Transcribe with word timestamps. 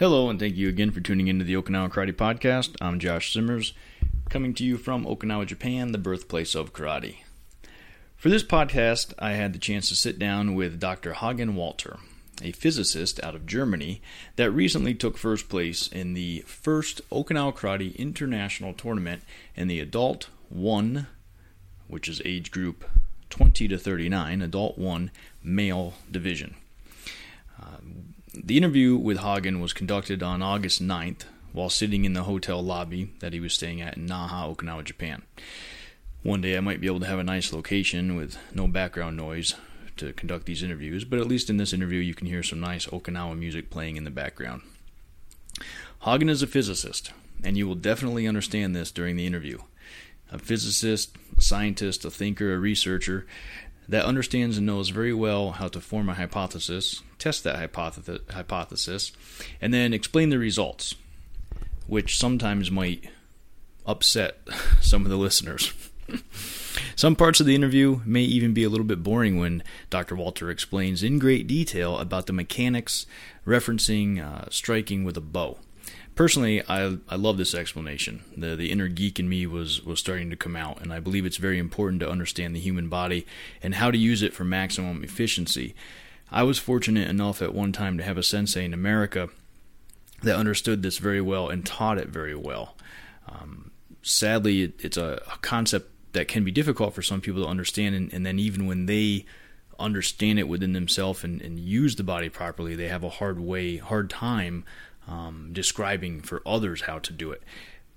Hello, 0.00 0.30
and 0.30 0.40
thank 0.40 0.56
you 0.56 0.66
again 0.70 0.92
for 0.92 1.02
tuning 1.02 1.28
into 1.28 1.44
the 1.44 1.52
Okinawa 1.52 1.90
Karate 1.90 2.14
Podcast. 2.14 2.74
I'm 2.80 2.98
Josh 2.98 3.34
Simmers, 3.34 3.74
coming 4.30 4.54
to 4.54 4.64
you 4.64 4.78
from 4.78 5.04
Okinawa, 5.04 5.44
Japan, 5.44 5.92
the 5.92 5.98
birthplace 5.98 6.54
of 6.54 6.72
karate. 6.72 7.16
For 8.16 8.30
this 8.30 8.42
podcast, 8.42 9.12
I 9.18 9.32
had 9.32 9.52
the 9.52 9.58
chance 9.58 9.90
to 9.90 9.94
sit 9.94 10.18
down 10.18 10.54
with 10.54 10.80
Dr. 10.80 11.12
Hagen 11.12 11.54
Walter, 11.54 11.98
a 12.42 12.52
physicist 12.52 13.22
out 13.22 13.34
of 13.34 13.44
Germany 13.44 14.00
that 14.36 14.50
recently 14.52 14.94
took 14.94 15.18
first 15.18 15.50
place 15.50 15.86
in 15.86 16.14
the 16.14 16.44
first 16.46 17.06
Okinawa 17.10 17.54
Karate 17.54 17.94
International 17.98 18.72
Tournament 18.72 19.20
in 19.54 19.68
the 19.68 19.80
Adult 19.80 20.30
1, 20.48 21.08
which 21.88 22.08
is 22.08 22.22
age 22.24 22.50
group 22.50 22.86
20 23.28 23.68
to 23.68 23.76
39, 23.76 24.40
Adult 24.40 24.78
1 24.78 25.10
male 25.44 25.92
division. 26.10 26.56
Uh, 27.60 27.76
the 28.44 28.56
interview 28.56 28.96
with 28.96 29.18
Hagen 29.18 29.60
was 29.60 29.72
conducted 29.72 30.22
on 30.22 30.42
August 30.42 30.82
9th 30.82 31.24
while 31.52 31.68
sitting 31.68 32.04
in 32.04 32.12
the 32.12 32.22
hotel 32.22 32.62
lobby 32.62 33.12
that 33.20 33.32
he 33.32 33.40
was 33.40 33.52
staying 33.52 33.80
at 33.80 33.96
in 33.96 34.06
Naha, 34.06 34.54
Okinawa, 34.54 34.84
Japan. 34.84 35.22
One 36.22 36.40
day 36.40 36.56
I 36.56 36.60
might 36.60 36.80
be 36.80 36.86
able 36.86 37.00
to 37.00 37.06
have 37.06 37.18
a 37.18 37.24
nice 37.24 37.52
location 37.52 38.16
with 38.16 38.36
no 38.54 38.66
background 38.66 39.16
noise 39.16 39.54
to 39.96 40.12
conduct 40.12 40.46
these 40.46 40.62
interviews, 40.62 41.04
but 41.04 41.18
at 41.18 41.26
least 41.26 41.50
in 41.50 41.56
this 41.56 41.72
interview 41.72 42.00
you 42.00 42.14
can 42.14 42.26
hear 42.26 42.42
some 42.42 42.60
nice 42.60 42.86
Okinawa 42.86 43.38
music 43.38 43.70
playing 43.70 43.96
in 43.96 44.04
the 44.04 44.10
background. 44.10 44.62
Hagen 46.00 46.28
is 46.28 46.42
a 46.42 46.46
physicist, 46.46 47.12
and 47.42 47.56
you 47.56 47.66
will 47.66 47.74
definitely 47.74 48.26
understand 48.26 48.74
this 48.74 48.90
during 48.90 49.16
the 49.16 49.26
interview. 49.26 49.58
A 50.32 50.38
physicist, 50.38 51.16
a 51.36 51.42
scientist, 51.42 52.04
a 52.04 52.10
thinker, 52.10 52.54
a 52.54 52.58
researcher, 52.58 53.26
that 53.88 54.04
understands 54.04 54.56
and 54.56 54.66
knows 54.66 54.90
very 54.90 55.12
well 55.12 55.52
how 55.52 55.68
to 55.68 55.80
form 55.80 56.08
a 56.08 56.14
hypothesis, 56.14 57.02
test 57.20 57.44
that 57.44 57.56
hypothesis, 57.56 59.12
and 59.60 59.72
then 59.72 59.92
explain 59.92 60.30
the 60.30 60.38
results, 60.38 60.94
which 61.86 62.18
sometimes 62.18 62.70
might 62.70 63.04
upset 63.86 64.38
some 64.80 65.04
of 65.04 65.10
the 65.10 65.16
listeners. 65.16 65.72
Some 66.96 67.16
parts 67.16 67.40
of 67.40 67.46
the 67.46 67.54
interview 67.54 68.00
may 68.04 68.22
even 68.22 68.52
be 68.52 68.64
a 68.64 68.68
little 68.68 68.86
bit 68.86 69.02
boring 69.02 69.38
when 69.38 69.62
Dr. 69.90 70.16
Walter 70.16 70.50
explains 70.50 71.02
in 71.02 71.18
great 71.18 71.46
detail 71.46 71.98
about 71.98 72.26
the 72.26 72.32
mechanics 72.32 73.06
referencing 73.46 74.20
uh, 74.20 74.48
striking 74.50 75.04
with 75.04 75.16
a 75.16 75.20
bo 75.20 75.58
personally, 76.20 76.62
I 76.68 76.98
I 77.08 77.16
love 77.16 77.38
this 77.38 77.54
explanation. 77.54 78.22
The 78.36 78.54
the 78.54 78.70
inner 78.70 78.88
geek 78.88 79.18
in 79.18 79.26
me 79.26 79.46
was 79.46 79.82
was 79.82 80.00
starting 80.00 80.28
to 80.28 80.36
come 80.36 80.54
out, 80.54 80.82
and 80.82 80.92
I 80.92 81.00
believe 81.00 81.24
it's 81.24 81.38
very 81.38 81.58
important 81.58 82.00
to 82.00 82.10
understand 82.10 82.54
the 82.54 82.60
human 82.60 82.90
body 82.90 83.26
and 83.62 83.76
how 83.76 83.90
to 83.90 83.96
use 83.96 84.20
it 84.20 84.34
for 84.34 84.44
maximum 84.44 85.02
efficiency. 85.02 85.74
I 86.30 86.42
was 86.42 86.58
fortunate 86.58 87.08
enough 87.08 87.42
at 87.42 87.54
one 87.54 87.72
time 87.72 87.98
to 87.98 88.04
have 88.04 88.16
a 88.16 88.22
sensei 88.22 88.64
in 88.64 88.72
America 88.72 89.28
that 90.22 90.36
understood 90.36 90.82
this 90.82 90.98
very 90.98 91.20
well 91.20 91.48
and 91.48 91.64
taught 91.64 91.98
it 91.98 92.08
very 92.08 92.34
well. 92.34 92.76
Um, 93.28 93.70
sadly, 94.02 94.62
it, 94.62 94.74
it's 94.78 94.96
a, 94.96 95.22
a, 95.32 95.38
concept 95.38 95.90
that 96.12 96.28
can 96.28 96.44
be 96.44 96.50
difficult 96.50 96.94
for 96.94 97.02
some 97.02 97.20
people 97.20 97.42
to 97.42 97.48
understand, 97.48 97.94
and, 97.94 98.12
and 98.12 98.26
then 98.26 98.38
even 98.38 98.66
when 98.66 98.86
they 98.86 99.24
understand 99.78 100.38
it 100.38 100.48
within 100.48 100.72
themselves 100.72 101.24
and, 101.24 101.40
and, 101.40 101.58
use 101.58 101.96
the 101.96 102.02
body 102.02 102.28
properly, 102.28 102.74
they 102.74 102.88
have 102.88 103.02
a 103.04 103.08
hard 103.08 103.40
way, 103.40 103.78
hard 103.78 104.10
time 104.10 104.64
um, 105.08 105.50
describing 105.52 106.20
for 106.20 106.42
others 106.44 106.82
how 106.82 106.98
to 106.98 107.12
do 107.12 107.30
it. 107.30 107.42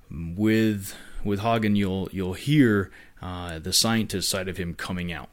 With 0.09 0.95
with 1.23 1.39
Hagen, 1.39 1.75
you'll 1.75 2.09
you'll 2.11 2.33
hear 2.33 2.91
uh, 3.21 3.59
the 3.59 3.73
scientist 3.73 4.29
side 4.29 4.47
of 4.47 4.57
him 4.57 4.73
coming 4.73 5.11
out. 5.11 5.29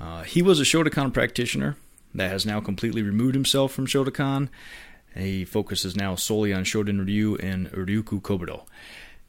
Uh, 0.00 0.22
he 0.22 0.42
was 0.42 0.60
a 0.60 0.64
Shotokan 0.64 1.12
practitioner 1.12 1.76
that 2.14 2.30
has 2.30 2.46
now 2.46 2.60
completely 2.60 3.02
removed 3.02 3.34
himself 3.34 3.72
from 3.72 3.86
Shotokan. 3.86 4.48
He 5.14 5.44
focuses 5.44 5.96
now 5.96 6.14
solely 6.14 6.52
on 6.52 6.64
Shorin 6.64 7.04
Ryu 7.04 7.36
and 7.36 7.70
Ryukyu 7.72 8.20
Kobudo. 8.22 8.66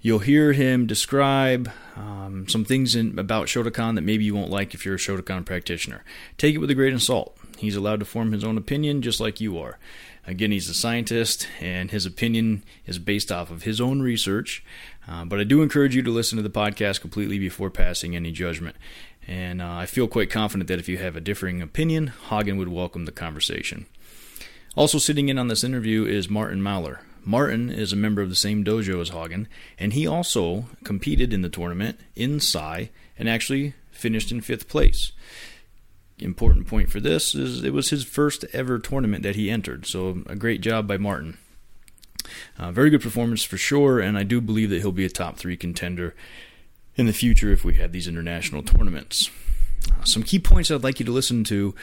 You'll 0.02 0.20
hear 0.20 0.54
him 0.54 0.86
describe 0.86 1.70
um, 1.98 2.48
some 2.48 2.64
things 2.64 2.96
in, 2.96 3.20
about 3.20 3.48
Shotokan 3.48 3.96
that 3.96 4.02
maybe 4.02 4.24
you 4.24 4.34
won't 4.34 4.52
like 4.52 4.74
if 4.74 4.86
you're 4.86 4.96
a 4.96 5.00
Shotokan 5.00 5.46
practitioner. 5.46 6.04
Take 6.38 6.56
it 6.56 6.60
with 6.60 6.70
a 6.70 6.76
grain 6.76 6.94
of 6.94 7.02
salt. 7.02 7.36
He's 7.58 7.76
allowed 7.76 8.00
to 8.00 8.06
form 8.06 8.32
his 8.32 8.44
own 8.44 8.58
opinion 8.58 9.02
just 9.02 9.20
like 9.20 9.42
you 9.42 9.58
are. 9.58 9.78
Again, 10.26 10.52
he's 10.52 10.70
a 10.70 10.74
scientist, 10.74 11.48
and 11.60 11.92
his 11.92 12.06
opinion 12.06 12.64
is 12.86 13.00
based 13.00 13.32
off 13.32 13.50
of 13.50 13.64
his 13.64 13.82
own 13.82 14.02
research. 14.02 14.64
Uh, 15.08 15.26
but 15.26 15.40
I 15.40 15.44
do 15.44 15.62
encourage 15.62 15.96
you 15.96 16.04
to 16.04 16.12
listen 16.12 16.38
to 16.38 16.44
the 16.44 16.50
podcast 16.50 17.02
completely 17.02 17.40
before 17.40 17.72
passing 17.72 18.16
any 18.16 18.32
judgment. 18.32 18.76
And 19.30 19.62
uh, 19.62 19.72
I 19.72 19.86
feel 19.86 20.08
quite 20.08 20.32
confident 20.32 20.68
that 20.70 20.80
if 20.80 20.90
you 20.90 20.98
have 20.98 21.16
a 21.16 21.22
differing 21.22 21.62
opinion, 21.62 22.14
Hagen 22.30 22.58
would 22.58 22.68
welcome 22.68 23.06
the 23.06 23.12
conversation. 23.12 23.86
Also, 24.76 24.98
sitting 24.98 25.30
in 25.30 25.38
on 25.38 25.50
this 25.50 25.64
interview 25.64 26.04
is 26.04 26.30
Martin 26.30 26.64
Mauler. 26.64 27.02
Martin 27.24 27.70
is 27.70 27.94
a 27.94 27.98
member 27.98 28.24
of 28.24 28.30
the 28.30 28.36
same 28.36 28.64
dojo 28.64 29.00
as 29.00 29.10
Hagen, 29.10 29.48
and 29.78 29.94
he 29.94 30.08
also 30.08 30.66
competed 30.84 31.32
in 31.32 31.44
the 31.44 31.50
tournament 31.50 32.00
in 32.16 32.40
Sai 32.40 32.90
and 33.20 33.30
actually 33.30 33.76
finished 33.92 34.32
in 34.32 34.42
fifth 34.42 34.68
place 34.68 35.12
important 36.22 36.68
point 36.68 36.90
for 36.90 37.00
this 37.00 37.34
is 37.34 37.64
it 37.64 37.74
was 37.74 37.90
his 37.90 38.04
first 38.04 38.46
ever 38.54 38.80
tournament 38.80 39.24
that 39.24 39.36
he 39.36 39.50
entered. 39.50 39.86
So 39.86 40.24
a 40.28 40.36
great 40.36 40.62
job 40.62 40.88
by 40.88 40.98
Martin. 40.98 41.38
Uh, 42.58 42.72
very 42.72 42.90
good 42.90 43.02
performance 43.02 43.44
for 43.44 43.58
sure, 43.58 44.00
and 44.00 44.18
I 44.18 44.24
do 44.24 44.42
believe 44.42 44.70
that 44.70 44.80
he'll 44.80 44.92
be 44.92 45.06
a 45.06 45.10
top 45.10 45.38
three 45.38 45.58
contender 45.58 46.16
in 47.00 47.06
the 47.06 47.14
future 47.14 47.52
if 47.52 47.64
we 47.64 47.76
have 47.76 47.92
these 47.92 48.08
international 48.08 48.62
tournaments. 48.62 49.32
Uh, 49.92 50.04
some 50.04 50.22
key 50.24 50.40
points 50.40 50.70
I'd 50.70 50.84
like 50.84 51.00
you 51.00 51.06
to 51.06 51.12
listen 51.12 51.44
to, 51.46 51.74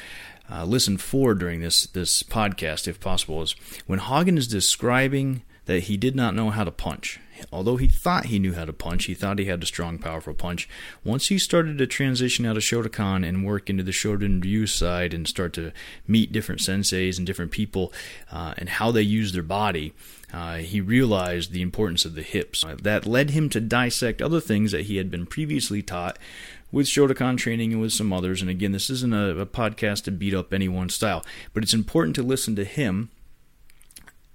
uh, 0.50 0.64
listen 0.64 0.98
for 0.98 1.34
during 1.34 1.60
this 1.60 1.86
this 1.86 2.22
podcast, 2.22 2.86
if 2.86 3.00
possible, 3.00 3.42
is 3.42 3.56
when 3.86 3.98
Hagen 3.98 4.36
is 4.38 4.46
describing 4.46 5.42
that 5.64 5.84
he 5.84 5.96
did 5.96 6.14
not 6.14 6.34
know 6.34 6.50
how 6.50 6.64
to 6.64 6.70
punch. 6.70 7.18
Although 7.52 7.76
he 7.76 7.88
thought 7.88 8.26
he 8.26 8.38
knew 8.38 8.54
how 8.54 8.64
to 8.64 8.72
punch, 8.72 9.04
he 9.04 9.14
thought 9.14 9.38
he 9.38 9.46
had 9.46 9.62
a 9.62 9.66
strong, 9.66 9.98
powerful 9.98 10.34
punch. 10.34 10.68
Once 11.04 11.28
he 11.28 11.38
started 11.38 11.78
to 11.78 11.86
transition 11.86 12.46
out 12.46 12.56
of 12.56 12.62
Shotokan 12.62 13.26
and 13.26 13.46
work 13.46 13.70
into 13.70 13.82
the 13.82 13.92
Shorin 13.92 14.42
Ryu 14.42 14.66
side 14.66 15.14
and 15.14 15.26
start 15.26 15.52
to 15.54 15.72
meet 16.06 16.32
different 16.32 16.60
senseis 16.60 17.18
and 17.18 17.26
different 17.26 17.52
people 17.52 17.92
uh, 18.30 18.54
and 18.58 18.68
how 18.68 18.90
they 18.90 19.02
use 19.02 19.32
their 19.32 19.42
body, 19.42 19.92
uh, 20.32 20.56
he 20.56 20.80
realized 20.80 21.52
the 21.52 21.62
importance 21.62 22.04
of 22.04 22.14
the 22.14 22.22
hips. 22.22 22.64
Uh, 22.64 22.76
that 22.82 23.06
led 23.06 23.30
him 23.30 23.48
to 23.50 23.60
dissect 23.60 24.20
other 24.20 24.40
things 24.40 24.72
that 24.72 24.86
he 24.86 24.96
had 24.96 25.10
been 25.10 25.26
previously 25.26 25.82
taught 25.82 26.18
with 26.72 26.86
Shotokan 26.86 27.38
training 27.38 27.72
and 27.72 27.80
with 27.80 27.92
some 27.92 28.12
others. 28.12 28.42
And 28.42 28.50
again, 28.50 28.72
this 28.72 28.90
isn't 28.90 29.14
a, 29.14 29.38
a 29.38 29.46
podcast 29.46 30.04
to 30.04 30.10
beat 30.10 30.34
up 30.34 30.52
any 30.52 30.68
one 30.68 30.88
style, 30.88 31.24
but 31.54 31.62
it's 31.62 31.74
important 31.74 32.16
to 32.16 32.22
listen 32.22 32.56
to 32.56 32.64
him 32.64 33.10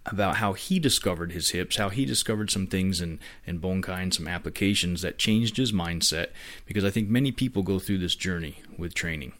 about 0.05 0.37
how 0.37 0.53
he 0.53 0.79
discovered 0.79 1.31
his 1.31 1.51
hips, 1.51 1.77
how 1.77 1.89
he 1.89 2.05
discovered 2.05 2.49
some 2.49 2.67
things 2.67 3.01
in, 3.01 3.19
in 3.45 3.59
bunkai 3.59 4.01
and 4.01 4.13
some 4.13 4.27
applications 4.27 5.01
that 5.01 5.17
changed 5.17 5.57
his 5.57 5.71
mindset, 5.71 6.27
because 6.65 6.83
I 6.83 6.89
think 6.89 7.09
many 7.09 7.31
people 7.31 7.63
go 7.63 7.79
through 7.79 7.99
this 7.99 8.15
journey 8.15 8.57
with 8.77 8.93
training. 8.93 9.33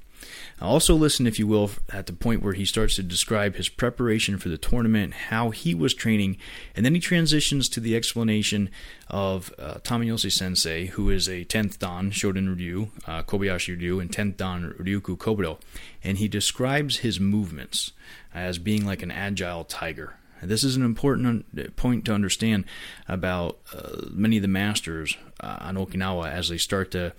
Also, 0.61 0.93
listen, 0.93 1.25
if 1.25 1.39
you 1.39 1.47
will, 1.47 1.71
at 1.91 2.05
the 2.05 2.13
point 2.13 2.43
where 2.43 2.53
he 2.53 2.65
starts 2.65 2.95
to 2.95 3.03
describe 3.03 3.55
his 3.55 3.67
preparation 3.67 4.37
for 4.37 4.49
the 4.49 4.57
tournament, 4.57 5.13
how 5.13 5.49
he 5.49 5.73
was 5.73 5.95
training, 5.95 6.37
and 6.75 6.85
then 6.85 6.93
he 6.93 7.01
transitions 7.01 7.67
to 7.69 7.79
the 7.79 7.95
explanation 7.95 8.69
of 9.09 9.51
uh, 9.57 9.79
Sensei, 9.83 10.87
who 10.87 11.09
is 11.09 11.27
a 11.27 11.45
10th 11.45 11.79
Dan 11.79 12.11
Shorin 12.11 12.55
Ryu, 12.55 12.89
uh, 13.07 13.23
Kobayashi 13.23 13.79
Ryu, 13.79 13.99
and 13.99 14.11
10th 14.11 14.37
Dan 14.37 14.75
Ryukyu 14.79 15.17
Kobudo, 15.17 15.59
and 16.03 16.19
he 16.19 16.27
describes 16.27 16.97
his 16.97 17.19
movements 17.19 17.91
as 18.33 18.59
being 18.59 18.85
like 18.85 19.01
an 19.01 19.11
agile 19.11 19.63
tiger 19.63 20.15
this 20.43 20.63
is 20.63 20.75
an 20.75 20.83
important 20.83 21.75
point 21.75 22.05
to 22.05 22.13
understand 22.13 22.65
about 23.07 23.59
uh, 23.73 24.07
many 24.09 24.37
of 24.37 24.41
the 24.41 24.47
masters 24.47 25.17
uh, 25.39 25.57
on 25.59 25.75
Okinawa 25.75 26.31
as 26.31 26.49
they 26.49 26.57
start 26.57 26.91
to 26.91 27.13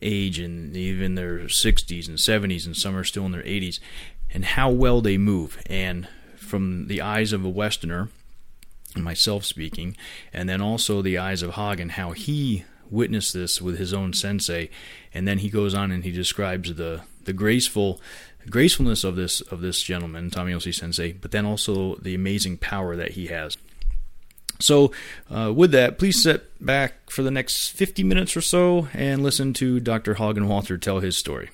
age 0.00 0.38
in 0.38 0.74
even 0.76 1.14
their 1.14 1.40
60s 1.40 2.08
and 2.08 2.18
70s, 2.18 2.66
and 2.66 2.76
some 2.76 2.96
are 2.96 3.04
still 3.04 3.26
in 3.26 3.32
their 3.32 3.42
80s, 3.42 3.80
and 4.32 4.44
how 4.44 4.70
well 4.70 5.00
they 5.00 5.18
move. 5.18 5.60
And 5.66 6.08
from 6.36 6.86
the 6.86 7.00
eyes 7.00 7.32
of 7.32 7.44
a 7.44 7.48
Westerner, 7.48 8.08
myself 8.96 9.44
speaking, 9.44 9.96
and 10.32 10.48
then 10.48 10.60
also 10.60 11.02
the 11.02 11.18
eyes 11.18 11.42
of 11.42 11.54
Hagen, 11.54 11.90
how 11.90 12.12
he 12.12 12.64
witnessed 12.90 13.34
this 13.34 13.60
with 13.60 13.78
his 13.78 13.92
own 13.92 14.12
sensei, 14.12 14.70
and 15.12 15.26
then 15.28 15.38
he 15.38 15.50
goes 15.50 15.74
on 15.74 15.90
and 15.90 16.04
he 16.04 16.12
describes 16.12 16.74
the 16.74 17.02
the 17.24 17.32
graceful 17.34 18.00
gracefulness 18.48 19.04
of 19.04 19.16
this 19.16 19.40
of 19.40 19.60
this 19.60 19.82
gentleman, 19.82 20.30
Tamayose 20.30 20.74
Sensei, 20.74 21.12
but 21.12 21.30
then 21.30 21.46
also 21.46 21.96
the 21.96 22.14
amazing 22.14 22.58
power 22.58 22.96
that 22.96 23.12
he 23.12 23.26
has. 23.26 23.56
So, 24.60 24.90
uh, 25.30 25.52
with 25.54 25.70
that, 25.72 25.98
please 25.98 26.20
sit 26.20 26.50
back 26.64 27.10
for 27.10 27.22
the 27.22 27.30
next 27.30 27.70
50 27.70 28.02
minutes 28.02 28.36
or 28.36 28.40
so 28.40 28.88
and 28.92 29.22
listen 29.22 29.52
to 29.54 29.78
Dr. 29.78 30.14
Hagen 30.14 30.48
Walter 30.48 30.76
tell 30.76 30.98
his 30.98 31.16
story. 31.16 31.50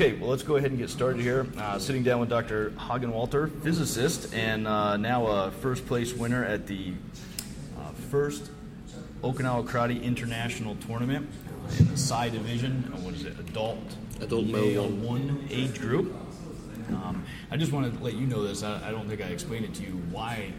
Okay, 0.00 0.14
well, 0.14 0.30
let's 0.30 0.42
go 0.42 0.56
ahead 0.56 0.70
and 0.70 0.80
get 0.80 0.88
started 0.88 1.20
here. 1.20 1.46
Uh, 1.58 1.78
sitting 1.78 2.02
down 2.02 2.20
with 2.20 2.30
Dr. 2.30 2.70
Hagen 2.70 3.12
Walter, 3.12 3.48
physicist, 3.48 4.32
and 4.32 4.66
uh, 4.66 4.96
now 4.96 5.26
a 5.26 5.50
first 5.50 5.86
place 5.86 6.14
winner 6.14 6.42
at 6.42 6.66
the 6.66 6.94
uh, 7.78 7.90
first 8.08 8.50
Okinawa 9.22 9.68
Karate 9.68 10.02
International 10.02 10.74
Tournament 10.76 11.28
in 11.78 11.86
the 11.86 11.98
Sai 11.98 12.30
division. 12.30 12.90
Uh, 12.94 13.00
what 13.00 13.12
is 13.12 13.26
it? 13.26 13.38
Adult, 13.40 13.76
Adult 14.22 14.46
male 14.46 14.88
male 14.88 14.88
one 14.88 15.46
age 15.50 15.78
group. 15.78 16.16
Um, 16.88 17.22
I 17.50 17.58
just 17.58 17.70
want 17.70 17.94
to 17.94 18.02
let 18.02 18.14
you 18.14 18.26
know 18.26 18.42
this. 18.42 18.62
I, 18.62 18.88
I 18.88 18.92
don't 18.92 19.06
think 19.06 19.20
I 19.20 19.26
explained 19.26 19.66
it 19.66 19.74
to 19.74 19.82
you 19.82 20.00
why 20.10 20.54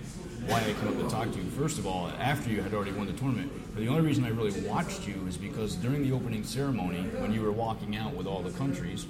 why 0.47 0.59
I 0.59 0.73
came 0.73 0.87
up 0.87 0.97
to 0.97 1.09
talk 1.09 1.31
to 1.31 1.37
you. 1.37 1.49
First 1.51 1.77
of 1.77 1.85
all, 1.85 2.07
after 2.19 2.49
you 2.49 2.61
had 2.61 2.73
already 2.73 2.91
won 2.91 3.07
the 3.07 3.13
tournament, 3.13 3.51
but 3.73 3.81
the 3.81 3.87
only 3.87 4.01
reason 4.01 4.23
I 4.25 4.29
really 4.29 4.59
watched 4.61 5.07
you 5.07 5.25
is 5.27 5.37
because 5.37 5.75
during 5.75 6.01
the 6.01 6.11
opening 6.11 6.43
ceremony, 6.43 7.03
when 7.19 7.33
you 7.33 7.41
were 7.41 7.51
walking 7.51 7.95
out 7.95 8.13
with 8.13 8.27
all 8.27 8.41
the 8.41 8.51
countries, 8.51 9.05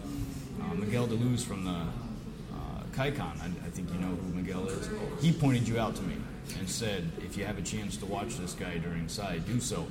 uh, 0.62 0.74
Miguel 0.74 1.08
DeLuz 1.08 1.44
from 1.44 1.64
the 1.64 1.72
uh, 1.72 2.84
Kaikon, 2.92 3.42
I, 3.42 3.46
I 3.66 3.70
think 3.70 3.92
you 3.94 4.00
know 4.00 4.16
who 4.16 4.34
Miguel 4.34 4.68
is, 4.68 4.90
he 5.22 5.32
pointed 5.32 5.68
you 5.68 5.80
out 5.80 5.96
to 5.96 6.02
me 6.04 6.16
and 6.60 6.70
said, 6.70 7.10
if 7.20 7.38
you 7.38 7.46
have 7.46 7.58
a 7.58 7.62
chance 7.62 7.98
to 7.98 8.06
watch 8.06 8.38
this 8.38 8.54
guy 8.54 8.78
during 8.78 9.08
Sai, 9.08 9.40
do 9.40 9.60
so. 9.60 9.88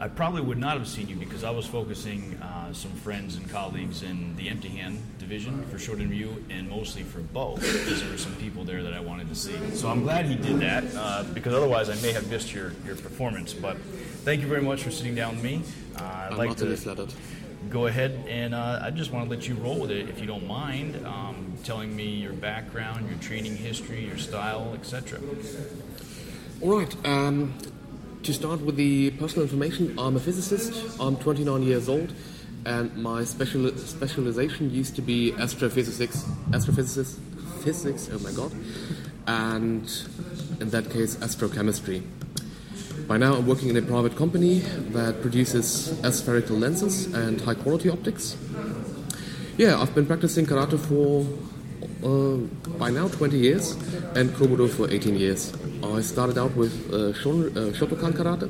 I 0.00 0.08
probably 0.08 0.40
would 0.40 0.56
not 0.56 0.78
have 0.78 0.88
seen 0.88 1.10
you 1.10 1.16
because 1.16 1.44
I 1.44 1.50
was 1.50 1.66
focusing 1.66 2.34
uh, 2.42 2.72
some 2.72 2.90
friends 2.92 3.36
and 3.36 3.48
colleagues 3.50 4.02
in 4.02 4.34
the 4.36 4.48
empty 4.48 4.70
hand 4.70 4.98
division 5.18 5.62
for 5.66 5.76
Shorin 5.76 6.08
Ryu 6.08 6.42
and 6.48 6.70
mostly 6.70 7.02
for 7.02 7.20
Bo 7.20 7.56
because 7.56 8.00
there 8.00 8.10
were 8.10 8.16
some 8.16 8.34
people 8.36 8.64
there 8.64 8.82
that 8.82 8.94
I 8.94 9.00
wanted 9.00 9.28
to 9.28 9.34
see. 9.34 9.52
So 9.74 9.88
I'm 9.90 10.02
glad 10.02 10.24
he 10.24 10.36
did 10.36 10.58
that 10.60 10.84
uh, 10.96 11.24
because 11.34 11.52
otherwise 11.52 11.90
I 11.90 11.96
may 11.96 12.12
have 12.12 12.30
missed 12.30 12.54
your, 12.54 12.72
your 12.86 12.96
performance. 12.96 13.52
But 13.52 13.76
thank 14.24 14.40
you 14.40 14.48
very 14.48 14.62
much 14.62 14.82
for 14.82 14.90
sitting 14.90 15.14
down 15.14 15.34
with 15.34 15.44
me. 15.44 15.60
Uh, 15.98 16.02
I'd 16.02 16.28
I'm 16.32 16.38
like 16.38 16.56
to 16.56 16.76
flattered. 16.78 17.12
go 17.68 17.86
ahead 17.86 18.24
and 18.26 18.54
uh, 18.54 18.80
I 18.82 18.90
just 18.90 19.12
want 19.12 19.28
to 19.28 19.30
let 19.30 19.46
you 19.46 19.54
roll 19.56 19.80
with 19.80 19.90
it 19.90 20.08
if 20.08 20.18
you 20.18 20.26
don't 20.26 20.46
mind, 20.46 21.06
um, 21.06 21.52
telling 21.62 21.94
me 21.94 22.06
your 22.06 22.32
background, 22.32 23.06
your 23.06 23.18
training 23.18 23.54
history, 23.54 24.06
your 24.06 24.16
style, 24.16 24.72
etc. 24.72 25.20
All 26.62 26.78
right. 26.78 27.06
Um, 27.06 27.52
to 28.22 28.34
start 28.34 28.60
with 28.60 28.76
the 28.76 29.10
personal 29.12 29.42
information, 29.42 29.98
I'm 29.98 30.16
a 30.16 30.20
physicist. 30.20 31.00
I'm 31.00 31.16
29 31.16 31.62
years 31.62 31.88
old, 31.88 32.12
and 32.66 32.94
my 32.96 33.24
special 33.24 33.70
specialization 33.76 34.70
used 34.70 34.94
to 34.96 35.02
be 35.02 35.32
astrophysics. 35.34 36.24
Astrophysics, 36.52 37.18
physics. 37.62 38.10
Oh 38.12 38.18
my 38.18 38.32
god! 38.32 38.52
And 39.26 39.90
in 40.60 40.70
that 40.70 40.90
case, 40.90 41.16
astrochemistry. 41.16 42.02
By 43.06 43.16
now, 43.16 43.34
I'm 43.34 43.46
working 43.46 43.70
in 43.70 43.76
a 43.76 43.82
private 43.82 44.16
company 44.16 44.58
that 44.92 45.22
produces 45.22 45.98
aspherical 46.04 46.56
lenses 46.56 47.12
and 47.14 47.40
high 47.40 47.54
quality 47.54 47.88
optics. 47.88 48.36
Yeah, 49.56 49.80
I've 49.80 49.94
been 49.94 50.06
practicing 50.06 50.46
karate 50.46 50.78
for 50.78 51.26
uh, 52.04 52.36
by 52.78 52.90
now 52.90 53.08
20 53.08 53.36
years 53.36 53.72
and 54.16 54.30
Kobudo 54.30 54.68
for 54.68 54.90
18 54.90 55.16
years. 55.16 55.52
I 55.82 56.00
started 56.00 56.38
out 56.38 56.54
with 56.56 56.72
uh, 56.92 56.96
uh, 56.96 57.12
Shotokan 57.12 58.12
karate 58.12 58.48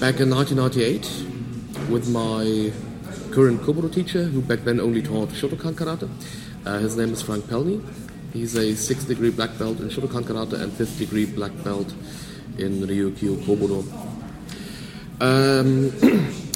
back 0.00 0.20
in 0.20 0.30
1998 0.30 1.90
with 1.90 2.08
my 2.08 2.72
current 3.32 3.60
Kobudo 3.62 3.92
teacher, 3.92 4.24
who 4.24 4.42
back 4.42 4.60
then 4.60 4.80
only 4.80 5.02
taught 5.02 5.30
Shotokan 5.30 5.74
karate. 5.74 6.08
Uh, 6.64 6.78
his 6.78 6.96
name 6.96 7.12
is 7.12 7.22
Frank 7.22 7.44
Pelny. 7.44 7.82
He's 8.32 8.56
a 8.56 8.72
6th 8.72 9.08
degree 9.08 9.30
black 9.30 9.58
belt 9.58 9.80
in 9.80 9.88
Shotokan 9.88 10.22
karate 10.22 10.60
and 10.60 10.72
5th 10.72 10.98
degree 10.98 11.26
black 11.26 11.52
belt 11.64 11.92
in 12.58 12.80
Ryukyu 12.82 13.36
Kobudo. 13.44 13.82
Um, 15.20 15.92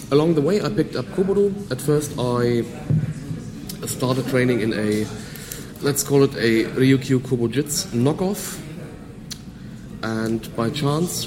along 0.10 0.34
the 0.34 0.40
way, 0.40 0.62
I 0.62 0.68
picked 0.68 0.96
up 0.96 1.06
Kobudo. 1.06 1.70
At 1.70 1.80
first, 1.80 2.12
I 2.18 2.64
started 3.86 4.26
training 4.28 4.60
in 4.60 4.72
a, 4.72 5.06
let's 5.82 6.02
call 6.02 6.24
it 6.24 6.34
a 6.36 6.64
Ryukyu 6.64 7.18
Kobujitsu 7.20 7.88
knockoff. 7.92 8.60
And 10.02 10.54
by 10.56 10.70
chance, 10.70 11.26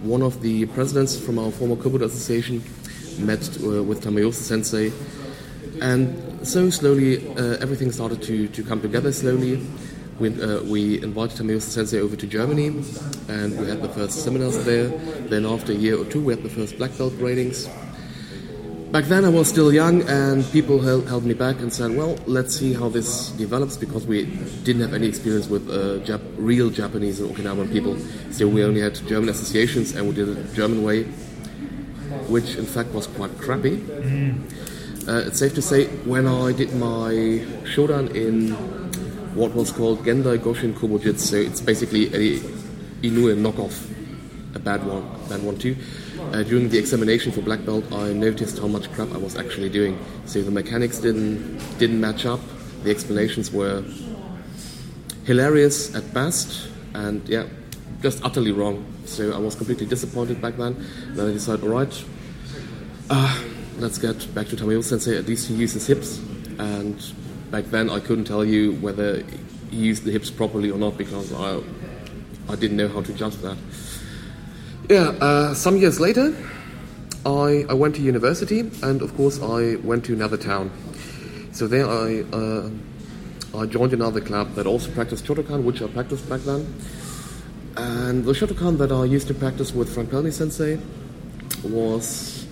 one 0.00 0.22
of 0.22 0.40
the 0.40 0.66
presidents 0.66 1.18
from 1.18 1.38
our 1.38 1.50
former 1.50 1.76
Kobudo 1.76 2.02
association 2.02 2.62
met 3.18 3.40
uh, 3.62 3.82
with 3.82 4.02
Tamayose 4.02 4.34
sensei. 4.34 4.92
And 5.80 6.46
so 6.46 6.70
slowly, 6.70 7.28
uh, 7.36 7.58
everything 7.60 7.92
started 7.92 8.22
to, 8.22 8.48
to 8.48 8.62
come 8.62 8.80
together 8.80 9.12
slowly. 9.12 9.66
We, 10.18 10.42
uh, 10.42 10.62
we 10.64 11.02
invited 11.02 11.38
Tamayose 11.38 11.62
sensei 11.62 12.00
over 12.00 12.16
to 12.16 12.26
Germany, 12.26 12.68
and 13.28 13.58
we 13.58 13.66
had 13.66 13.82
the 13.82 13.88
first 13.88 14.24
seminars 14.24 14.64
there. 14.64 14.88
Then, 15.28 15.46
after 15.46 15.72
a 15.72 15.76
year 15.76 15.98
or 15.98 16.04
two, 16.04 16.22
we 16.22 16.34
had 16.34 16.42
the 16.42 16.50
first 16.50 16.76
black 16.78 16.96
belt 16.98 17.12
gradings. 17.14 17.68
Back 18.92 19.04
then, 19.04 19.24
I 19.24 19.28
was 19.28 19.48
still 19.48 19.72
young, 19.72 20.02
and 20.08 20.44
people 20.50 20.80
held, 20.80 21.06
held 21.06 21.24
me 21.24 21.32
back 21.32 21.60
and 21.60 21.72
said, 21.72 21.96
"Well, 21.96 22.18
let's 22.26 22.56
see 22.56 22.72
how 22.72 22.88
this 22.88 23.30
develops," 23.38 23.76
because 23.76 24.04
we 24.04 24.24
didn't 24.64 24.82
have 24.82 24.94
any 24.94 25.06
experience 25.06 25.46
with 25.48 25.70
uh, 25.70 26.02
Jap- 26.04 26.26
real 26.36 26.70
Japanese 26.70 27.20
and 27.20 27.30
Okinawan 27.30 27.70
people. 27.70 27.96
So 28.32 28.48
we 28.48 28.64
only 28.64 28.80
had 28.80 28.94
German 29.06 29.28
associations, 29.28 29.94
and 29.94 30.08
we 30.08 30.14
did 30.14 30.28
it 30.28 30.34
the 30.34 30.56
German 30.56 30.82
way, 30.82 31.04
which 32.26 32.56
in 32.56 32.66
fact 32.66 32.92
was 32.92 33.06
quite 33.06 33.30
crappy. 33.38 33.78
Uh, 35.06 35.22
it's 35.26 35.38
safe 35.38 35.54
to 35.54 35.62
say, 35.62 35.86
when 36.04 36.26
I 36.26 36.50
did 36.50 36.74
my 36.74 37.46
shodan 37.72 38.12
in 38.12 38.50
what 39.36 39.54
was 39.54 39.70
called 39.70 40.04
Gendai 40.04 40.38
Goshin 40.38 40.72
Kobujitsu, 40.74 41.18
so 41.18 41.36
it's 41.36 41.60
basically 41.60 42.06
a 42.08 42.40
Inoue 43.06 43.38
knockoff, 43.38 43.88
a 44.56 44.58
bad 44.58 44.84
one, 44.84 45.04
bad 45.28 45.44
one 45.44 45.56
too. 45.56 45.76
Uh, 46.32 46.44
during 46.44 46.68
the 46.68 46.78
examination 46.78 47.32
for 47.32 47.40
black 47.40 47.64
belt, 47.64 47.84
I 47.92 48.12
noticed 48.12 48.60
how 48.60 48.68
much 48.68 48.90
crap 48.92 49.10
I 49.12 49.16
was 49.16 49.36
actually 49.36 49.68
doing. 49.68 49.98
So 50.26 50.40
the 50.42 50.52
mechanics 50.52 50.98
didn't 50.98 51.58
didn't 51.78 52.00
match 52.00 52.24
up. 52.24 52.38
The 52.84 52.90
explanations 52.90 53.50
were 53.50 53.82
hilarious 55.24 55.92
at 55.94 56.14
best, 56.14 56.68
and 56.94 57.28
yeah, 57.28 57.46
just 58.00 58.24
utterly 58.24 58.52
wrong. 58.52 58.86
So 59.06 59.32
I 59.32 59.38
was 59.38 59.56
completely 59.56 59.86
disappointed 59.86 60.40
back 60.40 60.56
then. 60.56 60.76
Then 61.14 61.30
I 61.30 61.32
decided, 61.32 61.64
all 61.64 61.70
right, 61.70 62.04
uh, 63.10 63.42
let's 63.78 63.98
get 63.98 64.32
back 64.32 64.46
to 64.48 64.56
Tamayo 64.56 64.84
Sensei. 64.84 65.18
At 65.18 65.26
least 65.26 65.48
he 65.48 65.54
uses 65.54 65.88
hips, 65.88 66.18
and 66.58 66.96
back 67.50 67.64
then 67.66 67.90
I 67.90 67.98
couldn't 67.98 68.26
tell 68.26 68.44
you 68.44 68.74
whether 68.74 69.24
he 69.70 69.76
used 69.76 70.04
the 70.04 70.12
hips 70.12 70.30
properly 70.30 70.70
or 70.70 70.78
not 70.78 70.96
because 70.96 71.32
I 71.32 71.60
I 72.48 72.54
didn't 72.54 72.76
know 72.76 72.88
how 72.88 73.02
to 73.02 73.12
judge 73.12 73.34
that. 73.36 73.56
Yeah, 74.90 75.14
uh, 75.20 75.54
some 75.54 75.76
years 75.76 76.00
later, 76.00 76.34
I, 77.24 77.64
I 77.68 77.74
went 77.74 77.94
to 77.94 78.02
university, 78.02 78.68
and 78.82 79.02
of 79.02 79.16
course, 79.16 79.40
I 79.40 79.76
went 79.84 80.04
to 80.06 80.14
another 80.14 80.36
town. 80.36 80.72
So 81.52 81.68
there, 81.68 81.88
I 81.88 82.24
uh, 82.32 82.70
I 83.56 83.66
joined 83.66 83.92
another 83.92 84.20
club 84.20 84.56
that 84.56 84.66
also 84.66 84.90
practiced 84.90 85.24
Shotokan, 85.24 85.62
which 85.62 85.80
I 85.80 85.86
practiced 85.86 86.28
back 86.28 86.40
then. 86.40 86.74
And 87.76 88.24
the 88.24 88.32
Shotokan 88.32 88.78
that 88.78 88.90
I 88.90 89.04
used 89.04 89.28
to 89.28 89.34
practice 89.34 89.72
with 89.72 89.94
Frank 89.94 90.10
Sensei 90.32 90.80
was 91.62 92.44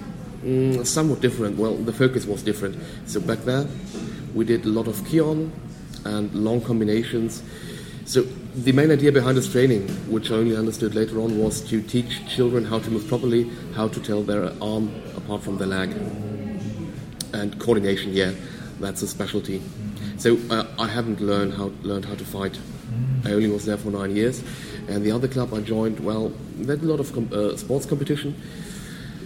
mm, 0.44 0.86
somewhat 0.86 1.20
different. 1.20 1.58
Well, 1.58 1.74
the 1.74 1.92
focus 1.92 2.24
was 2.24 2.44
different. 2.44 2.78
So 3.06 3.20
back 3.20 3.40
there, 3.40 3.66
we 4.32 4.44
did 4.44 4.64
a 4.64 4.68
lot 4.68 4.86
of 4.86 4.94
Kihon 5.08 5.50
and 6.04 6.32
long 6.36 6.60
combinations. 6.60 7.42
So 8.08 8.22
the 8.54 8.72
main 8.72 8.90
idea 8.90 9.12
behind 9.12 9.36
this 9.36 9.52
training, 9.52 9.86
which 10.10 10.30
I 10.30 10.36
only 10.36 10.56
understood 10.56 10.94
later 10.94 11.20
on, 11.20 11.38
was 11.38 11.60
to 11.68 11.82
teach 11.82 12.26
children 12.26 12.64
how 12.64 12.78
to 12.78 12.90
move 12.90 13.06
properly, 13.06 13.50
how 13.74 13.88
to 13.88 14.00
tell 14.00 14.22
their 14.22 14.50
arm 14.62 14.90
apart 15.14 15.42
from 15.42 15.58
their 15.58 15.66
leg, 15.66 15.90
and 17.34 17.58
coordination. 17.60 18.14
Yeah, 18.14 18.32
that's 18.80 19.02
a 19.02 19.08
specialty. 19.08 19.60
So 20.16 20.38
uh, 20.48 20.64
I 20.78 20.88
haven't 20.88 21.20
learned 21.20 21.52
how 21.52 21.70
learned 21.82 22.06
how 22.06 22.14
to 22.14 22.24
fight. 22.24 22.58
I 23.26 23.32
only 23.32 23.50
was 23.50 23.66
there 23.66 23.76
for 23.76 23.90
nine 23.90 24.16
years, 24.16 24.42
and 24.88 25.04
the 25.04 25.12
other 25.12 25.28
club 25.28 25.52
I 25.52 25.60
joined, 25.60 26.00
well, 26.00 26.32
had 26.66 26.82
a 26.82 26.86
lot 26.86 27.00
of 27.00 27.12
com- 27.12 27.28
uh, 27.30 27.58
sports 27.58 27.84
competition. 27.84 28.34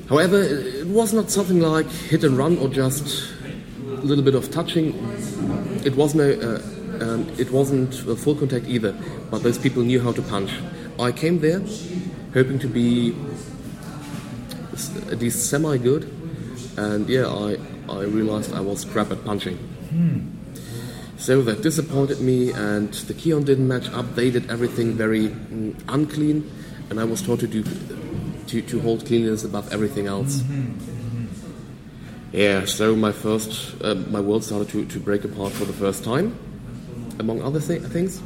However, 0.09 0.43
it 0.43 0.89
was 0.89 1.13
not 1.13 1.31
something 1.31 1.61
like 1.61 1.87
hit 1.87 2.25
and 2.25 2.37
run 2.37 2.59
or 2.59 2.69
just 2.69 3.33
a 3.87 4.03
little 4.03 4.25
bit 4.25 4.35
of 4.35 4.51
touching. 4.51 4.93
It 5.85 5.95
was 5.95 6.17
no. 6.17 6.33
Uh, 6.33 6.82
um, 7.03 7.29
it 7.39 7.51
wasn't 7.51 7.95
full 7.95 8.35
contact 8.35 8.67
either, 8.67 8.95
but 9.31 9.43
those 9.43 9.59
people 9.59 9.83
knew 9.83 10.01
how 10.01 10.13
to 10.13 10.23
punch. 10.23 10.51
I 10.99 11.13
came 11.13 11.41
there 11.41 11.63
hoping 12.35 12.59
to 12.61 12.69
be 12.69 13.15
at 15.11 15.19
least 15.19 15.51
semi 15.51 15.77
good, 15.77 16.05
and 16.77 17.09
yeah, 17.09 17.27
I, 17.27 17.59
I 17.89 18.03
realized 18.05 18.55
I 18.55 18.61
was 18.61 18.85
crap 18.85 19.11
at 19.11 19.25
punching. 19.25 19.59
So 21.19 21.43
that 21.43 21.63
disappointed 21.63 22.21
me, 22.21 22.51
and 22.53 22.93
the 22.95 23.15
Kihon 23.15 23.45
didn't 23.45 23.69
match 23.69 23.89
up. 23.91 24.17
They 24.17 24.31
did 24.31 24.51
everything 24.51 24.95
very 24.95 25.29
mm, 25.29 25.81
unclean, 25.89 26.51
and 26.91 26.99
I 26.99 27.05
was 27.05 27.23
taught 27.23 27.41
to 27.41 27.47
do 27.47 27.63
to, 28.49 28.61
to 28.61 28.81
hold 28.81 29.07
cleanliness 29.07 29.45
above 29.45 29.73
everything 29.73 30.07
else. 30.07 30.43
Yeah, 32.33 32.65
so 32.65 32.97
my 32.97 33.13
first, 33.13 33.75
uh, 33.83 33.95
my 33.95 34.21
world 34.21 34.43
started 34.43 34.69
to, 34.71 34.85
to 34.87 34.99
break 34.99 35.25
apart 35.25 35.53
for 35.53 35.65
the 35.65 35.73
first 35.73 36.03
time, 36.03 36.35
among 37.19 37.43
other 37.43 37.61
thi- 37.61 37.79
things. 37.79 38.21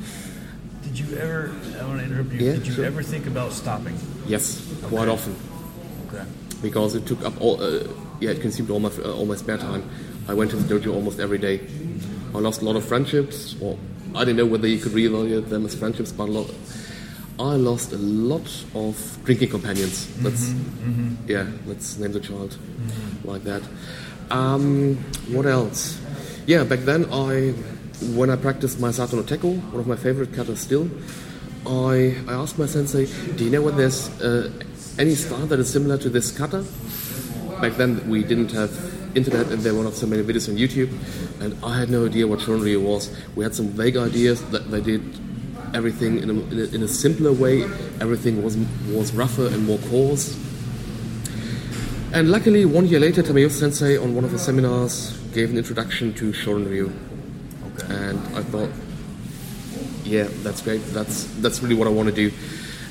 Did 0.82 0.98
you 0.98 1.16
ever? 1.18 1.50
I 1.80 1.84
want 1.86 2.00
to 2.00 2.06
interrupt 2.06 2.32
you. 2.32 2.46
Yeah, 2.46 2.52
did 2.54 2.66
you 2.66 2.72
sure. 2.74 2.84
ever 2.84 3.02
think 3.02 3.26
about 3.26 3.52
stopping? 3.52 3.96
Yes, 4.26 4.62
quite 4.84 5.08
often 5.08 5.34
Okay. 6.08 6.24
because 6.62 6.94
it 6.94 7.06
took 7.06 7.22
up 7.24 7.40
all, 7.40 7.60
uh, 7.62 7.84
yeah, 8.20 8.30
it 8.30 8.40
consumed 8.40 8.70
all 8.70 8.80
my 8.80 8.90
uh, 9.04 9.12
all 9.12 9.26
my 9.26 9.36
spare 9.36 9.58
time. 9.58 9.82
I 10.28 10.34
went 10.34 10.50
to 10.50 10.56
the 10.56 10.66
dojo 10.74 10.94
almost 10.94 11.18
every 11.20 11.38
day. 11.38 11.60
I 12.34 12.38
lost 12.38 12.62
a 12.62 12.64
lot 12.64 12.76
of 12.76 12.84
friendships, 12.84 13.56
or 13.60 13.76
I 14.14 14.24
don't 14.24 14.36
know 14.36 14.46
whether 14.46 14.66
you 14.68 14.78
could 14.78 14.92
reevaluate 14.92 15.48
them 15.48 15.64
as 15.66 15.74
friendships, 15.74 16.12
but 16.12 16.28
a 16.28 16.32
lot. 16.32 16.50
I 17.38 17.56
lost 17.56 17.92
a 17.92 17.98
lot 17.98 18.48
of 18.74 19.18
drinking 19.24 19.50
companions. 19.50 20.08
Let's, 20.22 20.54
yeah, 21.28 21.46
let's 21.66 21.98
name 21.98 22.12
the 22.12 22.20
child 22.20 22.56
like 23.24 23.44
that. 23.44 23.62
Um, 24.30 24.96
what 25.28 25.44
else? 25.44 26.00
Yeah, 26.46 26.64
back 26.64 26.80
then 26.80 27.04
I, 27.12 27.52
when 28.00 28.30
I 28.30 28.36
practiced 28.36 28.78
my 28.78 28.90
Sato 28.90 29.16
no 29.16 29.22
Teko, 29.22 29.58
one 29.72 29.80
of 29.80 29.86
my 29.86 29.96
favorite 29.96 30.32
katas 30.32 30.58
still, 30.58 30.88
I, 31.66 32.16
I 32.28 32.34
asked 32.34 32.58
my 32.58 32.66
sensei, 32.66 33.06
do 33.36 33.44
you 33.44 33.50
know 33.50 33.62
whether 33.62 33.78
there's 33.78 34.08
uh, 34.20 34.52
any 34.98 35.14
style 35.14 35.46
that 35.46 35.58
is 35.58 35.72
similar 35.72 35.98
to 35.98 36.08
this 36.08 36.36
kata? 36.36 36.64
Back 37.60 37.72
then 37.72 38.08
we 38.08 38.22
didn't 38.22 38.52
have 38.52 38.70
internet 39.16 39.50
and 39.50 39.62
there 39.62 39.74
were 39.74 39.82
not 39.82 39.94
so 39.94 40.06
many 40.06 40.22
videos 40.22 40.48
on 40.48 40.56
YouTube, 40.56 40.92
and 41.40 41.56
I 41.64 41.78
had 41.78 41.88
no 41.88 42.04
idea 42.04 42.26
what 42.26 42.40
Shorinryu 42.40 42.82
was. 42.82 43.16
We 43.34 43.44
had 43.44 43.54
some 43.54 43.68
vague 43.68 43.96
ideas 43.96 44.44
that 44.50 44.70
they 44.70 44.80
did 44.80 45.18
everything 45.74 46.18
in 46.18 46.30
a, 46.30 46.32
in 46.32 46.58
a, 46.58 46.74
in 46.76 46.82
a 46.82 46.88
simpler 46.88 47.32
way. 47.32 47.62
Everything 48.00 48.42
was 48.42 48.56
was 48.92 49.12
rougher 49.14 49.46
and 49.46 49.66
more 49.66 49.78
coarse. 49.88 50.38
And 52.12 52.30
luckily, 52.30 52.64
one 52.64 52.86
year 52.86 53.00
later, 53.00 53.22
Tamayo 53.22 53.50
Sensei 53.50 53.96
on 53.96 54.14
one 54.14 54.24
of 54.24 54.30
the 54.30 54.38
seminars 54.38 55.16
gave 55.32 55.50
an 55.50 55.58
introduction 55.58 56.14
to 56.14 56.32
Shorinryu, 56.32 56.88
Okay. 56.88 57.05
And 57.88 58.18
I 58.36 58.42
thought, 58.42 58.70
yeah, 60.04 60.28
that's 60.42 60.62
great. 60.62 60.82
That's 60.86 61.24
that's 61.40 61.62
really 61.62 61.74
what 61.74 61.88
I 61.88 61.90
want 61.90 62.08
to 62.08 62.14
do. 62.14 62.30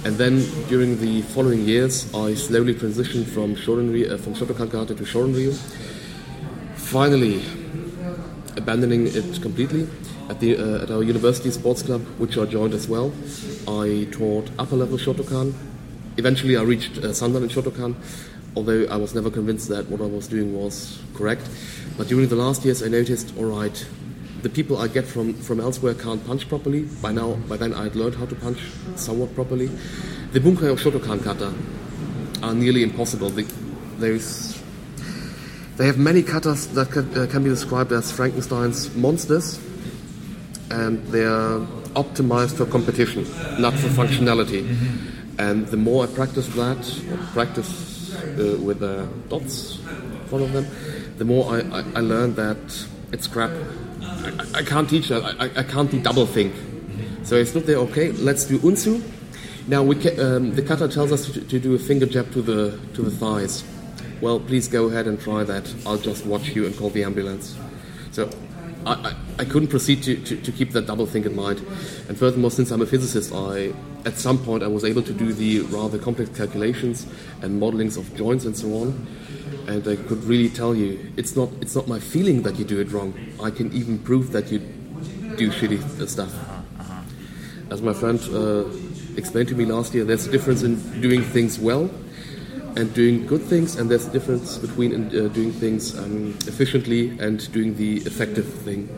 And 0.03 0.17
then 0.17 0.45
during 0.67 0.99
the 0.99 1.23
following 1.23 1.65
years, 1.65 2.13
I 2.13 2.35
slowly 2.35 2.75
transitioned 2.75 3.25
from 3.25 3.55
Shorinryu, 3.55 4.11
uh, 4.11 4.17
from 4.17 4.35
Shotokan 4.35 4.67
Karate 4.67 4.95
to 4.97 5.03
Shorinryu. 5.03 5.53
Finally, 6.75 7.41
abandoning 8.55 9.07
it 9.07 9.41
completely 9.41 9.87
at 10.29 10.39
the 10.39 10.57
uh, 10.57 10.83
at 10.83 10.91
our 10.91 11.01
university 11.01 11.49
sports 11.51 11.81
club, 11.81 12.01
which 12.19 12.37
I 12.37 12.45
joined 12.45 12.73
as 12.73 12.87
well. 12.87 13.11
I 13.67 14.07
taught 14.11 14.49
upper 14.59 14.75
level 14.75 14.97
Shotokan. 14.97 15.53
Eventually, 16.17 16.55
I 16.55 16.61
reached 16.61 16.97
uh, 16.99 17.09
Sandan 17.11 17.43
in 17.43 17.49
Shotokan, 17.49 17.95
although 18.55 18.85
I 18.85 18.97
was 18.97 19.15
never 19.15 19.29
convinced 19.31 19.69
that 19.69 19.89
what 19.89 20.01
I 20.01 20.05
was 20.05 20.27
doing 20.27 20.55
was 20.55 20.99
correct. 21.13 21.49
But 21.97 22.07
during 22.07 22.29
the 22.29 22.35
last 22.35 22.63
years, 22.63 22.83
I 22.83 22.87
noticed, 22.87 23.33
all 23.37 23.45
right, 23.45 23.85
the 24.45 24.49
people 24.51 24.77
I 24.77 24.87
get 24.87 25.07
from, 25.07 25.33
from 25.33 25.59
elsewhere 25.59 25.95
can't 25.95 26.23
punch 26.23 26.47
properly. 26.47 26.83
By 27.01 27.11
now, 27.11 27.33
by 27.49 27.57
then, 27.57 27.73
I 27.73 27.85
had 27.85 27.95
learned 27.95 28.13
how 28.13 28.27
to 28.27 28.35
punch 28.35 28.59
somewhat 28.95 29.33
properly. 29.33 29.71
The 30.33 30.39
bunkai 30.39 30.71
of 30.71 30.79
Shotokan 30.79 31.23
kata 31.23 31.51
are 32.43 32.53
nearly 32.53 32.83
impossible. 32.83 33.31
The, 33.31 33.41
there's 33.97 34.61
they 35.77 35.87
have 35.87 35.97
many 35.97 36.21
katas 36.21 36.71
that 36.75 36.91
can, 36.91 37.17
uh, 37.17 37.25
can 37.25 37.43
be 37.43 37.49
described 37.49 37.91
as 37.91 38.11
Frankenstein's 38.11 38.95
monsters, 38.95 39.59
and 40.69 41.03
they 41.07 41.25
are 41.25 41.61
optimized 41.95 42.57
for 42.57 42.67
competition, 42.67 43.23
not 43.59 43.73
for 43.73 43.87
functionality. 43.87 44.61
And 45.39 45.65
the 45.67 45.77
more 45.77 46.03
I 46.03 46.07
practice 46.07 46.47
that, 46.49 47.01
or 47.11 47.17
practice 47.33 48.13
uh, 48.13 48.59
with 48.61 48.83
uh, 48.83 49.07
dots 49.27 49.79
front 50.27 50.43
of 50.43 50.53
them, 50.53 50.67
the 51.17 51.25
more 51.25 51.51
I, 51.51 51.61
I, 51.61 51.83
I 51.95 51.99
learn 52.01 52.35
that 52.35 52.87
it's 53.11 53.25
crap. 53.25 53.51
I, 54.25 54.59
I- 54.59 54.63
can't 54.63 54.89
teach 54.89 55.09
that. 55.09 55.23
I, 55.23 55.45
I- 55.45 55.59
I 55.59 55.63
can't 55.63 55.89
do 55.91 55.99
double 56.01 56.25
think. 56.25 56.53
So 57.23 57.39
I 57.39 57.43
stood 57.43 57.65
there. 57.65 57.77
Okay, 57.77 58.11
let's 58.11 58.45
do 58.45 58.59
unsu. 58.59 59.01
Now 59.67 59.81
we 59.83 59.95
ca- 59.95 60.15
um, 60.21 60.53
the 60.55 60.61
kata 60.61 60.87
tells 60.87 61.11
us 61.11 61.25
to, 61.31 61.41
to 61.41 61.59
do 61.59 61.73
a 61.73 61.79
finger 61.79 62.05
jab 62.05 62.31
to 62.33 62.41
the 62.41 62.79
to 62.93 63.01
the 63.01 63.11
thighs. 63.11 63.63
Well, 64.21 64.39
please 64.39 64.67
go 64.67 64.85
ahead 64.85 65.07
and 65.07 65.19
try 65.19 65.43
that. 65.43 65.73
I'll 65.85 65.97
just 65.97 66.25
watch 66.25 66.49
you 66.55 66.65
and 66.65 66.77
call 66.77 66.89
the 66.91 67.03
ambulance. 67.03 67.57
So 68.11 68.29
I, 68.85 68.93
I, 68.93 69.15
I 69.39 69.45
couldn't 69.45 69.67
proceed 69.69 70.03
to, 70.03 70.15
to, 70.15 70.37
to 70.37 70.51
keep 70.51 70.71
that 70.71 70.85
double 70.87 71.05
think 71.05 71.25
in 71.25 71.35
mind. 71.35 71.59
And 72.07 72.17
furthermore, 72.17 72.51
since 72.51 72.71
I'm 72.71 72.81
a 72.81 72.85
physicist, 72.85 73.33
I 73.33 73.73
at 74.05 74.17
some 74.17 74.37
point 74.37 74.63
I 74.63 74.67
was 74.67 74.85
able 74.85 75.01
to 75.01 75.13
do 75.13 75.33
the 75.33 75.61
rather 75.61 75.97
complex 75.97 76.29
calculations 76.37 77.07
and 77.41 77.59
modelings 77.61 77.97
of 77.97 78.15
joints 78.15 78.45
and 78.45 78.55
so 78.55 78.67
on. 78.75 79.07
And 79.67 79.87
I 79.87 79.95
could 79.95 80.23
really 80.23 80.49
tell 80.49 80.75
you, 80.75 81.11
it's 81.17 81.35
not 81.35 81.49
it's 81.61 81.75
not 81.75 81.87
my 81.87 81.99
feeling 81.99 82.43
that 82.43 82.57
you 82.57 82.65
do 82.65 82.79
it 82.79 82.91
wrong. 82.91 83.13
I 83.41 83.49
can 83.49 83.71
even 83.73 83.97
prove 83.99 84.31
that 84.31 84.51
you 84.51 84.59
do 85.37 85.49
shitty 85.49 86.07
stuff. 86.07 86.33
As 87.71 87.81
my 87.81 87.93
friend 87.93 88.19
uh, 88.31 88.65
explained 89.17 89.49
to 89.49 89.55
me 89.55 89.65
last 89.65 89.93
year, 89.93 90.05
there's 90.05 90.27
a 90.27 90.31
difference 90.31 90.61
in 90.61 91.01
doing 91.01 91.23
things 91.23 91.57
well 91.57 91.89
and 92.75 92.93
doing 92.93 93.25
good 93.25 93.41
things, 93.41 93.75
and 93.75 93.89
there's 93.89 94.05
a 94.05 94.11
difference 94.11 94.57
between 94.57 94.93
uh, 94.93 95.29
doing 95.29 95.51
things 95.51 95.97
um, 95.97 96.37
efficiently 96.45 97.17
and 97.19 97.51
doing 97.51 97.75
the 97.75 97.97
effective 98.05 98.45
thing. 98.45 98.89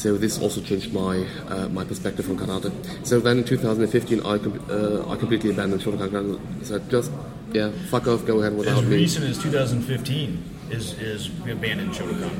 So 0.00 0.16
this 0.16 0.40
also 0.40 0.62
changed 0.62 0.94
my 0.94 1.26
uh, 1.48 1.68
my 1.68 1.84
perspective 1.84 2.30
on 2.30 2.38
karate. 2.38 2.72
So 3.06 3.20
then 3.20 3.36
in 3.38 3.44
2015, 3.44 4.20
I 4.20 4.38
com- 4.38 4.64
uh, 4.70 5.12
I 5.12 5.16
completely 5.16 5.50
abandoned 5.50 5.82
Shotokan 5.82 6.08
karate. 6.08 6.64
So 6.64 6.78
just 6.88 7.12
yeah, 7.52 7.70
fuck 7.90 8.06
off, 8.06 8.24
go 8.24 8.40
ahead 8.40 8.56
without 8.56 8.78
As 8.78 8.88
me. 8.88 8.96
recent 8.96 9.26
as 9.26 9.36
2015 9.42 10.42
is 10.70 10.94
is 10.98 11.28
abandoned 11.46 11.92
Shotokan. 11.92 12.32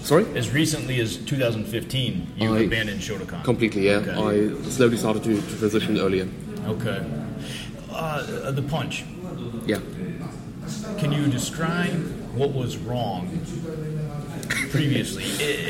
Sorry. 0.00 0.24
As 0.36 0.50
recently 0.50 1.00
as 1.00 1.16
2015, 1.16 2.34
you 2.36 2.54
I- 2.54 2.60
abandoned 2.60 3.00
Shotokan. 3.00 3.42
Completely, 3.42 3.86
yeah. 3.86 3.96
Okay. 4.06 4.12
I 4.12 4.70
slowly 4.70 4.96
started 4.96 5.24
to, 5.24 5.42
to 5.42 5.58
transition 5.58 5.98
earlier. 5.98 6.28
Okay. 6.68 7.04
Uh, 7.90 8.52
the 8.52 8.62
punch. 8.62 9.04
Yeah. 9.66 9.80
Can 10.98 11.10
you 11.10 11.26
describe 11.26 11.98
what 12.36 12.52
was 12.52 12.76
wrong 12.76 13.26
previously? 14.70 15.24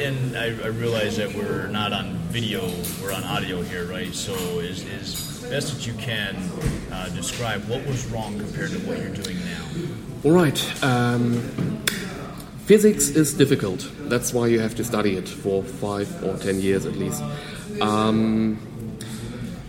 And 0.05 0.37
I, 0.37 0.47
I 0.65 0.69
realize 0.69 1.17
that 1.17 1.35
we're 1.35 1.69
not 1.69 1.93
on 1.93 2.15
video, 2.31 2.71
we're 3.03 3.13
on 3.13 3.25
audio 3.25 3.63
here, 3.63 3.87
right? 3.87 4.15
So 4.15 4.35
is, 4.61 4.85
is 4.85 5.45
best 5.51 5.75
that 5.75 5.87
you 5.87 5.95
can 5.95 6.37
uh, 6.93 7.09
describe 7.11 7.67
what 7.69 7.85
was 7.87 8.07
wrong 8.07 8.39
compared 8.39 8.71
to 8.71 8.79
what 8.81 8.99
you're 8.99 9.09
doing 9.09 9.39
now. 9.45 9.65
All 10.25 10.33
right. 10.33 10.85
Um, 10.85 11.41
physics 12.67 13.09
is 13.09 13.35
difficult. 13.35 13.91
That's 14.03 14.33
why 14.33 14.47
you 14.47 14.61
have 14.61 14.75
to 14.77 14.85
study 14.85 15.17
it 15.17 15.29
for 15.29 15.63
five 15.63 16.23
or 16.23 16.37
ten 16.37 16.61
years 16.61 16.87
at 16.87 16.97
least. 16.97 17.23
Um, 17.81 18.59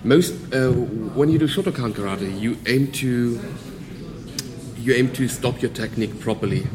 most 0.04 0.34
uh, 0.54 0.72
when 0.72 1.30
you 1.30 1.40
do 1.40 1.48
Shotokan 1.48 1.94
karate, 1.94 2.40
you 2.40 2.58
aim 2.68 2.92
to 2.94 3.40
you 4.78 4.94
aim 4.94 5.12
to 5.14 5.28
stop 5.28 5.62
your 5.62 5.72
technique 5.72 6.20
properly, 6.20 6.68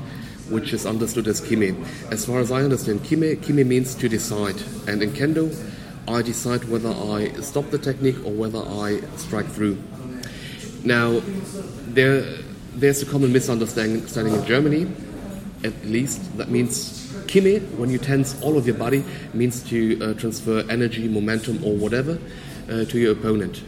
which 0.49 0.73
is 0.73 0.87
understood 0.87 1.27
as 1.29 1.41
kime. 1.41 1.85
As 2.11 2.25
far 2.25 2.41
as 2.41 2.51
I 2.53 2.63
understand, 2.63 3.01
kime 3.01 3.37
kime 3.37 3.67
means 3.67 3.95
to 3.97 4.09
decide, 4.09 4.57
and 4.87 5.03
in 5.03 5.13
kendo, 5.13 5.55
I 6.09 6.23
decide 6.23 6.65
whether 6.69 6.91
I 6.91 7.33
stop 7.41 7.71
the 7.71 7.79
technique 7.79 8.25
or 8.25 8.33
whether 8.33 8.59
I 8.59 9.01
strike 9.17 9.47
through. 9.47 9.77
Now, 10.85 11.21
there, 11.89 12.23
there's 12.75 13.03
a 13.03 13.07
common 13.07 13.33
misunderstanding 13.33 13.97
understanding 13.97 14.35
in 14.35 14.45
Germany, 14.47 14.93
at 15.65 15.85
least. 15.85 16.37
That 16.39 16.49
means 16.49 17.13
kime, 17.27 17.61
when 17.77 17.91
you 17.91 17.99
tense 17.99 18.41
all 18.41 18.57
of 18.57 18.67
your 18.67 18.77
body, 18.77 19.05
means 19.35 19.63
to 19.65 20.01
uh, 20.01 20.15
transfer 20.15 20.65
energy, 20.71 21.09
momentum, 21.09 21.65
or 21.65 21.75
whatever 21.77 22.19
uh, 22.71 22.85
to 22.85 22.99
your 22.99 23.13
opponent. 23.13 23.63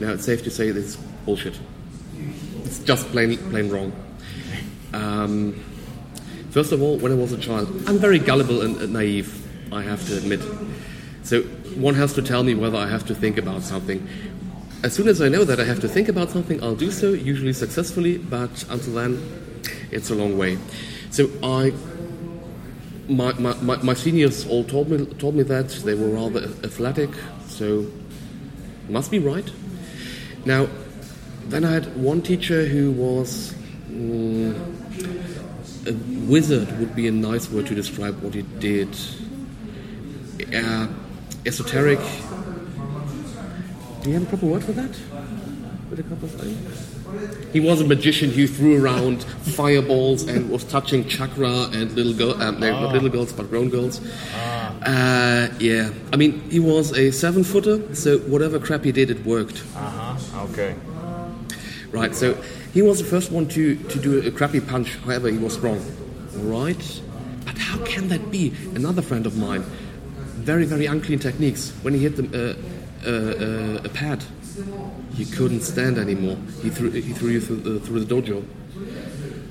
Now, 0.00 0.12
it's 0.12 0.26
safe 0.26 0.42
to 0.44 0.50
say 0.50 0.70
this 0.70 0.84
is 0.84 0.96
bullshit. 1.24 1.58
It's 2.64 2.80
just 2.80 3.06
plain, 3.08 3.38
plain 3.50 3.70
wrong. 3.70 3.92
Um, 4.92 5.64
first 6.54 6.70
of 6.70 6.80
all, 6.80 6.96
when 6.98 7.10
I 7.10 7.16
was 7.16 7.32
a 7.32 7.36
child, 7.36 7.66
I'm 7.88 7.98
very 7.98 8.20
gullible 8.20 8.62
and, 8.62 8.92
naive, 8.92 9.28
I 9.72 9.82
have 9.82 10.06
to 10.06 10.16
admit. 10.16 10.40
So 11.24 11.42
one 11.74 11.94
has 11.96 12.12
to 12.12 12.22
tell 12.22 12.44
me 12.44 12.54
whether 12.54 12.78
I 12.78 12.86
have 12.86 13.04
to 13.06 13.14
think 13.14 13.38
about 13.38 13.62
something. 13.62 14.06
As 14.84 14.92
soon 14.92 15.08
as 15.08 15.20
I 15.20 15.28
know 15.28 15.42
that 15.42 15.58
I 15.58 15.64
have 15.64 15.80
to 15.80 15.88
think 15.88 16.08
about 16.08 16.30
something, 16.30 16.62
I'll 16.62 16.76
do 16.76 16.92
so, 16.92 17.12
usually 17.12 17.52
successfully, 17.52 18.18
but 18.18 18.64
until 18.70 18.94
then, 18.94 19.62
it's 19.90 20.10
a 20.10 20.14
long 20.14 20.38
way. 20.38 20.56
So 21.10 21.28
I, 21.42 21.72
my, 23.08 23.32
my, 23.32 23.54
my, 23.54 23.76
my 23.82 23.94
seniors 23.94 24.46
all 24.46 24.62
told 24.62 24.90
me, 24.90 25.06
told 25.16 25.34
me 25.34 25.42
that 25.42 25.70
they 25.70 25.94
were 25.94 26.10
rather 26.10 26.44
athletic, 26.62 27.10
so 27.48 27.90
must 28.88 29.10
be 29.10 29.18
right. 29.18 29.50
Now, 30.44 30.68
then 31.46 31.64
I 31.64 31.72
had 31.72 31.96
one 31.96 32.22
teacher 32.22 32.64
who 32.64 32.92
was 32.92 33.52
mm, 33.90 34.54
a 35.86 35.92
wizard 36.26 36.78
would 36.78 36.94
be 36.94 37.06
a 37.08 37.12
nice 37.12 37.50
word 37.50 37.66
to 37.66 37.74
describe 37.74 38.20
what 38.22 38.34
he 38.34 38.42
did. 38.42 38.88
Uh, 40.54 40.88
esoteric. 41.46 42.00
Do 44.02 44.10
you 44.10 44.14
have 44.14 44.24
a 44.24 44.26
proper 44.26 44.46
word 44.46 44.64
for 44.64 44.72
that? 44.72 44.90
With 45.90 46.00
a 46.00 46.02
couple 46.02 46.24
of 46.24 46.32
things? 46.32 47.52
He 47.52 47.60
was 47.60 47.80
a 47.80 47.86
magician 47.86 48.30
who 48.30 48.46
threw 48.46 48.82
around 48.82 49.22
fireballs 49.24 50.26
and 50.26 50.50
was 50.50 50.64
touching 50.64 51.06
chakra 51.06 51.68
and 51.72 51.92
little 51.92 52.12
girl, 52.12 52.42
um, 52.42 52.58
no, 52.58 52.72
not 52.72 52.92
little 52.92 53.08
girls, 53.08 53.32
but 53.32 53.48
grown 53.48 53.68
girls. 53.68 54.00
Uh, 54.34 55.48
yeah, 55.60 55.90
I 56.12 56.16
mean, 56.16 56.40
he 56.50 56.58
was 56.58 56.92
a 56.92 57.10
seven 57.12 57.44
footer, 57.44 57.94
so 57.94 58.18
whatever 58.18 58.58
crap 58.58 58.84
he 58.84 58.92
did, 58.92 59.10
it 59.10 59.24
worked. 59.24 59.62
Uh 59.76 59.78
huh. 59.78 60.46
Okay. 60.50 60.74
Right, 61.92 62.14
so 62.14 62.36
he 62.74 62.82
was 62.82 62.98
the 62.98 63.04
first 63.04 63.30
one 63.30 63.46
to, 63.50 63.76
to 63.76 63.98
do 64.00 64.26
a 64.26 64.32
crappy 64.32 64.60
punch, 64.60 64.96
however, 64.96 65.28
he 65.28 65.38
was 65.38 65.54
strong. 65.54 65.80
right? 66.34 67.00
But 67.44 67.56
how 67.56 67.78
can 67.84 68.08
that 68.08 68.32
be? 68.32 68.52
Another 68.74 69.00
friend 69.00 69.26
of 69.26 69.38
mine, 69.38 69.62
very, 70.42 70.64
very 70.64 70.86
unclean 70.86 71.20
techniques. 71.20 71.70
When 71.82 71.94
he 71.94 72.00
hit 72.00 72.16
the, 72.16 72.26
uh, 72.26 73.08
uh, 73.08 73.10
uh, 73.10 73.80
a 73.84 73.88
pad, 73.88 74.24
he 75.14 75.24
couldn't 75.24 75.60
stand 75.60 75.98
anymore. 75.98 76.36
He 76.62 76.70
threw, 76.70 76.90
he 76.90 77.12
threw 77.12 77.30
you 77.30 77.40
through, 77.40 77.78
through 77.78 78.00
the 78.00 78.12
dojo. 78.12 78.44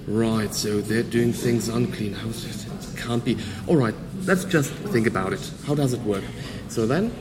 Right, 0.06 0.54
so 0.54 0.82
they're 0.82 1.02
doing 1.02 1.32
things 1.32 1.70
unclean. 1.70 2.12
How 2.12 2.28
it 2.28 2.68
can't 2.98 3.24
be. 3.24 3.38
All 3.68 3.78
right, 3.78 3.96
let's 4.26 4.44
just 4.44 4.74
think 4.92 5.08
about 5.08 5.32
it. 5.32 5.52
How 5.66 5.76
does 5.76 5.94
it 5.94 6.02
work? 6.02 6.26
So 6.68 6.86
then, 6.86 7.14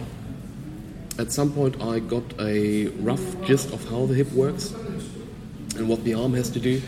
at 1.21 1.31
some 1.31 1.53
point, 1.53 1.81
I 1.81 2.01
got 2.01 2.25
a 2.41 2.89
rough 2.89 3.41
gist 3.45 3.73
of 3.73 3.89
how 3.89 4.07
the 4.07 4.15
hip 4.15 4.33
works 4.33 4.75
and 5.77 5.89
what 5.89 6.05
the 6.05 6.15
arm 6.15 6.35
has 6.35 6.51
to 6.51 6.61
do. 6.61 6.81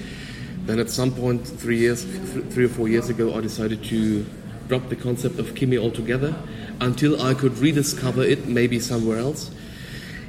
Then, 0.67 0.79
at 0.79 0.91
some 0.91 1.13
point, 1.13 1.47
three 1.47 1.79
years, 1.79 2.05
th- 2.05 2.47
three 2.47 2.65
or 2.65 2.69
four 2.69 2.89
years 2.89 3.11
ago, 3.11 3.35
I 3.35 3.41
decided 3.41 3.85
to 3.85 4.25
drop 4.69 4.89
the 4.89 4.97
concept 4.97 5.39
of 5.39 5.55
Kime 5.55 5.79
altogether 5.79 6.35
until 6.81 7.21
I 7.21 7.35
could 7.35 7.59
rediscover 7.59 8.23
it, 8.23 8.47
maybe 8.47 8.81
somewhere 8.81 9.19
else. 9.19 9.51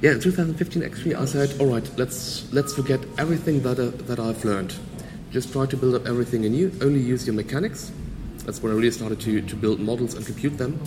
Yeah, 0.02 0.12
in 0.12 0.20
2015, 0.20 0.84
actually, 0.84 1.16
I 1.16 1.26
said, 1.26 1.56
"All 1.60 1.68
right, 1.68 1.90
let's 1.98 2.52
let's 2.52 2.74
forget 2.74 3.00
everything 3.18 3.62
that 3.62 3.80
uh, 3.80 3.92
that 4.08 4.20
I've 4.20 4.44
learned. 4.44 4.76
Just 5.32 5.54
try 5.54 5.66
to 5.66 5.78
build 5.78 5.96
up 5.96 6.06
everything 6.06 6.46
anew. 6.46 6.72
Only 6.82 7.00
use 7.00 7.26
your 7.26 7.36
mechanics." 7.36 7.92
That's 8.46 8.62
when 8.62 8.72
I 8.72 8.76
really 8.76 8.92
started 8.92 9.20
to, 9.22 9.42
to 9.42 9.56
build 9.56 9.80
models 9.80 10.14
and 10.14 10.24
compute 10.24 10.58
them. 10.60 10.80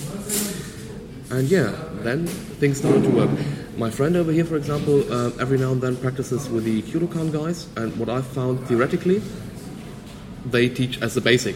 And 1.30 1.48
yeah, 1.48 1.74
then 2.02 2.26
things 2.26 2.78
started 2.78 3.02
to 3.02 3.10
work. 3.10 3.30
My 3.78 3.90
friend 3.90 4.16
over 4.16 4.32
here, 4.32 4.44
for 4.44 4.56
example, 4.56 5.04
uh, 5.12 5.30
every 5.38 5.56
now 5.56 5.70
and 5.70 5.80
then 5.80 5.96
practices 5.96 6.48
with 6.48 6.64
the 6.64 6.82
Kyotokan 6.82 7.32
guys, 7.32 7.68
and 7.76 7.96
what 7.96 8.08
I've 8.08 8.26
found 8.26 8.66
theoretically, 8.66 9.22
they 10.44 10.68
teach 10.68 11.00
as 11.00 11.16
a 11.16 11.20
basic. 11.20 11.54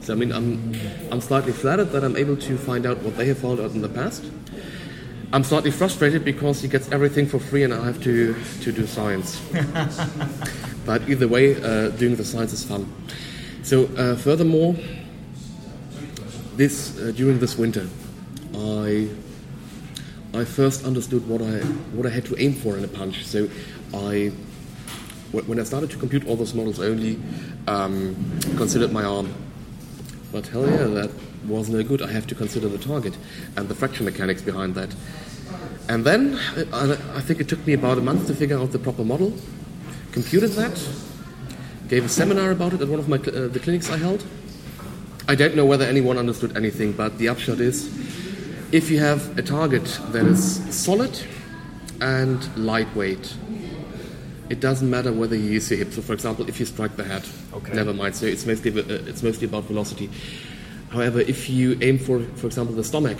So 0.00 0.12
I 0.12 0.16
mean, 0.16 0.32
I'm 0.32 0.74
I'm 1.12 1.20
slightly 1.20 1.52
flattered 1.52 1.92
that 1.92 2.02
I'm 2.02 2.16
able 2.16 2.36
to 2.38 2.58
find 2.58 2.86
out 2.86 2.98
what 3.04 3.16
they 3.16 3.26
have 3.26 3.38
found 3.38 3.60
out 3.60 3.70
in 3.70 3.82
the 3.82 3.88
past. 3.88 4.24
I'm 5.32 5.44
slightly 5.44 5.70
frustrated 5.70 6.24
because 6.24 6.60
he 6.60 6.66
gets 6.66 6.90
everything 6.90 7.28
for 7.28 7.38
free, 7.38 7.62
and 7.62 7.72
I 7.72 7.84
have 7.84 8.02
to 8.02 8.34
to 8.62 8.72
do 8.72 8.84
science. 8.84 9.40
but 10.84 11.08
either 11.08 11.28
way, 11.28 11.54
uh, 11.54 11.90
doing 11.90 12.16
the 12.16 12.24
science 12.24 12.52
is 12.52 12.64
fun. 12.64 12.92
So 13.62 13.84
uh, 13.96 14.16
furthermore, 14.16 14.74
this 16.56 16.98
uh, 16.98 17.12
during 17.14 17.38
this 17.38 17.56
winter, 17.56 17.86
I 18.56 19.08
I 20.32 20.44
first 20.44 20.84
understood 20.84 21.28
what 21.28 21.42
I 21.42 21.58
what 21.96 22.06
I 22.06 22.10
had 22.10 22.24
to 22.26 22.36
aim 22.38 22.54
for 22.54 22.76
in 22.76 22.84
a 22.84 22.88
punch. 22.88 23.26
So 23.26 23.48
I 23.92 24.32
when 25.32 25.58
I 25.58 25.64
started 25.64 25.90
to 25.90 25.96
compute 25.96 26.26
all 26.26 26.36
those 26.36 26.54
models, 26.54 26.80
only 26.80 27.18
um, 27.66 28.14
considered 28.56 28.92
my 28.92 29.04
arm. 29.04 29.32
But 30.32 30.46
hell 30.46 30.68
yeah, 30.68 30.84
that 30.84 31.10
was 31.46 31.68
no 31.68 31.82
good. 31.82 32.02
I 32.02 32.12
have 32.12 32.26
to 32.28 32.34
consider 32.34 32.68
the 32.68 32.78
target 32.78 33.16
and 33.56 33.68
the 33.68 33.74
fraction 33.74 34.04
mechanics 34.04 34.42
behind 34.42 34.74
that. 34.76 34.94
And 35.88 36.04
then 36.04 36.38
I, 36.72 36.92
I 37.14 37.20
think 37.20 37.40
it 37.40 37.48
took 37.48 37.64
me 37.66 37.72
about 37.72 37.98
a 37.98 38.00
month 38.00 38.28
to 38.28 38.34
figure 38.34 38.58
out 38.58 38.70
the 38.70 38.78
proper 38.78 39.04
model. 39.04 39.32
Computed 40.12 40.50
that, 40.52 40.80
gave 41.88 42.04
a 42.04 42.08
seminar 42.08 42.52
about 42.52 42.72
it 42.72 42.80
at 42.80 42.88
one 42.88 43.00
of 43.00 43.08
my 43.08 43.16
uh, 43.16 43.48
the 43.48 43.60
clinics 43.60 43.90
I 43.90 43.96
held. 43.96 44.24
I 45.26 45.34
don't 45.34 45.54
know 45.54 45.66
whether 45.66 45.84
anyone 45.84 46.18
understood 46.18 46.56
anything, 46.56 46.92
but 46.92 47.18
the 47.18 47.28
upshot 47.28 47.60
is 47.60 47.88
if 48.72 48.90
you 48.90 48.98
have 49.00 49.36
a 49.38 49.42
target 49.42 49.84
that 50.12 50.26
is 50.26 50.62
solid 50.74 51.18
and 52.00 52.56
lightweight, 52.56 53.34
it 54.48 54.60
doesn't 54.60 54.88
matter 54.88 55.12
whether 55.12 55.36
you 55.36 55.50
use 55.50 55.70
your 55.70 55.78
hip. 55.78 55.92
So, 55.92 56.02
for 56.02 56.12
example, 56.12 56.48
if 56.48 56.58
you 56.60 56.66
strike 56.66 56.96
the 56.96 57.04
head, 57.04 57.24
Okay. 57.52 57.74
never 57.74 57.92
mind. 57.94 58.14
So 58.16 58.26
it's 58.26 58.46
mostly 58.46 58.70
uh, 58.72 59.08
it's 59.10 59.22
mostly 59.22 59.46
about 59.46 59.64
velocity. 59.64 60.10
However, 60.90 61.20
if 61.20 61.48
you 61.48 61.78
aim 61.80 61.98
for, 61.98 62.20
for 62.36 62.46
example, 62.46 62.74
the 62.74 62.84
stomach, 62.84 63.18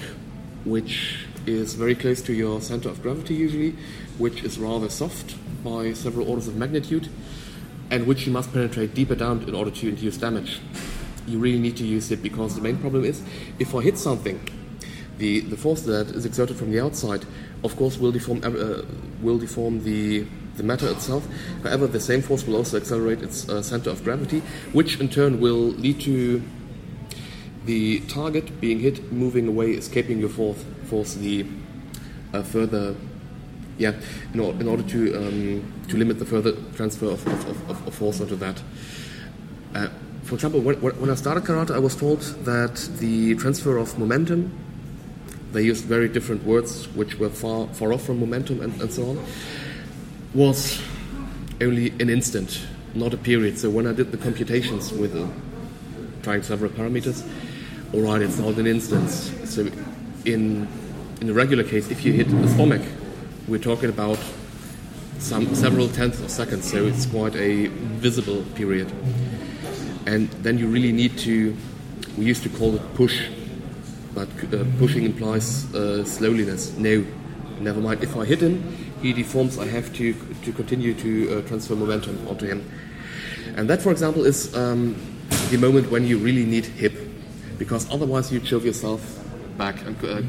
which 0.64 1.26
is 1.46 1.74
very 1.74 1.94
close 1.94 2.20
to 2.22 2.32
your 2.32 2.60
center 2.60 2.88
of 2.88 3.00
gravity 3.02 3.34
usually, 3.34 3.74
which 4.18 4.42
is 4.42 4.58
rather 4.58 4.88
soft 4.88 5.36
by 5.64 5.92
several 5.92 6.28
orders 6.28 6.48
of 6.48 6.56
magnitude, 6.56 7.08
and 7.90 8.06
which 8.06 8.26
you 8.26 8.32
must 8.32 8.52
penetrate 8.52 8.94
deeper 8.94 9.14
down 9.14 9.42
in 9.48 9.54
order 9.54 9.70
to 9.70 9.88
induce 9.88 10.16
damage. 10.16 10.60
You 11.26 11.38
really 11.38 11.58
need 11.60 11.76
to 11.76 11.86
use 11.86 12.10
it 12.10 12.22
because 12.22 12.56
the 12.56 12.60
main 12.60 12.78
problem 12.78 13.04
is 13.04 13.22
if 13.58 13.74
I 13.74 13.82
hit 13.82 13.98
something, 13.98 14.40
the, 15.20 15.40
the 15.40 15.56
force 15.56 15.82
that 15.82 16.08
is 16.08 16.24
exerted 16.24 16.56
from 16.56 16.72
the 16.72 16.80
outside, 16.80 17.24
of 17.62 17.76
course, 17.76 17.98
will 17.98 18.10
deform 18.10 18.40
uh, 18.42 18.82
will 19.22 19.38
deform 19.38 19.84
the 19.84 20.26
the 20.56 20.62
matter 20.62 20.88
itself. 20.90 21.26
However, 21.62 21.86
the 21.86 22.00
same 22.00 22.22
force 22.22 22.46
will 22.46 22.56
also 22.56 22.76
accelerate 22.76 23.22
its 23.22 23.48
uh, 23.48 23.62
center 23.62 23.90
of 23.90 24.02
gravity, 24.02 24.40
which 24.72 24.98
in 24.98 25.08
turn 25.08 25.40
will 25.40 25.72
lead 25.84 26.00
to 26.00 26.42
the 27.66 28.00
target 28.08 28.60
being 28.60 28.80
hit, 28.80 29.12
moving 29.12 29.46
away, 29.46 29.72
escaping 29.72 30.18
your 30.18 30.30
force, 30.30 30.64
force 30.86 31.14
the 31.14 31.46
uh, 32.32 32.42
further, 32.42 32.96
yeah, 33.78 33.92
in, 34.32 34.40
or, 34.40 34.52
in 34.54 34.66
order 34.66 34.82
to 34.82 35.14
um, 35.16 35.84
to 35.88 35.96
limit 35.96 36.18
the 36.18 36.26
further 36.26 36.52
transfer 36.76 37.06
of, 37.06 37.26
of, 37.26 37.70
of, 37.70 37.88
of 37.88 37.94
force 37.94 38.20
onto 38.20 38.36
that. 38.36 38.62
Uh, 39.74 39.88
for 40.24 40.34
example, 40.34 40.60
when, 40.60 40.76
when 40.76 41.10
I 41.10 41.14
started 41.14 41.44
karate, 41.44 41.74
I 41.74 41.78
was 41.78 41.96
told 41.96 42.20
that 42.44 42.76
the 42.98 43.34
transfer 43.36 43.78
of 43.78 43.98
momentum, 43.98 44.52
they 45.52 45.62
used 45.62 45.84
very 45.84 46.08
different 46.08 46.44
words 46.44 46.86
which 46.94 47.18
were 47.18 47.30
far, 47.30 47.66
far 47.68 47.92
off 47.92 48.02
from 48.04 48.20
momentum 48.20 48.60
and, 48.60 48.80
and 48.80 48.92
so 48.92 49.10
on, 49.10 49.24
was 50.34 50.80
only 51.60 51.90
an 52.00 52.08
instant, 52.08 52.66
not 52.94 53.12
a 53.12 53.16
period. 53.16 53.58
So 53.58 53.70
when 53.70 53.86
I 53.86 53.92
did 53.92 54.12
the 54.12 54.18
computations 54.18 54.92
with 54.92 55.16
uh, 55.16 55.26
trying 56.22 56.42
several 56.42 56.70
parameters, 56.70 57.26
all 57.92 58.02
right, 58.02 58.22
it's 58.22 58.38
not 58.38 58.56
an 58.56 58.66
instance. 58.66 59.32
So 59.44 59.68
in 60.24 60.68
in 61.20 61.28
a 61.28 61.34
regular 61.34 61.64
case, 61.64 61.90
if 61.90 62.04
you 62.04 62.12
hit 62.12 62.30
the 62.30 62.48
stomach, 62.48 62.82
we're 63.46 63.58
talking 63.58 63.90
about 63.90 64.18
some 65.18 65.54
several 65.54 65.88
tenths 65.88 66.20
of 66.20 66.30
seconds. 66.30 66.70
So 66.70 66.86
it's 66.86 67.04
quite 67.04 67.34
a 67.36 67.66
visible 67.66 68.42
period. 68.54 68.90
And 70.06 70.30
then 70.42 70.56
you 70.58 70.66
really 70.66 70.92
need 70.92 71.18
to. 71.18 71.54
We 72.16 72.24
used 72.24 72.42
to 72.44 72.48
call 72.48 72.74
it 72.74 72.94
push, 72.94 73.28
but 74.14 74.28
uh, 74.52 74.64
pushing 74.78 75.04
implies 75.04 75.72
uh. 75.74 76.04
No, 76.78 77.04
never 77.60 77.80
mind. 77.80 78.02
If 78.02 78.16
I 78.16 78.24
hit 78.24 78.40
him, 78.40 78.62
he 79.02 79.12
deforms. 79.12 79.58
I 79.58 79.66
have 79.66 79.92
to 79.94 80.14
to 80.44 80.52
continue 80.52 80.94
to 80.94 81.38
uh, 81.38 81.48
transfer 81.48 81.74
momentum 81.74 82.26
onto 82.28 82.46
him. 82.46 82.68
And 83.56 83.68
that, 83.68 83.82
for 83.82 83.90
example, 83.90 84.24
is 84.26 84.54
um, 84.56 84.96
the 85.50 85.58
moment 85.58 85.90
when 85.90 86.06
you 86.06 86.18
really 86.18 86.44
need 86.44 86.66
hip, 86.66 86.94
because 87.58 87.90
otherwise 87.90 88.32
you 88.32 88.44
shove 88.44 88.64
yourself 88.64 89.00
back 89.56 89.84
and. 89.86 90.04
Uh, 90.04 90.22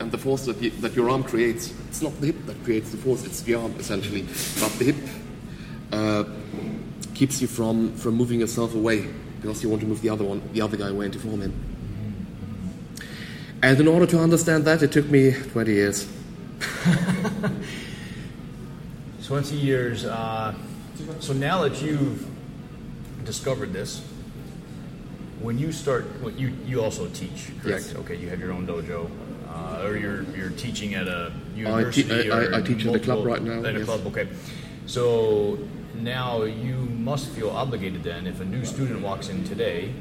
and 0.00 0.10
the 0.10 0.18
force 0.18 0.46
that, 0.46 0.60
you, 0.60 0.70
that 0.80 0.94
your 0.94 1.08
arm 1.08 1.22
creates, 1.22 1.72
it's 1.88 2.02
not 2.02 2.18
the 2.20 2.26
hip 2.26 2.46
that 2.46 2.62
creates 2.64 2.90
the 2.90 2.96
force, 2.96 3.24
it's 3.24 3.42
the 3.42 3.54
arm 3.54 3.72
essentially. 3.78 4.22
But 4.58 4.72
the 4.78 4.84
hip 4.84 4.96
uh, 5.92 6.24
keeps 7.14 7.40
you 7.40 7.46
from, 7.46 7.94
from 7.94 8.14
moving 8.14 8.40
yourself 8.40 8.74
away 8.74 9.06
because 9.40 9.62
you 9.62 9.68
want 9.68 9.80
to 9.82 9.86
move 9.86 10.00
the 10.00 10.08
other 10.08 10.24
one, 10.24 10.42
the 10.52 10.60
other 10.60 10.76
guy 10.76 10.88
away 10.88 11.06
and 11.06 11.12
deform 11.12 11.42
him. 11.42 11.71
And 13.62 13.78
in 13.78 13.86
order 13.88 14.06
to 14.06 14.18
understand 14.18 14.64
that, 14.64 14.82
it 14.82 14.90
took 14.92 15.06
me 15.08 15.32
20 15.32 15.72
years. 15.72 16.08
20 19.26 19.54
years. 19.56 20.04
Uh, 20.04 20.52
so 21.20 21.32
now 21.32 21.62
that 21.62 21.80
you've 21.80 22.26
discovered 23.24 23.72
this, 23.72 24.02
when 25.40 25.58
you 25.58 25.72
start, 25.72 26.04
what 26.22 26.38
you 26.38 26.52
you 26.66 26.82
also 26.82 27.08
teach, 27.08 27.46
correct? 27.62 27.86
Yes. 27.86 27.94
Okay, 27.96 28.16
you 28.16 28.28
have 28.28 28.38
your 28.38 28.52
own 28.52 28.66
dojo, 28.66 29.10
uh, 29.48 29.82
or 29.86 29.96
you're 29.96 30.22
you're 30.36 30.50
teaching 30.50 30.94
at 30.94 31.08
a 31.08 31.32
university. 31.56 32.30
I- 32.30 32.36
I- 32.36 32.44
or 32.46 32.54
I 32.54 32.62
teach 32.62 32.86
at 32.86 32.94
a 32.94 33.00
club 33.00 33.24
right 33.26 33.42
now, 33.42 33.58
At 33.64 33.74
a 33.74 33.78
yes. 33.78 33.84
club, 33.86 34.06
okay. 34.08 34.28
So 34.86 35.58
now 36.00 36.42
you 36.44 36.74
must 36.76 37.28
feel 37.30 37.50
obligated 37.50 38.02
then, 38.04 38.26
if 38.28 38.40
a 38.40 38.44
new 38.44 38.64
student 38.64 39.00
walks 39.02 39.28
in 39.30 39.42
today, 39.44 39.92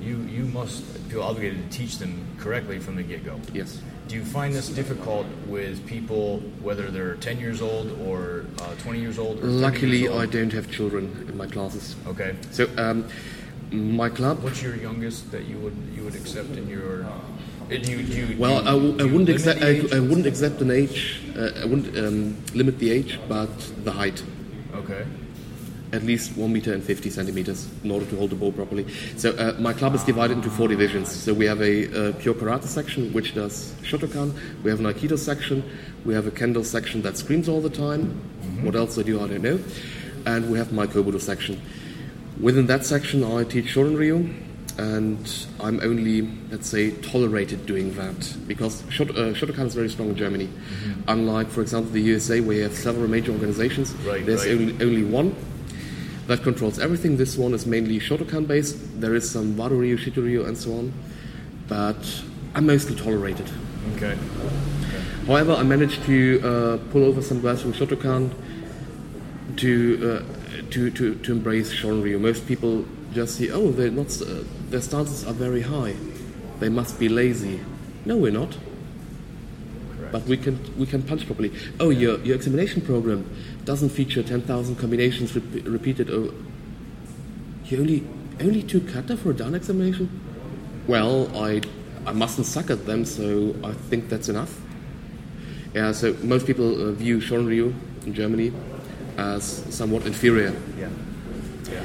you 0.00 0.16
you 0.30 0.44
must 0.46 0.82
feel 1.10 1.22
obligated 1.22 1.70
to 1.70 1.76
teach 1.78 1.98
them 1.98 2.26
correctly 2.38 2.78
from 2.78 2.96
the 2.96 3.02
get 3.02 3.24
go. 3.24 3.40
Yes. 3.52 3.80
Do 4.08 4.14
you 4.14 4.24
find 4.24 4.54
this 4.54 4.68
difficult 4.70 5.26
with 5.46 5.86
people, 5.86 6.38
whether 6.62 6.90
they're 6.90 7.16
10 7.16 7.38
years 7.38 7.60
old 7.60 7.92
or 8.06 8.46
uh, 8.62 8.74
20 8.76 9.00
years 9.00 9.18
old? 9.18 9.38
Or 9.42 9.46
Luckily, 9.46 9.98
years 9.98 10.12
old? 10.12 10.22
I 10.22 10.26
don't 10.26 10.52
have 10.54 10.70
children 10.70 11.26
in 11.28 11.36
my 11.36 11.46
classes. 11.46 11.94
Okay. 12.06 12.34
So, 12.50 12.66
um, 12.78 13.04
my 13.70 14.08
club. 14.08 14.42
What's 14.42 14.62
your 14.62 14.76
youngest 14.76 15.30
that 15.32 15.44
you 15.44 15.58
would 15.58 15.76
you 15.94 16.04
would 16.04 16.14
accept 16.14 16.50
in 16.56 16.68
your? 16.68 17.04
Do 17.68 17.76
you, 17.76 18.02
do 18.02 18.12
you, 18.26 18.36
Well, 18.38 18.62
do 18.62 18.68
I, 18.68 18.72
you- 18.74 18.80
w- 18.80 18.94
I 18.94 18.96
do 18.96 19.04
you 19.06 19.12
wouldn't 19.12 19.28
accept. 19.28 19.62
I. 19.62 19.96
I 19.96 20.00
wouldn't 20.00 20.26
accept 20.26 20.62
an 20.62 20.70
age. 20.70 21.20
Uh, 21.36 21.50
I 21.62 21.66
wouldn't 21.66 21.94
um, 21.98 22.36
limit 22.54 22.78
the 22.78 22.90
age, 22.90 23.20
but 23.28 23.50
the 23.84 23.92
height. 23.92 24.22
Okay. 24.74 25.04
At 25.90 26.02
least 26.02 26.36
one 26.36 26.52
meter 26.52 26.74
and 26.74 26.82
fifty 26.82 27.08
centimeters 27.08 27.66
in 27.82 27.90
order 27.90 28.04
to 28.06 28.16
hold 28.16 28.30
the 28.30 28.36
ball 28.36 28.52
properly. 28.52 28.86
So 29.16 29.30
uh, 29.32 29.56
my 29.58 29.72
club 29.72 29.94
is 29.94 30.04
divided 30.04 30.36
into 30.36 30.50
four 30.50 30.68
divisions. 30.68 31.10
So 31.10 31.32
we 31.32 31.46
have 31.46 31.62
a 31.62 32.10
uh, 32.10 32.12
pure 32.18 32.34
karate 32.34 32.64
section 32.64 33.10
which 33.14 33.34
does 33.34 33.72
Shotokan. 33.82 34.34
We 34.62 34.70
have 34.70 34.80
an 34.80 34.86
aikido 34.86 35.18
section. 35.18 35.62
We 36.04 36.12
have 36.14 36.26
a 36.26 36.30
kendo 36.30 36.64
section 36.64 37.00
that 37.02 37.16
screams 37.16 37.48
all 37.48 37.60
the 37.62 37.70
time. 37.70 38.20
What 38.62 38.74
else 38.74 38.96
they 38.96 39.02
do, 39.02 39.22
I 39.22 39.28
don't 39.28 39.42
know. 39.42 39.58
And 40.26 40.50
we 40.50 40.58
have 40.58 40.72
my 40.72 40.86
kobudo 40.86 41.20
section. 41.20 41.60
Within 42.40 42.66
that 42.66 42.84
section, 42.84 43.24
I 43.24 43.44
teach 43.44 43.74
Shorin 43.74 43.96
Ryu, 43.96 44.32
and 44.78 45.46
I'm 45.58 45.80
only, 45.80 46.22
let's 46.50 46.68
say, 46.68 46.92
tolerated 46.92 47.66
doing 47.66 47.94
that 47.94 48.36
because 48.46 48.84
Shot- 48.90 49.10
uh, 49.10 49.32
Shotokan 49.32 49.66
is 49.66 49.74
very 49.74 49.88
strong 49.88 50.10
in 50.10 50.16
Germany. 50.16 50.46
Mm-hmm. 50.46 51.00
Unlike, 51.08 51.48
for 51.48 51.62
example, 51.62 51.90
the 51.90 52.00
USA, 52.02 52.40
where 52.40 52.56
you 52.56 52.62
have 52.64 52.74
several 52.74 53.08
major 53.08 53.32
organizations, 53.32 53.92
Right, 54.06 54.24
there's 54.24 54.46
right. 54.46 54.52
Only, 54.52 54.84
only 54.84 55.04
one 55.04 55.34
that 56.28 56.42
controls 56.42 56.78
everything. 56.78 57.16
This 57.16 57.36
one 57.36 57.54
is 57.54 57.66
mainly 57.66 57.98
Shotokan 57.98 58.46
based. 58.46 59.00
There 59.00 59.14
is 59.14 59.28
some 59.28 59.54
Wado-ryu, 59.54 59.96
Shito-ryu, 59.96 60.44
and 60.44 60.56
so 60.56 60.72
on, 60.72 60.92
but 61.66 62.22
I'm 62.54 62.66
mostly 62.66 62.94
tolerated. 62.94 63.50
Okay. 63.96 64.16
However, 65.26 65.52
I 65.54 65.62
managed 65.62 66.04
to 66.04 66.40
uh, 66.44 66.92
pull 66.92 67.04
over 67.04 67.22
some 67.22 67.40
guys 67.40 67.62
from 67.62 67.72
Shotokan 67.72 68.30
to, 69.56 70.24
uh, 70.24 70.70
to, 70.70 70.90
to, 70.90 71.14
to 71.16 71.32
embrace 71.32 71.72
Shonryu. 71.72 72.20
Most 72.20 72.46
people 72.46 72.84
just 73.14 73.36
see, 73.36 73.50
oh, 73.50 73.72
they're 73.72 73.90
not, 73.90 74.20
uh, 74.20 74.44
their 74.68 74.82
stances 74.82 75.26
are 75.26 75.32
very 75.32 75.62
high. 75.62 75.94
They 76.60 76.68
must 76.68 76.98
be 77.00 77.08
lazy. 77.08 77.60
No, 78.04 78.18
we're 78.18 78.32
not. 78.32 78.56
Correct. 79.96 80.12
But 80.12 80.24
we 80.24 80.36
can, 80.36 80.58
we 80.78 80.86
can 80.86 81.02
punch 81.02 81.26
properly. 81.26 81.52
Oh, 81.80 81.88
your, 81.88 82.18
your 82.20 82.36
examination 82.36 82.82
program 82.82 83.24
doesn't 83.68 83.90
feature 83.90 84.22
10,000 84.22 84.76
combinations 84.76 85.36
rep- 85.36 85.66
repeated. 85.66 86.08
Oh, 86.08 86.32
you 87.66 87.78
only, 87.78 88.02
only 88.40 88.62
two 88.62 88.80
kata 88.80 89.14
for 89.14 89.32
a 89.32 89.34
down 89.34 89.54
examination? 89.54 90.08
Well, 90.86 91.30
I, 91.36 91.60
I 92.06 92.12
mustn't 92.12 92.46
suck 92.46 92.70
at 92.70 92.86
them, 92.86 93.04
so 93.04 93.54
I 93.62 93.74
think 93.74 94.08
that's 94.08 94.30
enough. 94.30 94.58
Yeah, 95.74 95.92
so 95.92 96.16
most 96.22 96.46
people 96.46 96.88
uh, 96.88 96.92
view 96.92 97.18
Shonryu 97.18 97.74
in 98.06 98.14
Germany 98.14 98.52
as 99.18 99.44
somewhat 99.68 100.06
inferior. 100.06 100.54
Yeah. 100.78 100.88
Yeah. 101.70 101.84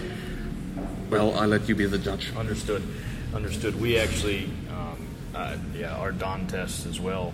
Well, 1.10 1.38
I'll 1.38 1.50
let 1.50 1.68
you 1.68 1.76
be 1.76 1.86
the 1.86 1.98
judge. 1.98 2.34
Understood. 2.38 2.82
Understood. 3.36 3.76
We 3.82 4.00
actually, 4.00 4.46
um, 4.72 5.06
uh, 5.36 5.58
yeah, 5.76 5.98
our 5.98 6.14
Dan 6.14 6.48
tests 6.48 6.86
as 6.86 7.02
well. 7.02 7.34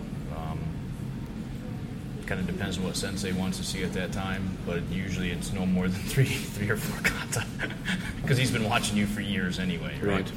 Kind 2.30 2.42
of 2.42 2.46
depends 2.46 2.78
on 2.78 2.84
what 2.84 2.94
sensei 2.94 3.32
wants 3.32 3.58
to 3.58 3.64
see 3.64 3.82
at 3.82 3.92
that 3.94 4.12
time, 4.12 4.56
but 4.64 4.88
usually 4.88 5.32
it's 5.32 5.52
no 5.52 5.66
more 5.66 5.88
than 5.88 6.00
three, 6.12 6.26
three 6.26 6.70
or 6.70 6.76
four 6.76 7.02
kata, 7.02 7.44
because 8.22 8.38
he's 8.38 8.52
been 8.52 8.62
watching 8.62 8.96
you 8.96 9.06
for 9.06 9.20
years 9.20 9.58
anyway. 9.58 9.98
Right. 10.00 10.30
Right. 10.30 10.32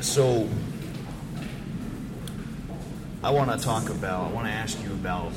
So, 0.00 0.48
I 3.22 3.30
want 3.30 3.52
to 3.52 3.64
talk 3.64 3.88
about. 3.88 4.32
I 4.32 4.32
want 4.32 4.48
to 4.48 4.52
ask 4.52 4.82
you 4.82 4.90
about 4.94 5.30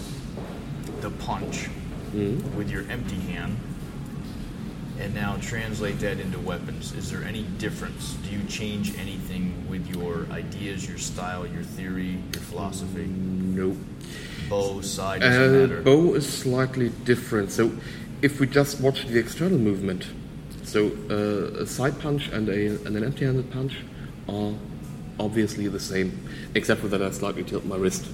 the 1.01 1.11
punch 1.11 1.69
mm-hmm. 2.15 2.57
with 2.57 2.71
your 2.71 2.81
empty 2.89 3.17
hand, 3.17 3.59
and 5.03 5.13
now 5.13 5.37
translate 5.41 5.99
that 5.99 6.19
into 6.19 6.39
weapons. 6.39 6.93
Is 6.93 7.11
there 7.11 7.23
any 7.23 7.43
difference? 7.57 8.13
Do 8.27 8.35
you 8.35 8.43
change 8.47 8.97
anything 8.97 9.67
with 9.69 9.85
your 9.93 10.25
ideas, 10.31 10.87
your 10.87 10.97
style, 10.97 11.45
your 11.45 11.63
theory, 11.63 12.17
your 12.33 12.41
philosophy? 12.41 13.05
Nope. 13.05 13.75
Bo, 14.49 14.79
sai, 14.81 15.19
doesn't 15.19 15.55
Uh, 15.55 15.67
matter. 15.67 15.81
bo 15.81 16.13
is 16.13 16.25
slightly 16.27 16.89
different. 17.03 17.51
So, 17.51 17.71
if 18.21 18.39
we 18.39 18.47
just 18.47 18.79
watch 18.79 19.05
the 19.05 19.19
external 19.19 19.57
movement, 19.57 20.05
so 20.63 20.91
uh, 21.09 21.63
a 21.63 21.67
sai 21.67 21.91
punch 21.91 22.29
and, 22.29 22.47
a, 22.47 22.67
and 22.85 22.95
an 22.95 23.03
empty-handed 23.03 23.51
punch 23.51 23.73
are 24.29 24.53
obviously 25.19 25.67
the 25.67 25.79
same, 25.81 26.17
except 26.55 26.79
for 26.79 26.87
that 26.87 27.01
I 27.01 27.11
slightly 27.11 27.43
tilt 27.43 27.65
my 27.65 27.75
wrist. 27.75 28.05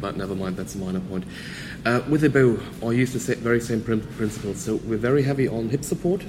But 0.00 0.16
never 0.18 0.34
mind, 0.34 0.56
that's 0.58 0.74
a 0.74 0.78
minor 0.78 1.00
point. 1.00 1.24
Uh, 1.84 2.02
with 2.08 2.24
a 2.24 2.30
bo, 2.30 2.58
I 2.82 2.92
use 2.92 3.12
the 3.12 3.34
very 3.36 3.60
same 3.60 3.82
prin- 3.82 4.00
principles. 4.16 4.58
So 4.58 4.76
we're 4.76 4.96
very 4.96 5.22
heavy 5.22 5.46
on 5.48 5.68
hip 5.68 5.84
support. 5.84 6.24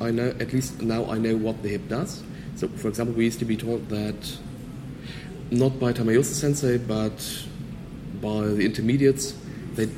I 0.00 0.10
know 0.10 0.34
at 0.40 0.52
least 0.52 0.82
now 0.82 1.04
I 1.06 1.18
know 1.18 1.36
what 1.36 1.62
the 1.62 1.68
hip 1.68 1.88
does. 1.88 2.22
So, 2.56 2.66
for 2.68 2.88
example, 2.88 3.14
we 3.14 3.24
used 3.24 3.38
to 3.38 3.44
be 3.44 3.56
taught 3.56 3.88
that 3.88 4.36
not 5.50 5.78
by 5.78 5.92
Tamayose 5.92 6.24
Sensei, 6.24 6.78
but 6.78 7.46
by 8.20 8.48
the 8.48 8.64
intermediates, 8.64 9.34
they 9.74 9.88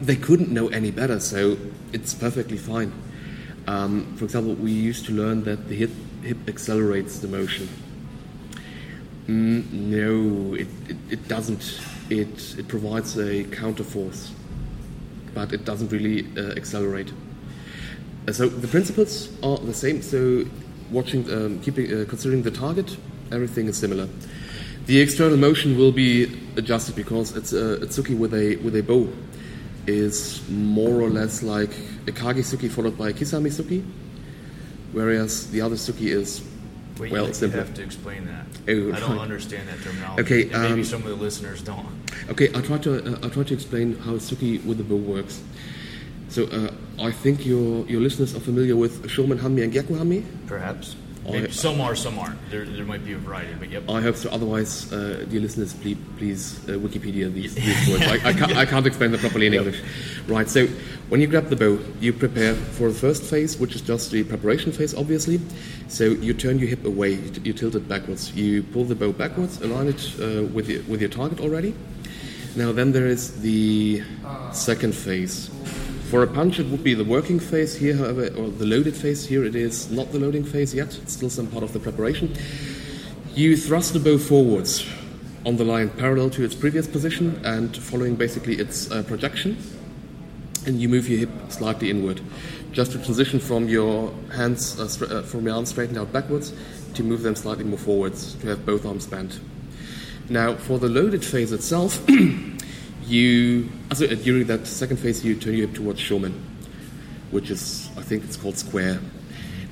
they 0.00 0.16
couldn't 0.16 0.50
know 0.50 0.66
any 0.68 0.90
better, 0.90 1.20
so 1.20 1.56
it's 1.92 2.12
perfectly 2.12 2.58
fine. 2.58 2.92
Um, 3.68 4.16
for 4.16 4.24
example, 4.24 4.54
we 4.54 4.72
used 4.72 5.06
to 5.06 5.12
learn 5.12 5.44
that 5.44 5.68
the 5.68 5.76
hip, 5.76 5.90
hip 6.22 6.38
accelerates 6.48 7.20
the 7.20 7.28
motion. 7.28 7.68
Mm, 9.28 9.70
no, 9.72 10.54
it, 10.54 10.66
it, 10.88 10.96
it 11.08 11.28
doesn't. 11.28 11.80
It, 12.12 12.58
it 12.58 12.68
provides 12.68 13.16
a 13.16 13.44
counterforce, 13.44 14.30
but 15.34 15.52
it 15.52 15.64
doesn't 15.64 15.90
really 15.90 16.26
uh, 16.36 16.52
accelerate. 16.60 17.10
Uh, 18.28 18.32
so 18.32 18.48
the 18.48 18.68
principles 18.68 19.30
are 19.42 19.56
the 19.56 19.72
same. 19.72 20.02
So 20.02 20.44
watching, 20.90 21.24
um, 21.32 21.60
keeping, 21.60 21.86
uh, 21.86 22.04
considering 22.06 22.42
the 22.42 22.50
target, 22.50 22.98
everything 23.30 23.66
is 23.68 23.78
similar. 23.78 24.08
The 24.86 25.00
external 25.00 25.38
motion 25.38 25.78
will 25.78 25.92
be 25.92 26.24
adjusted 26.56 26.96
because 26.96 27.34
it's 27.34 27.54
a, 27.54 27.76
a 27.76 27.86
tsuki 27.86 28.14
with 28.18 28.34
a 28.34 28.56
with 28.56 28.76
a 28.76 28.82
bo 28.82 29.08
is 29.86 30.42
more 30.50 31.00
or 31.00 31.08
less 31.08 31.42
like 31.42 31.70
a 32.06 32.12
kagi 32.12 32.42
tsuki 32.42 32.70
followed 32.70 32.98
by 32.98 33.08
a 33.08 33.12
kizami 33.12 33.48
tsuki, 33.48 33.82
whereas 34.92 35.50
the 35.50 35.60
other 35.62 35.76
tsuki 35.76 36.08
is 36.08 36.42
Wait, 37.02 37.10
well 37.10 37.26
you 37.26 37.34
simpler. 37.34 37.64
have 37.64 37.74
to 37.74 37.82
explain 37.82 38.26
that. 38.26 38.46
Oh, 38.68 38.92
I 38.92 39.00
don't 39.00 39.16
right. 39.16 39.20
understand 39.20 39.68
that 39.68 39.82
terminology. 39.82 40.22
Okay, 40.22 40.42
and 40.54 40.62
maybe 40.62 40.80
um, 40.80 40.84
some 40.84 41.02
of 41.02 41.08
the 41.08 41.16
listeners 41.16 41.60
don't. 41.60 41.86
Okay, 42.30 42.48
I'll 42.54 42.62
try 42.62 42.78
to 42.78 43.14
uh, 43.14 43.18
I'll 43.22 43.30
try 43.30 43.42
to 43.42 43.54
explain 43.54 43.98
how 43.98 44.12
Tsuki 44.12 44.64
with 44.64 44.78
the 44.78 44.84
bo 44.84 44.96
works. 44.96 45.42
So 46.28 46.44
uh, 46.44 46.70
I 47.02 47.10
think 47.10 47.44
your 47.44 47.84
your 47.86 48.00
listeners 48.00 48.36
are 48.36 48.40
familiar 48.40 48.76
with 48.76 49.02
Shomen 49.08 49.38
Hanmi 49.40 49.64
and 49.64 49.72
Gyaku 49.72 49.98
Hanmi. 49.98 50.24
Perhaps. 50.46 50.94
I- 51.30 51.46
some 51.48 51.80
are, 51.80 51.94
some 51.94 52.18
aren't. 52.18 52.38
There, 52.50 52.64
there 52.64 52.84
might 52.84 53.04
be 53.04 53.12
a 53.12 53.18
variety, 53.18 53.54
but 53.58 53.70
yep. 53.70 53.88
I 53.88 54.00
hope 54.00 54.16
so. 54.16 54.28
Otherwise, 54.30 54.92
uh, 54.92 55.24
dear 55.28 55.40
listeners, 55.40 55.72
please, 55.74 55.96
please 56.18 56.58
uh, 56.68 56.72
Wikipedia 56.72 57.32
these, 57.32 57.54
these 57.66 57.88
words. 57.88 58.02
I, 58.04 58.14
I, 58.28 58.32
can't, 58.32 58.56
I 58.56 58.66
can't 58.66 58.86
explain 58.86 59.12
them 59.12 59.20
properly 59.20 59.46
in 59.46 59.52
Yep. 59.52 59.62
English. 59.66 59.82
Right. 60.26 60.48
So 60.48 60.66
when 61.08 61.20
you 61.20 61.26
grab 61.28 61.48
the 61.48 61.56
bo, 61.56 61.78
you 62.00 62.12
prepare 62.12 62.54
for 62.54 62.88
the 62.88 62.98
first 62.98 63.22
phase, 63.22 63.56
which 63.58 63.74
is 63.76 63.82
just 63.82 64.10
the 64.10 64.24
preparation 64.24 64.72
phase, 64.72 64.94
obviously. 64.94 65.40
So 65.88 66.04
you 66.04 66.34
turn 66.34 66.58
your 66.58 66.68
hip 66.68 66.84
away, 66.84 67.12
you, 67.12 67.30
t- 67.30 67.40
you 67.44 67.52
tilt 67.52 67.74
it 67.76 67.88
backwards, 67.88 68.34
you 68.34 68.62
pull 68.64 68.84
the 68.84 68.94
bo 68.96 69.12
backwards, 69.12 69.60
align 69.62 69.88
it 69.88 70.14
uh, 70.20 70.42
with 70.52 70.68
your, 70.68 70.82
with 70.84 71.00
your 71.00 71.10
target 71.10 71.40
already. 71.40 71.74
Now 72.56 72.72
then 72.72 72.92
there 72.92 73.06
is 73.06 73.40
the 73.42 74.02
second 74.52 74.94
phase. 74.94 75.50
For 76.12 76.22
a 76.22 76.26
punch, 76.26 76.58
it 76.58 76.66
would 76.66 76.84
be 76.84 76.92
the 76.92 77.04
working 77.04 77.40
phase 77.40 77.74
here, 77.74 77.96
however, 77.96 78.26
or 78.36 78.50
the 78.50 78.66
loaded 78.66 78.94
phase. 78.94 79.24
Here 79.24 79.46
it 79.46 79.54
is 79.54 79.90
not 79.90 80.12
the 80.12 80.18
loading 80.18 80.44
phase 80.44 80.74
yet. 80.74 80.98
It's 80.98 81.14
still 81.14 81.30
some 81.30 81.46
part 81.46 81.64
of 81.64 81.72
the 81.72 81.78
preparation. 81.78 82.36
You 83.34 83.56
thrust 83.56 83.94
the 83.94 83.98
bo 83.98 84.18
forwards 84.18 84.86
on 85.46 85.56
the 85.56 85.64
line 85.64 85.88
parallel 85.88 86.28
to 86.32 86.44
its 86.44 86.54
previous 86.54 86.86
position 86.86 87.40
and 87.46 87.74
following 87.74 88.16
basically 88.16 88.56
its 88.56 88.90
uh, 88.90 89.04
projection. 89.04 89.56
And 90.66 90.82
you 90.82 90.88
move 90.90 91.08
your 91.08 91.20
hip 91.20 91.30
slightly 91.48 91.88
inward, 91.88 92.20
just 92.72 92.92
to 92.92 92.98
transition 93.02 93.40
from 93.40 93.70
your 93.70 94.12
hands, 94.34 94.78
uh, 94.78 95.06
uh, 95.06 95.22
from 95.22 95.46
your 95.46 95.54
arms 95.54 95.70
straightened 95.70 95.96
out 95.96 96.12
backwards, 96.12 96.52
to 96.92 97.02
move 97.02 97.22
them 97.22 97.36
slightly 97.36 97.64
more 97.64 97.78
forwards, 97.78 98.34
to 98.34 98.48
have 98.48 98.66
both 98.66 98.84
arms 98.84 99.06
bent. 99.06 99.40
Now, 100.28 100.56
for 100.56 100.78
the 100.78 100.90
loaded 100.90 101.24
phase 101.24 101.52
itself, 101.52 102.06
you 103.04 103.70
also, 103.90 104.06
during 104.06 104.46
that 104.46 104.66
second 104.66 104.98
phase 104.98 105.24
you 105.24 105.34
turn 105.34 105.54
your 105.54 105.66
hip 105.66 105.76
towards 105.76 106.00
Shomen, 106.00 106.32
which 107.30 107.50
is 107.50 107.90
I 107.96 108.02
think 108.02 108.24
it's 108.24 108.36
called 108.36 108.56
square. 108.56 109.00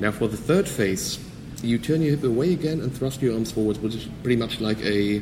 Now, 0.01 0.11
for 0.11 0.29
the 0.29 0.37
third 0.37 0.69
phase, 0.69 1.19
you 1.63 1.79
turn 1.79 2.01
your 2.03 2.17
hip 2.17 2.25
away 2.25 2.53
again 2.53 2.81
and 2.81 2.97
thrust 2.97 3.21
your 3.21 3.35
arms 3.35 3.53
forwards, 3.53 3.79
which 3.79 3.95
is 3.95 4.09
pretty 4.23 4.37
much 4.37 4.61
like 4.61 4.79
a 4.79 5.21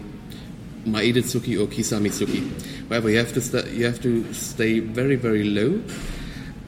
Maeda 0.85 1.23
Tsuki 1.23 1.61
or 1.61 1.67
Kizami 1.67 2.11
Tsuki. 2.11 2.89
However, 2.89 3.11
you 3.11 3.19
have 3.19 3.33
to 3.33 3.41
sta 3.41 3.67
you 3.73 3.85
have 3.85 4.01
to 4.03 4.33
stay 4.33 4.81
very 4.81 5.17
very 5.17 5.45
low, 5.45 5.83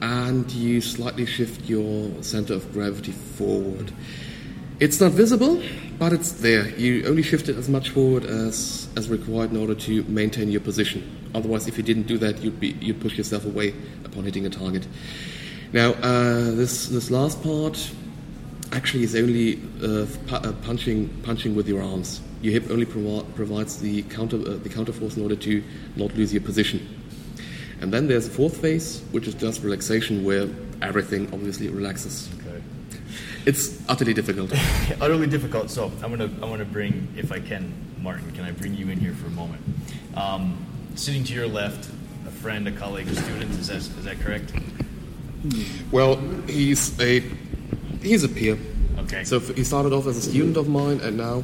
and 0.01 0.49
you 0.51 0.81
slightly 0.81 1.25
shift 1.25 1.69
your 1.69 2.11
center 2.21 2.53
of 2.53 2.71
gravity 2.73 3.11
forward. 3.11 3.91
It's 4.81 4.99
not 4.99 5.11
visible, 5.11 5.61
but 5.99 6.11
it's 6.11 6.31
there. 6.31 6.67
You 6.69 7.05
only 7.05 7.21
shift 7.21 7.49
it 7.49 7.55
as 7.55 7.69
much 7.69 7.91
forward 7.91 8.25
as, 8.25 8.89
as 8.95 9.09
required 9.09 9.51
in 9.51 9.57
order 9.57 9.75
to 9.75 10.03
maintain 10.05 10.49
your 10.49 10.61
position. 10.61 11.29
Otherwise, 11.35 11.67
if 11.67 11.77
you 11.77 11.83
didn't 11.83 12.07
do 12.07 12.17
that, 12.17 12.41
you'd, 12.41 12.59
be, 12.59 12.69
you'd 12.81 12.99
push 12.99 13.15
yourself 13.15 13.45
away 13.45 13.75
upon 14.05 14.23
hitting 14.23 14.47
a 14.47 14.49
target. 14.49 14.87
Now, 15.71 15.91
uh, 15.91 16.49
this, 16.55 16.87
this 16.87 17.11
last 17.11 17.43
part 17.43 17.91
actually 18.71 19.03
is 19.03 19.15
only 19.15 19.57
uh, 19.83 20.07
pu- 20.25 20.35
uh, 20.37 20.51
punching, 20.63 21.09
punching 21.21 21.53
with 21.53 21.67
your 21.67 21.83
arms. 21.83 22.19
Your 22.41 22.53
hip 22.53 22.71
only 22.71 22.87
provi- 22.87 23.31
provides 23.35 23.77
the 23.77 24.01
counter, 24.01 24.37
uh, 24.37 24.55
the 24.55 24.69
counter 24.69 24.93
force 24.93 25.15
in 25.15 25.21
order 25.21 25.35
to 25.35 25.63
not 25.95 26.15
lose 26.15 26.33
your 26.33 26.41
position. 26.41 27.03
And 27.81 27.93
then 27.93 28.07
there's 28.07 28.25
a 28.25 28.31
fourth 28.31 28.57
phase, 28.57 29.03
which 29.11 29.27
is 29.27 29.35
just 29.35 29.61
relaxation, 29.61 30.23
where 30.23 30.49
everything 30.81 31.31
obviously 31.31 31.69
relaxes. 31.69 32.31
Okay. 33.41 33.49
It's 33.49 33.81
utterly 33.89 34.13
difficult. 34.13 34.51
Utterly 35.01 35.27
difficult. 35.27 35.69
So 35.69 35.91
I'm 36.03 36.09
gonna 36.11 36.25
I'm 36.25 36.49
gonna 36.49 36.65
bring, 36.65 37.07
if 37.17 37.31
I 37.31 37.39
can, 37.39 37.73
Martin. 37.99 38.31
Can 38.31 38.45
I 38.45 38.51
bring 38.51 38.75
you 38.75 38.89
in 38.89 38.99
here 38.99 39.13
for 39.13 39.27
a 39.27 39.31
moment? 39.31 39.61
Um, 40.15 40.65
sitting 40.95 41.23
to 41.25 41.33
your 41.33 41.47
left, 41.47 41.89
a 42.27 42.31
friend, 42.31 42.67
a 42.67 42.71
colleague, 42.71 43.07
a 43.07 43.15
student. 43.15 43.51
Is 43.59 43.67
that 43.67 43.77
is 43.77 44.03
that 44.05 44.19
correct? 44.19 44.53
Well, 45.91 46.17
he's 46.47 46.99
a 46.99 47.23
He's 48.01 48.23
a 48.23 48.29
peer. 48.29 48.57
Okay. 48.97 49.23
So 49.23 49.39
he 49.39 49.63
started 49.63 49.93
off 49.93 50.07
as 50.07 50.17
a 50.17 50.21
student 50.21 50.57
of 50.57 50.67
mine, 50.67 50.99
and 51.01 51.17
now 51.17 51.43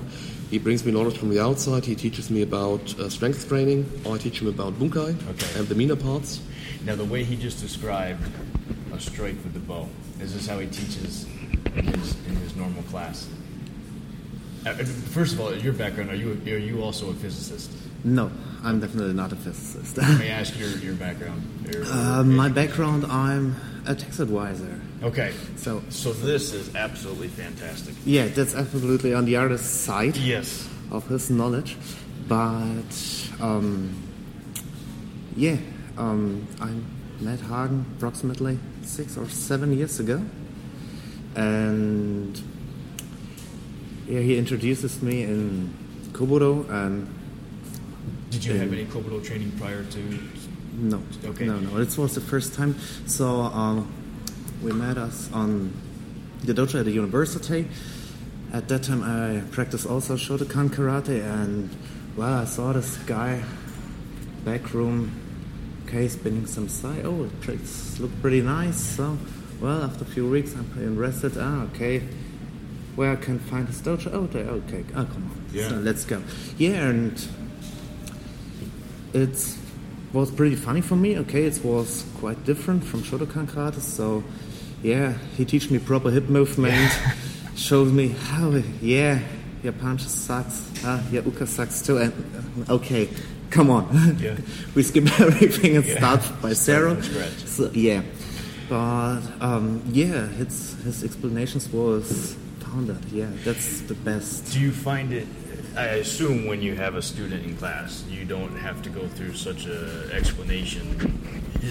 he 0.50 0.58
brings 0.58 0.84
me 0.84 0.92
knowledge 0.92 1.18
from 1.18 1.30
the 1.30 1.40
outside. 1.40 1.86
He 1.86 1.94
teaches 1.96 2.32
me 2.32 2.42
about 2.42 2.98
uh, 3.00 3.10
strength 3.10 3.48
training. 3.48 3.86
I 4.10 4.18
teach 4.18 4.42
him 4.42 4.48
about 4.48 4.74
bunkai 4.74 5.16
Okay. 5.30 5.60
and 5.60 5.68
the 5.68 5.76
mina 5.76 5.96
parts. 5.96 6.42
Now, 6.84 6.96
the 6.96 7.06
way 7.06 7.24
he 7.24 7.36
just 7.36 7.60
described 7.62 8.24
a 8.92 9.00
strike 9.00 9.36
with 9.44 9.54
the 9.54 9.60
bo, 9.60 9.88
is 10.20 10.34
this 10.34 10.48
how 10.48 10.58
he 10.58 10.66
teaches 10.68 11.28
in 11.78 11.86
his, 11.86 12.16
in 12.28 12.36
his 12.38 12.56
normal 12.56 12.84
class? 12.84 13.28
Uh, 14.66 14.70
uh, 14.70 14.84
first 15.14 15.34
of 15.34 15.40
all, 15.40 15.56
your 15.56 15.74
background, 15.74 16.10
are 16.10 16.16
you, 16.16 16.32
are 16.46 16.58
you 16.58 16.82
also 16.84 17.10
a 17.10 17.14
physicist? 17.14 17.72
No, 18.04 18.30
I'm 18.64 18.80
definitely 18.80 19.14
not 19.14 19.32
a 19.32 19.36
physicist. 19.36 19.98
Let 19.98 20.20
me 20.20 20.30
ask 20.30 20.58
your, 20.60 20.70
your 20.70 20.96
background. 20.96 21.42
Your- 21.74 21.84
uh, 21.86 22.24
my 22.26 22.50
background, 22.50 23.06
I'm 23.06 23.56
a 23.86 23.96
tax 23.96 24.20
advisor. 24.20 24.80
okay. 25.04 25.34
So, 25.56 25.82
So 25.90 26.12
this 26.14 26.54
is 26.54 26.76
absolutely 26.76 27.30
fantastic. 27.30 27.96
yeah, 28.06 28.28
that's 28.28 28.56
absolutely 28.56 29.14
on 29.14 29.26
the 29.26 29.36
other 29.38 29.58
side 29.58 30.18
Yes. 30.18 30.68
of 30.92 31.08
his 31.08 31.30
knowledge. 31.30 31.78
But, 32.28 33.30
um, 33.40 33.96
yeah, 35.38 35.56
um, 35.98 36.46
I 36.60 36.72
met 37.24 37.40
Hagen 37.40 37.86
approximately 37.98 38.60
six 38.84 39.18
or 39.18 39.30
seven 39.30 39.78
years 39.78 40.00
ago. 40.02 40.22
And, 41.38 42.42
yeah, 44.08 44.20
he 44.20 44.38
introduces 44.38 45.02
me 45.02 45.24
in 45.24 45.74
Kobudo 46.12 46.68
and 46.70 47.08
Did 48.32 48.44
you 48.44 48.54
have 48.56 48.74
any 48.74 48.86
Kobudo 48.86 49.24
training 49.24 49.52
prior 49.52 49.84
to? 49.84 50.20
No. 50.74 51.02
Okay. 51.24 51.46
No, 51.46 51.60
no. 51.60 51.78
This 51.78 51.98
was 51.98 52.16
the 52.16 52.22
first 52.22 52.54
time. 52.56 52.76
So 53.06 53.42
um, 53.42 53.92
we 54.62 54.72
met 54.72 54.98
us 54.98 55.32
on 55.32 55.72
the 56.44 56.54
dojo 56.54 56.80
at 56.80 56.86
the 56.86 56.92
university. 56.92 57.68
At 58.54 58.68
that 58.70 58.84
time, 58.84 59.04
I 59.04 59.42
practiced 59.52 59.86
also 59.86 60.16
Shotokan 60.16 60.70
karate, 60.70 61.22
and 61.22 61.70
well, 62.16 62.34
I 62.34 62.46
saw 62.46 62.72
this 62.74 62.98
guy 63.00 63.44
back 64.46 64.74
room, 64.74 65.12
okay, 65.86 66.08
spinning 66.08 66.46
some 66.48 66.70
sai. 66.70 67.02
Oh, 67.04 67.26
it 67.26 67.42
tricks 67.42 68.00
look 68.00 68.12
pretty 68.22 68.42
nice. 68.42 68.80
So, 68.80 69.18
well, 69.62 69.84
after 69.84 70.04
a 70.04 70.08
few 70.08 70.30
weeks, 70.30 70.54
I'm 70.56 70.66
pretty 70.66 70.88
interested. 70.88 71.34
Ah, 71.38 71.64
okay. 71.74 72.00
Where 72.96 73.12
I 73.12 73.16
can 73.16 73.40
find 73.40 73.68
this 73.68 73.82
dojo? 73.82 74.12
Oh, 74.14 74.26
there. 74.28 74.46
Okay. 74.48 74.84
Oh, 74.96 75.06
come 75.06 75.24
on. 75.32 75.46
Yeah. 75.54 75.70
So 75.70 75.76
let's 75.76 76.04
go. 76.06 76.22
Yeah, 76.58 76.90
and 76.90 77.28
it 79.14 79.56
was 80.14 80.32
pretty 80.32 80.56
funny 80.56 80.82
for 80.82 80.96
me. 80.96 81.18
Okay, 81.20 81.46
it 81.46 81.64
was 81.64 82.06
quite 82.20 82.44
different 82.46 82.84
from 82.84 83.02
Shotokan 83.04 83.46
karate. 83.48 83.80
So, 83.80 84.24
yeah, 84.84 85.14
he 85.36 85.46
teach 85.46 85.70
me 85.70 85.80
proper 85.80 86.10
hip 86.12 86.30
movement, 86.30 86.92
showed 87.56 87.92
me 87.92 88.10
how, 88.10 88.62
yeah, 88.82 89.20
your 89.64 89.74
punches 89.74 90.12
sucks, 90.12 90.70
ah, 90.84 91.04
your 91.12 91.24
uka 91.24 91.48
sucks 91.48 91.82
too. 91.82 91.98
And 91.98 92.14
okay, 92.70 93.10
come 93.50 93.70
on, 93.70 94.18
Yeah. 94.20 94.38
we 94.76 94.84
skip 94.84 95.06
everything 95.20 95.78
and 95.78 95.86
Yeah. 95.86 95.98
start 95.98 96.42
by 96.42 96.54
zero. 96.54 97.00
So, 97.46 97.70
yeah, 97.74 98.02
but 98.70 99.22
um, 99.42 99.82
yeah, 99.92 100.28
his 100.28 100.76
his 100.84 101.04
explanations 101.04 101.70
was 101.70 102.36
found 102.60 102.88
that 102.88 103.04
yeah, 103.12 103.30
that's 103.44 103.82
the 103.82 103.94
best. 103.96 104.52
Do 104.54 104.60
you 104.60 104.72
find 104.72 105.14
it? 105.14 105.28
I 105.76 106.02
assume 106.02 106.48
when 106.48 106.62
you 106.64 106.74
have 106.76 106.96
a 106.96 107.02
student 107.04 107.46
in 107.46 107.56
class, 107.56 108.04
you 108.10 108.26
don't 108.26 108.56
have 108.58 108.82
to 108.82 108.90
go 108.90 109.08
through 109.10 109.36
such 109.36 109.68
a 109.68 110.10
explanation 110.12 110.98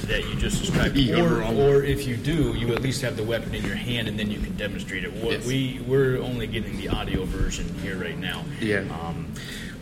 that 0.07 0.23
you 0.29 0.37
just 0.37 0.61
described. 0.61 0.97
Or, 1.17 1.43
or 1.43 1.83
if 1.83 2.07
you 2.07 2.17
do, 2.17 2.55
you 2.55 2.73
at 2.73 2.83
least 2.83 3.03
have 3.03 3.17
the 3.17 3.25
weapon 3.25 3.53
in 3.55 3.65
your 3.65 3.75
hand, 3.75 4.07
and 4.07 4.17
then 4.19 4.31
you 4.31 4.39
can 4.39 4.55
demonstrate 4.57 5.03
it. 5.05 5.13
What 5.13 5.33
Yes. 5.33 5.47
we 5.47 5.81
we're 5.89 6.19
only 6.23 6.47
getting 6.47 6.77
the 6.77 6.89
audio 6.89 7.25
version 7.25 7.67
here 7.83 7.97
right 7.99 8.19
now. 8.19 8.45
Yeah. 8.61 8.85
Um, 9.03 9.27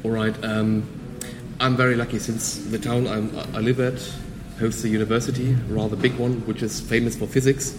All 0.05 0.11
right. 0.11 0.35
Um, 0.43 0.85
I'm 1.61 1.77
very 1.77 1.95
lucky 1.95 2.19
since 2.19 2.57
the 2.57 2.79
town 2.79 3.07
I'm, 3.07 3.31
I 3.55 3.61
live 3.61 3.79
at 3.81 4.01
hosts 4.59 4.85
a 4.85 4.89
university, 4.89 5.53
a 5.53 5.57
rather 5.73 5.97
big 5.97 6.17
one, 6.17 6.47
which 6.47 6.63
is 6.63 6.81
famous 6.81 7.17
for 7.17 7.27
physics. 7.27 7.77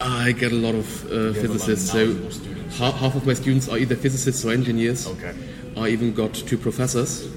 I 0.00 0.32
get 0.32 0.52
a 0.52 0.54
lot 0.54 0.74
of 0.74 1.06
uh, 1.06 1.14
a 1.14 1.16
lot 1.16 1.26
of 1.28 1.36
physicists. 1.38 1.90
So 1.90 2.14
students. 2.30 2.78
half, 2.78 2.94
half 2.94 3.14
of 3.16 3.26
my 3.26 3.34
students 3.34 3.68
are 3.68 3.78
either 3.78 3.96
physicists 3.96 4.44
or 4.44 4.52
engineers. 4.52 5.06
Okay. 5.06 5.34
I 5.76 5.88
even 5.88 6.14
got 6.14 6.34
two 6.34 6.58
professors, 6.58 7.28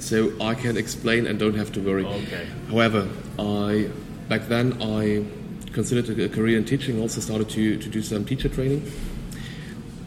so 0.00 0.32
I 0.40 0.54
can 0.54 0.76
explain 0.76 1.26
and 1.26 1.38
don't 1.38 1.54
have 1.54 1.72
to 1.72 1.80
worry. 1.80 2.04
Okay. 2.04 2.46
However, 2.70 3.08
I 3.38 3.90
back 4.28 4.48
then 4.48 4.80
I 4.82 5.24
considered 5.72 6.18
a 6.18 6.28
career 6.28 6.58
in 6.58 6.64
teaching. 6.64 7.00
Also 7.00 7.20
started 7.20 7.48
to, 7.50 7.76
to 7.78 7.88
do 7.88 8.02
some 8.02 8.24
teacher 8.24 8.48
training. 8.48 8.90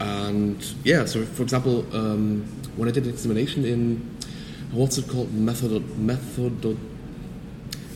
And 0.00 0.62
yeah, 0.84 1.04
so 1.04 1.24
for 1.24 1.42
example, 1.42 1.86
um, 1.94 2.42
when 2.76 2.88
I 2.88 2.92
did 2.92 3.04
an 3.04 3.10
examination 3.10 3.64
in 3.64 4.18
what's 4.72 4.98
it 4.98 5.08
called 5.08 5.32
method 5.32 5.98
method 5.98 6.76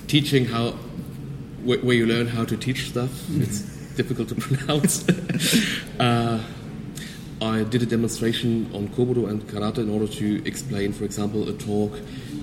teaching 0.06 0.46
how 0.46 0.70
where, 1.64 1.78
where 1.80 1.96
you 1.96 2.06
learn 2.06 2.28
how 2.28 2.44
to 2.44 2.56
teach 2.56 2.90
stuff. 2.90 3.10
It's 3.30 3.60
difficult 3.96 4.28
to 4.28 4.34
pronounce. 4.46 5.08
uh, 6.00 6.42
I 7.42 7.64
did 7.64 7.82
a 7.82 7.86
demonstration 7.86 8.70
on 8.72 8.88
Kobudo 8.88 9.28
and 9.28 9.42
Karate 9.42 9.78
in 9.78 9.90
order 9.90 10.06
to 10.06 10.46
explain, 10.46 10.92
for 10.92 11.04
example, 11.04 11.48
a 11.48 11.52
talk, 11.52 11.98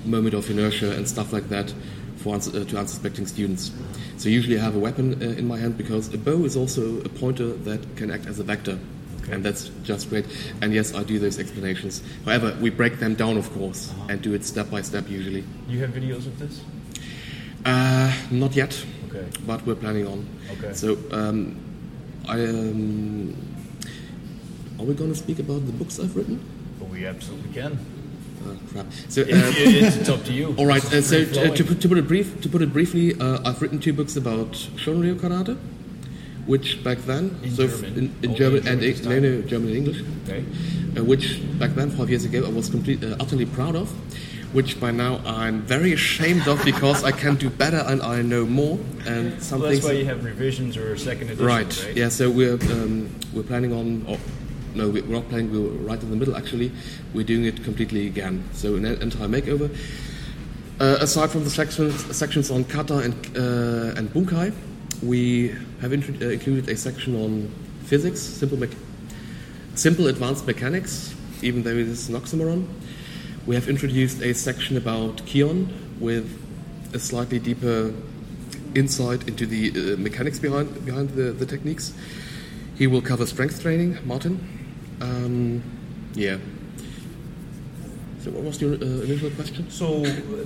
moment 0.06 0.36
of 0.36 0.49
inertia, 0.49 0.91
and 0.95 1.08
stuff 1.08 1.34
like 1.34 1.49
that 1.49 1.73
for 2.17 2.36
ans- 2.36 2.54
uh, 2.54 2.63
to 2.65 2.78
unsuspecting 2.78 3.26
students. 3.26 3.71
So 4.17 4.30
usually 4.30 4.60
I 4.60 4.62
have 4.62 4.76
a 4.76 4.80
weapon 4.80 5.21
uh, 5.21 5.26
in 5.26 5.47
my 5.47 5.58
hand 5.58 5.78
because 5.78 6.13
a 6.13 6.17
bo 6.17 6.45
is 6.45 6.56
also 6.56 6.99
a 7.02 7.10
pointer 7.10 7.54
that 7.54 7.95
can 7.97 8.12
act 8.12 8.28
as 8.28 8.39
a 8.39 8.43
vector. 8.43 8.78
And 9.32 9.43
that's 9.43 9.69
just 9.84 10.10
great. 10.10 10.26
And 10.62 10.73
yes, 10.73 10.93
I 10.93 11.04
do 11.04 11.17
those 11.17 11.39
explanations. 11.39 12.04
However, 12.26 12.56
we 12.60 12.69
break 12.69 12.99
them 12.99 13.15
down, 13.15 13.38
of 13.38 13.52
course, 13.54 13.91
and 14.10 14.21
do 14.21 14.34
it 14.34 14.43
step 14.43 14.69
by 14.69 14.82
step 14.82 15.10
usually. 15.10 15.45
you 15.67 15.80
have 15.80 15.91
videos 15.91 16.28
of 16.28 16.38
this? 16.39 16.62
Uh, 17.65 18.12
not 18.32 18.56
yet, 18.56 18.86
Okay. 19.10 19.26
but 19.47 19.65
we're 19.65 19.76
planning 19.76 20.08
on. 20.08 20.26
Okay. 20.58 20.73
So, 20.73 20.97
um, 21.12 21.56
I 22.28 22.41
um, 22.43 23.36
are 24.80 24.86
we 24.86 24.93
going 24.93 25.12
to 25.12 25.15
speak 25.17 25.39
about 25.39 25.65
the 25.65 25.71
books 25.71 25.99
I've 25.99 26.15
written? 26.15 26.39
But 26.80 26.89
we 26.89 27.06
absolutely 27.06 27.54
can. 27.54 27.78
Oh, 28.45 28.58
crap. 28.71 28.88
So, 29.08 29.21
uh, 29.21 29.26
it's, 29.30 29.95
it's 29.95 30.10
up 30.10 30.23
to 30.26 30.34
you. 30.34 30.54
all 30.58 30.65
right. 30.65 30.84
Uh, 30.84 31.02
so, 31.02 31.21
uh, 31.21 31.56
to, 31.56 31.63
put, 31.63 31.80
to 31.82 31.88
put 31.88 31.97
it 31.97 32.08
brief, 32.08 32.41
to 32.41 32.49
put 32.49 32.62
it 32.62 32.73
briefly, 32.73 33.17
uh, 33.19 33.39
I've 33.45 33.62
written 33.62 33.80
two 33.80 33.93
books 33.93 34.17
about 34.17 34.52
Shonryu 34.52 35.15
karate, 35.15 35.58
which 36.45 36.84
back 36.84 36.97
then, 36.99 37.39
In 37.43 37.52
so 37.52 37.67
German? 37.67 37.86
in, 37.97 38.04
in 38.23 38.26
Only 38.26 38.38
German 38.38 38.67
and 38.67 38.82
German 38.82 39.21
no, 39.23 39.30
no, 39.30 39.41
German 39.47 39.67
and 39.69 39.78
English, 39.78 40.02
Okay. 40.28 40.43
uh, 40.99 41.04
which 41.06 41.39
back 41.58 41.71
then, 41.76 41.91
five 41.91 42.10
years 42.10 42.26
ago, 42.26 42.43
I 42.45 42.49
was 42.49 42.69
complete, 42.69 43.02
uh, 43.02 43.15
utterly 43.21 43.45
proud 43.45 43.78
of. 43.78 43.89
Which 44.53 44.79
by 44.79 44.91
now 44.91 45.19
I'm 45.25 45.61
very 45.63 45.93
ashamed 45.93 46.47
of 46.47 46.63
because 46.63 47.03
I 47.03 47.11
can 47.11 47.35
do 47.35 47.49
better 47.49 47.77
and 47.87 48.03
I 48.03 48.21
know 48.21 48.45
more 48.45 48.77
and 49.07 49.41
some 49.41 49.59
Well, 49.61 49.71
that's 49.71 49.83
why 49.83 49.93
you 49.93 50.05
have 50.05 50.23
revisions 50.23 50.77
or 50.77 50.95
second 50.95 51.23
editions, 51.31 51.41
Right. 51.41 51.83
right? 51.85 51.97
Yeah. 51.97 52.09
So 52.09 52.29
we're 52.29 52.53
um, 52.71 53.09
we're 53.33 53.41
planning 53.41 53.73
on. 53.73 54.05
Or, 54.07 54.19
no, 54.75 54.89
we- 54.89 55.01
we're 55.01 55.15
not 55.15 55.27
planning. 55.29 55.51
We're 55.51 55.69
right 55.89 56.01
in 56.01 56.09
the 56.11 56.15
middle. 56.15 56.35
Actually, 56.37 56.71
we're 57.15 57.25
doing 57.25 57.45
it 57.45 57.63
completely 57.63 58.05
again. 58.05 58.43
So 58.53 58.75
an 58.75 58.85
entire 58.85 59.27
makeover. 59.27 59.75
Uh, 60.79 60.97
aside 61.01 61.31
from 61.31 61.43
the 61.43 61.49
sections 61.49 62.15
sections 62.15 62.51
on 62.51 62.63
kata 62.65 62.97
and 62.99 63.13
uh, 63.35 63.97
and 63.97 64.13
bunkai, 64.13 64.53
we 65.01 65.49
have 65.81 65.91
uh, 65.91 66.29
included 66.29 66.69
a 66.69 66.77
section 66.77 67.15
on 67.15 67.49
physics, 67.85 68.19
simple 68.21 68.59
simple 69.73 70.07
advanced 70.07 70.45
mechanics, 70.45 71.15
even 71.41 71.63
though 71.63 71.71
it 71.71 71.87
is 71.87 72.07
an 72.09 72.15
oxymoron. 72.15 72.67
We 73.45 73.56
have 73.56 73.67
introduced 73.67 74.21
a 74.21 74.34
section 74.34 74.77
about 74.77 75.17
Kihon 75.25 75.67
with 75.99 76.25
a 76.93 76.99
slightly 76.99 77.39
deeper 77.39 77.93
insight 78.75 79.27
into 79.27 79.45
the 79.45 79.69
uh, 79.93 79.97
mechanics 79.97 80.39
behind 80.39 80.86
behind 80.86 81.10
the, 81.12 81.32
the 81.34 81.45
techniques. 81.45 81.93
He 82.77 82.88
will 82.88 83.01
cover 83.01 83.25
strength 83.25 83.62
training, 83.62 83.97
Martin. 84.06 84.39
Um, 85.01 85.62
yeah. 86.15 86.38
So, 88.23 88.32
what 88.32 88.43
was 88.43 88.62
your 88.62 88.75
uh, 88.75 89.03
initial 89.03 89.29
question? 89.32 89.69
So 89.69 89.89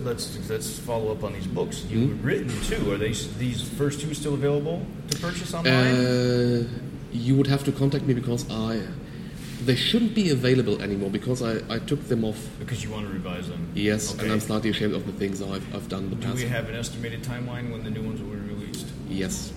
let's 0.03 0.49
let's 0.49 0.79
follow 0.79 1.11
up 1.11 1.23
on 1.23 1.33
these 1.33 1.45
books. 1.47 1.85
You've 1.89 2.17
Hmm? 2.19 2.25
written 2.25 2.49
two. 2.63 2.91
Are 2.91 2.97
they 2.97 3.13
these 3.37 3.61
first 3.61 4.01
two 4.01 4.13
still 4.15 4.33
available 4.33 4.83
to 5.11 5.17
purchase 5.19 5.53
online? 5.53 5.95
Uh, 5.95 6.63
you 7.11 7.35
would 7.35 7.47
have 7.47 7.63
to 7.65 7.71
contact 7.71 8.05
me 8.05 8.15
because 8.15 8.49
I. 8.49 8.81
They 9.65 9.75
shouldn't 9.75 10.13
be 10.13 10.29
available 10.29 10.81
anymore 10.81 11.09
because 11.09 11.41
I, 11.41 11.61
I 11.73 11.79
took 11.79 12.07
them 12.07 12.23
off. 12.23 12.37
because 12.59 12.83
you 12.83 12.91
want 12.91 13.07
to 13.07 13.13
revise 13.13 13.49
them. 13.49 13.71
Yes, 13.73 14.13
Okay. 14.13 14.23
and 14.23 14.31
I'm 14.31 14.39
slightly 14.39 14.69
ashamed 14.69 14.93
of 14.93 15.05
the 15.05 15.11
things 15.13 15.41
I've, 15.41 15.75
I've 15.75 15.89
done 15.89 16.03
in 16.05 16.09
the 16.11 16.15
Do 16.15 16.27
past. 16.27 16.35
we 16.37 16.45
have 16.45 16.69
an 16.69 16.75
estimated 16.75 17.23
timeline 17.23 17.71
when 17.71 17.83
the 17.83 17.89
new 17.89 18.03
ones 18.03 18.21
will 18.21 18.29
be 18.29 18.53
released? 18.53 18.85
Yes. 19.09 19.51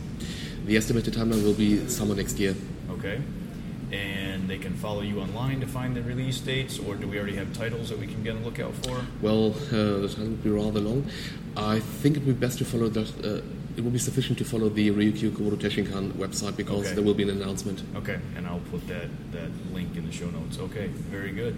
The 0.65 0.77
estimated 0.77 1.13
timeline 1.15 1.45
will 1.45 1.55
be 1.55 1.87
summer 1.89 2.15
next 2.15 2.39
year. 2.39 2.55
Okay. 2.91 3.21
And 3.93 4.49
they 4.49 4.57
can 4.59 4.75
follow 4.75 5.03
you 5.03 5.21
online 5.21 5.61
to 5.61 5.67
find 5.67 5.95
the 5.97 6.03
release 6.03 6.39
dates, 6.41 6.79
or 6.79 6.95
do 6.95 7.07
we 7.09 7.19
already 7.19 7.37
have 7.37 7.53
titles 7.53 7.89
that 7.91 7.99
we 7.99 8.07
can 8.07 8.23
get 8.23 8.37
a 8.37 8.39
lookout 8.39 8.73
for? 8.85 9.05
Well, 9.21 9.51
uh, 9.73 9.99
the 10.01 10.09
time 10.09 10.31
would 10.31 10.45
be 10.45 10.51
rather 10.51 10.81
long. 10.81 11.05
I 11.57 11.81
think 11.81 12.17
it 12.17 12.25
would 12.25 12.41
be 12.41 12.47
best 12.47 12.59
to 12.59 12.65
follow 12.65 12.89
that, 12.89 13.09
uh, 13.25 13.43
it 13.77 13.85
will 13.85 13.91
be 13.91 13.99
sufficient 13.99 14.39
to 14.39 14.45
follow 14.45 14.69
the 14.69 14.91
Ryukyu 14.91 15.31
Kobudo 15.31 15.57
Teshinkan 15.57 16.13
website 16.13 16.57
because 16.57 16.87
Okay. 16.87 16.95
there 16.95 17.05
will 17.05 17.15
be 17.15 17.23
an 17.23 17.31
announcement. 17.31 17.83
Okay, 17.97 18.19
and 18.37 18.47
I'll 18.47 18.63
put 18.71 18.87
that, 18.89 19.09
that 19.33 19.49
link 19.73 19.97
in 19.97 20.07
the 20.07 20.13
show 20.13 20.29
notes. 20.31 20.59
Okay, 20.59 20.89
very 20.89 21.31
good. 21.33 21.57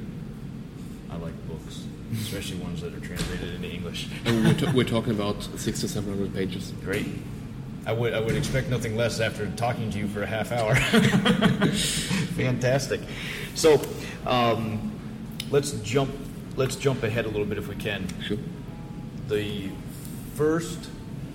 I 1.10 1.16
like 1.16 1.34
books, 1.48 1.84
especially 2.14 2.58
ones 2.58 2.80
that 2.82 2.94
are 2.94 3.00
translated 3.00 3.54
into 3.54 3.68
English. 3.70 4.08
And 4.24 4.44
we're, 4.62 4.72
we're 4.72 4.84
talking 4.84 5.12
about 5.12 5.42
six 5.56 5.80
to 5.80 5.88
seven 5.88 6.14
hundred 6.16 6.34
pages. 6.34 6.72
Great. 6.82 7.06
I 7.84 7.92
would 7.92 8.14
I 8.14 8.20
would 8.20 8.36
expect 8.36 8.70
nothing 8.70 8.96
less 8.96 9.20
after 9.20 9.46
talking 9.56 9.90
to 9.90 9.98
you 9.98 10.06
for 10.08 10.22
a 10.22 10.26
half 10.26 10.52
hour. 10.52 10.74
Fantastic. 12.36 13.00
So, 13.54 13.80
um, 14.26 14.92
let's 15.50 15.72
jump 15.82 16.10
let's 16.56 16.76
jump 16.76 17.02
ahead 17.02 17.24
a 17.24 17.28
little 17.28 17.44
bit 17.46 17.58
if 17.58 17.68
we 17.68 17.74
can. 17.74 18.06
Sure. 18.22 18.38
The 19.28 19.70
first 20.34 20.88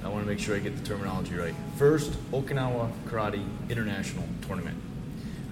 I 0.07 0.09
want 0.09 0.23
to 0.23 0.29
make 0.29 0.39
sure 0.39 0.55
I 0.55 0.59
get 0.59 0.77
the 0.77 0.85
terminology 0.85 1.35
right. 1.35 1.53
First 1.75 2.11
Okinawa 2.31 2.89
Karate 3.09 3.43
International 3.69 4.23
Tournament. 4.47 4.77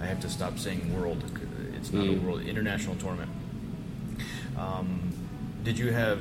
I 0.00 0.06
have 0.06 0.18
to 0.20 0.30
stop 0.30 0.58
saying 0.58 0.98
world. 0.98 1.22
It's 1.76 1.92
not 1.92 2.06
a 2.06 2.08
Mm. 2.08 2.22
world 2.24 2.40
international 2.40 2.96
tournament. 2.96 3.30
Um, 4.56 5.12
did 5.62 5.78
you 5.78 5.92
have 5.92 6.20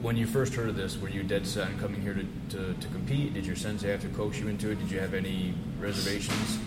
when 0.00 0.16
you 0.16 0.26
first 0.26 0.54
heard 0.54 0.70
of 0.70 0.76
this? 0.76 0.96
Were 0.96 1.10
you 1.10 1.22
dead 1.22 1.46
set 1.46 1.66
on 1.68 1.78
coming 1.78 2.00
here 2.00 2.14
to, 2.14 2.56
to, 2.56 2.72
to 2.72 2.88
compete? 2.88 3.34
Did 3.34 3.44
your 3.44 3.56
sensei 3.56 3.90
have 3.90 4.00
to 4.00 4.08
coax 4.08 4.38
you 4.40 4.48
into 4.48 4.70
it? 4.70 4.78
Did 4.78 4.90
you 4.90 4.98
have 5.00 5.12
any 5.12 5.52
reservations? 5.78 6.58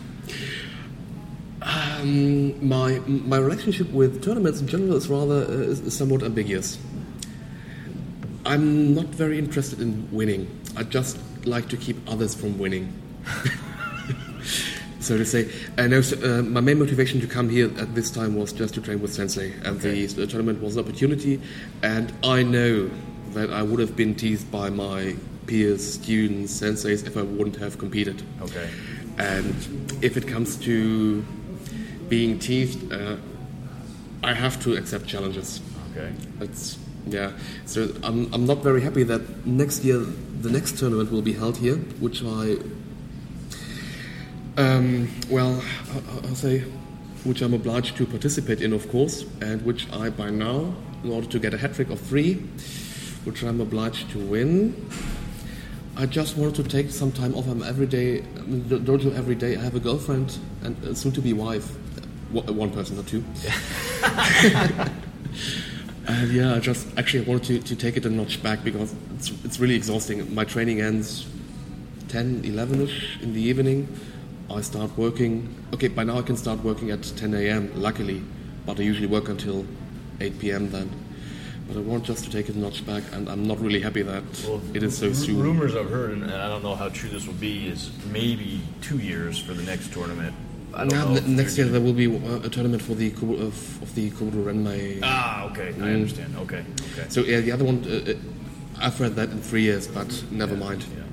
Um, 1.63 2.67
my 2.67 2.99
my 3.08 3.38
relationship 3.39 3.89
with 3.91 4.23
tournaments 4.23 4.62
in 4.62 4.67
general 4.67 4.95
is 4.95 5.08
rather 5.10 5.41
uh, 5.45 5.73
somewhat 5.89 6.21
ambiguous. 6.21 6.77
I'm 8.48 8.96
not 8.96 9.08
very 9.08 9.38
interested 9.38 9.82
in 9.82 10.08
winning. 10.10 10.48
I 10.78 10.84
just 10.84 11.20
like 11.46 11.68
to 11.68 11.76
keep 11.76 11.98
others 12.10 12.34
from 12.34 12.58
winning. 12.58 12.94
so 15.02 15.18
to 15.18 15.26
say, 15.26 15.52
and 15.78 15.94
also, 15.94 16.16
uh, 16.40 16.42
my 16.44 16.62
main 16.62 16.80
motivation 16.80 17.20
to 17.20 17.28
come 17.28 17.50
here 17.50 17.70
at 17.78 17.94
this 17.94 18.10
time 18.10 18.36
was 18.36 18.54
just 18.54 18.74
to 18.76 18.82
train 18.82 19.02
with 19.02 19.14
Sensei, 19.14 19.52
and 19.66 19.82
the, 19.82 20.06
the 20.06 20.26
tournament 20.26 20.62
was 20.62 20.78
an 20.78 20.86
opportunity. 20.86 21.42
And 21.84 22.14
I 22.24 22.42
know 22.42 22.90
that 23.32 23.52
I 23.52 23.62
would 23.64 23.82
have 23.82 23.98
been 23.98 24.16
teased 24.16 24.50
by 24.50 24.70
my 24.70 25.18
peers, 25.46 25.96
students, 25.96 26.62
senseis 26.62 27.06
if 27.06 27.18
I 27.18 27.24
wouldn't 27.24 27.58
have 27.58 27.78
competed. 27.78 28.24
Okay. 28.42 28.70
And 29.18 29.56
if 30.02 30.16
it 30.16 30.26
comes 30.26 30.56
to 30.58 31.22
being 32.08 32.40
teased, 32.40 32.94
uh, 32.94 33.18
I 34.24 34.34
have 34.34 34.62
to 34.64 34.78
accept 34.78 35.06
challenges. 35.06 35.60
Okay. 35.92 36.14
It's 36.40 36.78
yeah. 37.10 37.32
So 37.65 37.89
I'm, 38.04 38.32
I'm 38.34 38.46
not 38.46 38.63
very 38.63 38.82
happy 38.82 39.04
that 39.04 39.46
next 39.46 39.84
year 39.84 40.00
the 40.41 40.50
next 40.50 40.78
tournament 40.78 41.12
will 41.12 41.22
be 41.22 41.34
held 41.34 41.58
here, 41.58 41.76
which 42.00 42.24
I 42.24 42.58
um, 44.58 45.08
well 45.30 45.62
I- 45.93 46.28
I'll 46.28 46.36
say 46.36 46.63
which 47.24 47.41
I'm 47.41 47.54
obliged 47.54 47.98
to 47.98 48.06
participate 48.06 48.62
in, 48.62 48.72
of 48.74 48.89
course, 48.89 49.26
and 49.41 49.62
which 49.63 49.91
I 49.91 50.10
by 50.10 50.30
now, 50.30 50.74
in 51.04 51.12
order 51.12 51.28
to 51.28 51.39
get 51.39 51.54
a 51.54 51.58
hat 51.58 51.74
trick 51.74 51.89
of 51.89 52.00
three, 52.00 52.36
which 53.26 53.43
I'm 53.43 53.60
obliged 53.60 54.10
to 54.12 54.20
win. 54.20 54.74
I 55.98 56.06
just 56.06 56.38
wanted 56.38 56.56
to 56.56 56.63
take 56.63 56.91
some 56.91 57.12
time 57.12 57.34
off. 57.36 57.48
I'm 57.48 57.63
every 57.63 57.88
day, 57.88 58.22
I 58.38 58.41
mean, 58.41 58.70
the 58.70 58.78
dojo 58.78 59.13
every 59.17 59.36
day. 59.36 59.58
I 59.58 59.62
have 59.62 59.76
a 59.76 59.80
girlfriend 59.80 60.38
and 60.63 60.82
a 60.84 60.93
soon-to-be 60.96 61.34
wife, 61.34 61.76
One- 62.32 62.56
one 62.56 62.72
person 62.72 62.98
or 63.00 63.04
two. 63.04 63.24
And 66.08 66.32
yeah, 66.32 66.56
I 66.56 66.60
just 66.60 66.88
actually 66.98 67.26
wanted 67.26 67.62
to, 67.65 67.67
to 67.67 67.76
take 67.76 67.98
it 67.98 68.06
a 68.06 68.10
notch 68.10 68.41
back 68.41 68.63
because 68.63 68.96
it's, 69.15 69.30
it's 69.43 69.60
really 69.60 69.76
exhausting. 69.76 70.34
My 70.34 70.46
training 70.46 70.80
ends 70.80 71.28
10, 72.08 72.46
11 72.46 72.82
ish 72.82 73.20
in 73.22 73.34
the 73.34 73.41
evening. 73.41 73.88
I 74.50 74.62
start 74.62 74.98
working. 74.98 75.54
Okay, 75.74 75.89
by 75.89 76.06
now 76.06 76.17
I 76.17 76.22
can 76.22 76.38
start 76.38 76.63
working 76.63 76.91
at 76.91 77.04
10 77.04 77.34
a.m., 77.34 77.72
luckily, 77.76 78.24
but 78.65 78.80
I 78.80 78.84
usually 78.84 79.08
work 79.08 79.28
until 79.28 79.65
8 80.22 80.39
p.m. 80.39 80.72
then. 80.72 80.89
But 81.67 81.76
I 81.76 81.82
want 81.82 82.06
just 82.06 82.24
to 82.24 82.32
take 82.32 82.48
it 82.48 82.56
a 82.56 82.60
notch 82.60 82.86
back, 82.86 83.04
and 83.12 83.28
I'm 83.28 83.46
not 83.46 83.60
really 83.60 83.82
happy 83.82 84.02
that 84.04 84.24
it 84.74 84.84
is 84.84 84.98
so 84.98 85.12
soon. 85.12 85.43
Rumors 85.43 85.76
I've 85.76 85.89
heard, 85.89 86.12
and 86.12 86.32
I 86.32 86.48
don't 86.48 86.63
know 86.63 86.76
how 86.76 86.88
true 86.88 87.10
this 87.10 87.28
will 87.28 87.34
be, 87.34 87.67
is 87.67 87.91
maybe 88.10 88.62
two 88.82 89.00
years 89.00 89.38
for 89.38 89.54
the 89.54 89.63
next 89.63 89.91
tournament. 89.91 90.34
I 90.78 90.86
don't 90.86 90.90
Now, 90.94 91.13
know. 91.16 91.20
next 91.22 91.58
year 91.58 91.66
there 91.68 91.82
will 91.82 91.94
be 91.94 92.06
uh, 92.06 92.42
a 92.44 92.50
tournament 92.50 92.84
for 92.84 92.94
the 92.94 93.08
of, 93.12 93.82
of 93.82 93.96
the 93.96 94.12
Kobudo 94.12 94.46
Renmei. 94.46 95.00
Ah, 95.02 95.46
okay. 95.50 95.74
I 95.82 95.94
understand. 95.94 96.36
Okay. 96.38 96.63
Okay. 96.94 97.06
So 97.10 97.22
yeah, 97.22 97.40
the 97.42 97.52
other 97.52 97.66
one, 97.66 97.84
uh, 97.86 98.12
uh, 98.12 98.86
I've 98.86 99.00
read 99.02 99.16
that 99.16 99.30
in 99.32 99.42
three 99.42 99.63
years, 99.63 99.88
but 99.88 100.24
never 100.30 100.56
mind. 100.56 100.86
Yeah. 100.96 101.04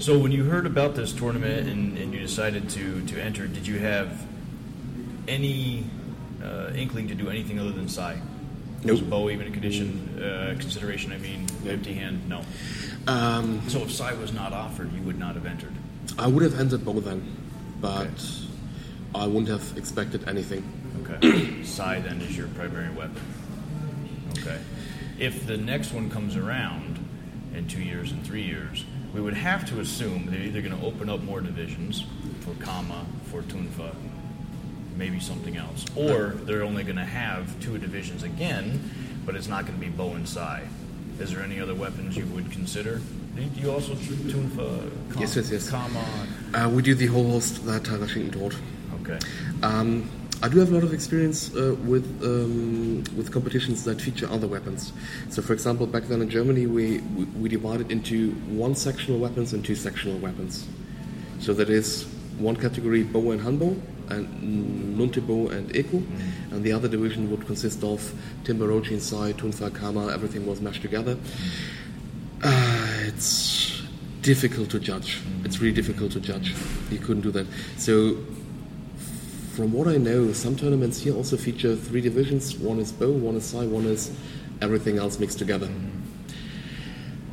So 0.00 0.18
when 0.18 0.32
you 0.32 0.44
heard 0.44 0.66
about 0.66 0.94
this 0.96 1.14
tournament 1.14 1.66
and, 1.66 1.96
and 1.96 2.12
you 2.12 2.20
decided 2.20 2.68
to, 2.70 3.00
to 3.06 3.18
enter, 3.22 3.46
did 3.46 3.66
you 3.66 3.78
have 3.78 4.26
any 5.26 5.84
uh, 6.44 6.72
inkling 6.74 7.08
to 7.08 7.14
do 7.14 7.30
anything 7.30 7.58
other 7.58 7.72
than 7.72 7.88
Sai? 7.88 8.20
Was 8.84 9.00
Nope. 9.00 9.08
bo 9.10 9.30
even 9.30 9.46
a 9.46 9.50
condition 9.50 10.22
uh, 10.22 10.54
consideration? 10.60 11.12
I 11.12 11.18
mean, 11.18 11.46
empty 11.66 11.94
hand? 11.94 12.28
No. 12.28 12.42
Um, 13.06 13.66
So 13.68 13.80
if 13.80 13.90
Sai 13.92 14.12
was 14.12 14.34
not 14.34 14.52
offered, 14.52 14.92
you 14.92 15.00
would 15.02 15.18
not 15.18 15.34
have 15.36 15.46
entered. 15.46 15.72
I 16.18 16.26
would 16.26 16.42
have 16.42 16.60
entered 16.60 16.84
Bo 16.84 17.00
then, 17.00 17.22
but 17.80 17.96
Okay. 17.96 18.45
I 19.16 19.26
wouldn't 19.26 19.48
have 19.48 19.76
expected 19.76 20.28
anything. 20.28 20.62
Okay. 21.02 21.62
Sai 21.64 22.00
then 22.00 22.20
is 22.20 22.36
your 22.36 22.48
primary 22.48 22.90
weapon. 22.90 23.22
Okay. 24.38 24.58
If 25.18 25.46
the 25.46 25.56
next 25.56 25.92
one 25.92 26.10
comes 26.10 26.36
around 26.36 26.98
in 27.54 27.66
two 27.68 27.82
years 27.82 28.12
and 28.12 28.24
three 28.24 28.42
years, 28.42 28.84
we 29.14 29.20
would 29.20 29.34
have 29.34 29.66
to 29.70 29.80
assume 29.80 30.26
they're 30.30 30.40
either 30.40 30.60
going 30.60 30.78
to 30.78 30.86
open 30.86 31.08
up 31.08 31.22
more 31.22 31.40
divisions 31.40 32.04
for 32.40 32.52
Kama, 32.62 33.06
for 33.30 33.42
Tonfa, 33.42 33.94
maybe 34.96 35.18
something 35.20 35.56
else, 35.56 35.86
or 35.96 36.34
they're 36.44 36.62
only 36.62 36.84
going 36.84 36.96
to 36.96 37.04
have 37.04 37.58
two 37.60 37.78
divisions 37.78 38.22
again, 38.22 38.90
but 39.24 39.34
it's 39.34 39.48
not 39.48 39.66
going 39.66 39.78
to 39.78 39.84
be 39.84 39.90
bo 39.90 40.12
and 40.12 40.28
sai. 40.28 40.68
Is 41.18 41.32
there 41.32 41.42
any 41.42 41.60
other 41.60 41.74
weapons 41.74 42.16
you 42.16 42.26
would 42.26 42.50
consider? 42.52 43.00
Do 43.34 43.60
you 43.60 43.70
also 43.70 43.94
Tonfa, 43.94 44.90
Kama, 45.10 45.20
Yes, 45.20 45.36
yes, 45.36 45.50
yes. 45.50 45.70
Kama? 45.70 46.04
Uh, 46.54 46.70
we 46.70 46.82
do 46.82 46.94
the 46.94 47.06
whole 47.06 47.30
host 47.30 47.64
that 47.66 47.84
Taira 47.84 48.06
Shinken 48.06 48.32
taught. 48.32 48.56
Okay. 49.08 49.18
Um, 49.62 50.10
I 50.42 50.48
do 50.48 50.58
have 50.58 50.70
a 50.70 50.74
lot 50.74 50.82
of 50.82 50.92
experience 50.92 51.54
uh, 51.54 51.76
with 51.84 52.04
um, 52.22 53.04
with 53.16 53.32
competitions 53.32 53.84
that 53.84 54.00
feature 54.00 54.28
other 54.28 54.46
weapons. 54.46 54.92
So, 55.30 55.42
for 55.42 55.52
example, 55.52 55.86
back 55.86 56.04
then 56.04 56.20
in 56.20 56.28
Germany, 56.28 56.66
we, 56.66 56.98
we, 56.98 57.24
we 57.24 57.48
divided 57.48 57.90
into 57.90 58.32
one 58.48 58.74
sectional 58.74 59.18
weapons 59.18 59.52
and 59.52 59.64
two 59.64 59.76
sectional 59.76 60.18
weapons. 60.18 60.66
So 61.38 61.54
that 61.54 61.70
is 61.70 62.04
one 62.38 62.56
category 62.56 63.02
bo 63.02 63.30
and 63.30 63.40
hanbo, 63.40 63.80
and 64.10 64.98
nuntebo 64.98 65.50
and 65.52 65.70
eku, 65.70 66.04
and 66.50 66.64
the 66.64 66.72
other 66.72 66.88
division 66.88 67.30
would 67.30 67.46
consist 67.46 67.82
of 67.84 68.12
timberochi, 68.44 69.00
sai, 69.00 69.32
tonfa, 69.32 69.72
kama. 69.72 70.12
Everything 70.12 70.46
was 70.46 70.60
mashed 70.60 70.82
together. 70.82 71.16
Uh, 72.42 72.94
it's 73.06 73.82
difficult 74.20 74.68
to 74.70 74.80
judge. 74.80 75.22
It's 75.44 75.60
really 75.60 75.74
difficult 75.74 76.12
to 76.12 76.20
judge. 76.20 76.54
You 76.90 76.98
couldn't 76.98 77.22
do 77.22 77.30
that. 77.30 77.46
So 77.78 78.18
from 79.56 79.72
what 79.72 79.88
I 79.88 79.96
know, 79.96 80.34
some 80.34 80.54
tournaments 80.54 81.00
here 81.00 81.14
also 81.14 81.38
feature 81.38 81.74
three 81.74 82.02
divisions. 82.02 82.58
One 82.58 82.78
is 82.78 82.92
bo, 82.92 83.10
one 83.10 83.36
is 83.36 83.46
sai, 83.46 83.64
one 83.64 83.86
is 83.86 84.14
everything 84.60 84.98
else 84.98 85.18
mixed 85.18 85.38
together. 85.38 85.70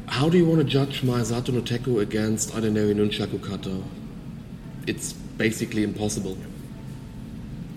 How 0.07 0.29
do 0.29 0.37
you 0.37 0.45
want 0.45 0.59
to 0.59 0.63
judge 0.63 1.03
my 1.03 1.19
Zato 1.19 1.49
no 1.49 1.59
Teko 1.59 1.99
against, 2.01 2.55
I 2.55 2.61
don't 2.61 2.73
know, 2.73 2.85
Nunchaku 2.93 3.43
Kata? 3.43 3.83
It's 4.87 5.11
basically 5.11 5.83
impossible. 5.83 6.37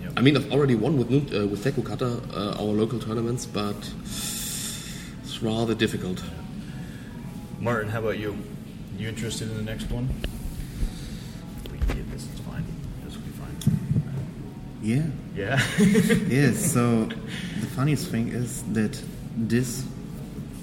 Yep. 0.01 0.13
I 0.15 0.21
mean, 0.21 0.37
I've 0.37 0.49
already 0.53 0.75
won 0.75 0.97
with, 0.97 1.11
uh, 1.11 1.45
with 1.45 1.65
Teko 1.65 1.85
Kata, 1.85 2.21
uh, 2.33 2.55
our 2.57 2.71
local 2.71 2.99
tournaments, 2.99 3.45
but 3.45 3.75
it's 5.23 5.41
rather 5.41 5.75
difficult. 5.75 6.23
Martin, 7.59 7.89
how 7.89 7.99
about 7.99 8.17
you? 8.17 8.37
You 8.97 9.09
interested 9.09 9.51
in 9.51 9.57
the 9.57 9.63
next 9.63 9.91
one? 9.91 10.07
Yeah. 14.87 15.03
Yeah. 15.35 15.59
Yes, 16.29 16.71
so 16.75 17.05
the 17.05 17.67
funniest 17.75 18.09
thing 18.09 18.29
is 18.29 18.63
that 18.71 18.99
this, 19.35 19.83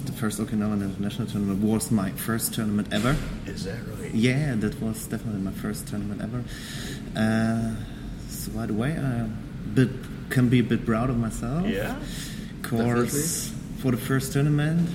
the 0.05 0.11
first 0.13 0.39
Okinawan 0.39 0.81
International 0.81 1.27
Tournament, 1.27 1.61
was 1.61 1.91
my 1.91 2.09
first 2.11 2.53
tournament 2.55 2.87
ever. 2.91 3.15
Is 3.45 3.65
that 3.65 3.77
right? 3.99 4.13
Yeah, 4.13 4.55
that 4.55 4.81
was 4.81 5.05
definitely 5.05 5.41
my 5.41 5.51
first 5.51 5.87
tournament 5.87 6.21
ever. 6.21 6.43
Uh, 7.15 7.75
so 8.29 8.51
by 8.51 8.65
the 8.65 8.73
way, 8.73 8.97
I 8.97 9.27
bit, 9.75 9.89
can 10.31 10.49
be 10.49 10.59
a 10.59 10.63
bit 10.63 10.85
proud 10.85 11.11
of 11.11 11.17
myself. 11.17 11.67
Yeah. 11.67 11.95
course, 12.63 13.53
for 13.77 13.91
the 13.91 13.97
first 13.97 14.33
tournament, 14.33 14.89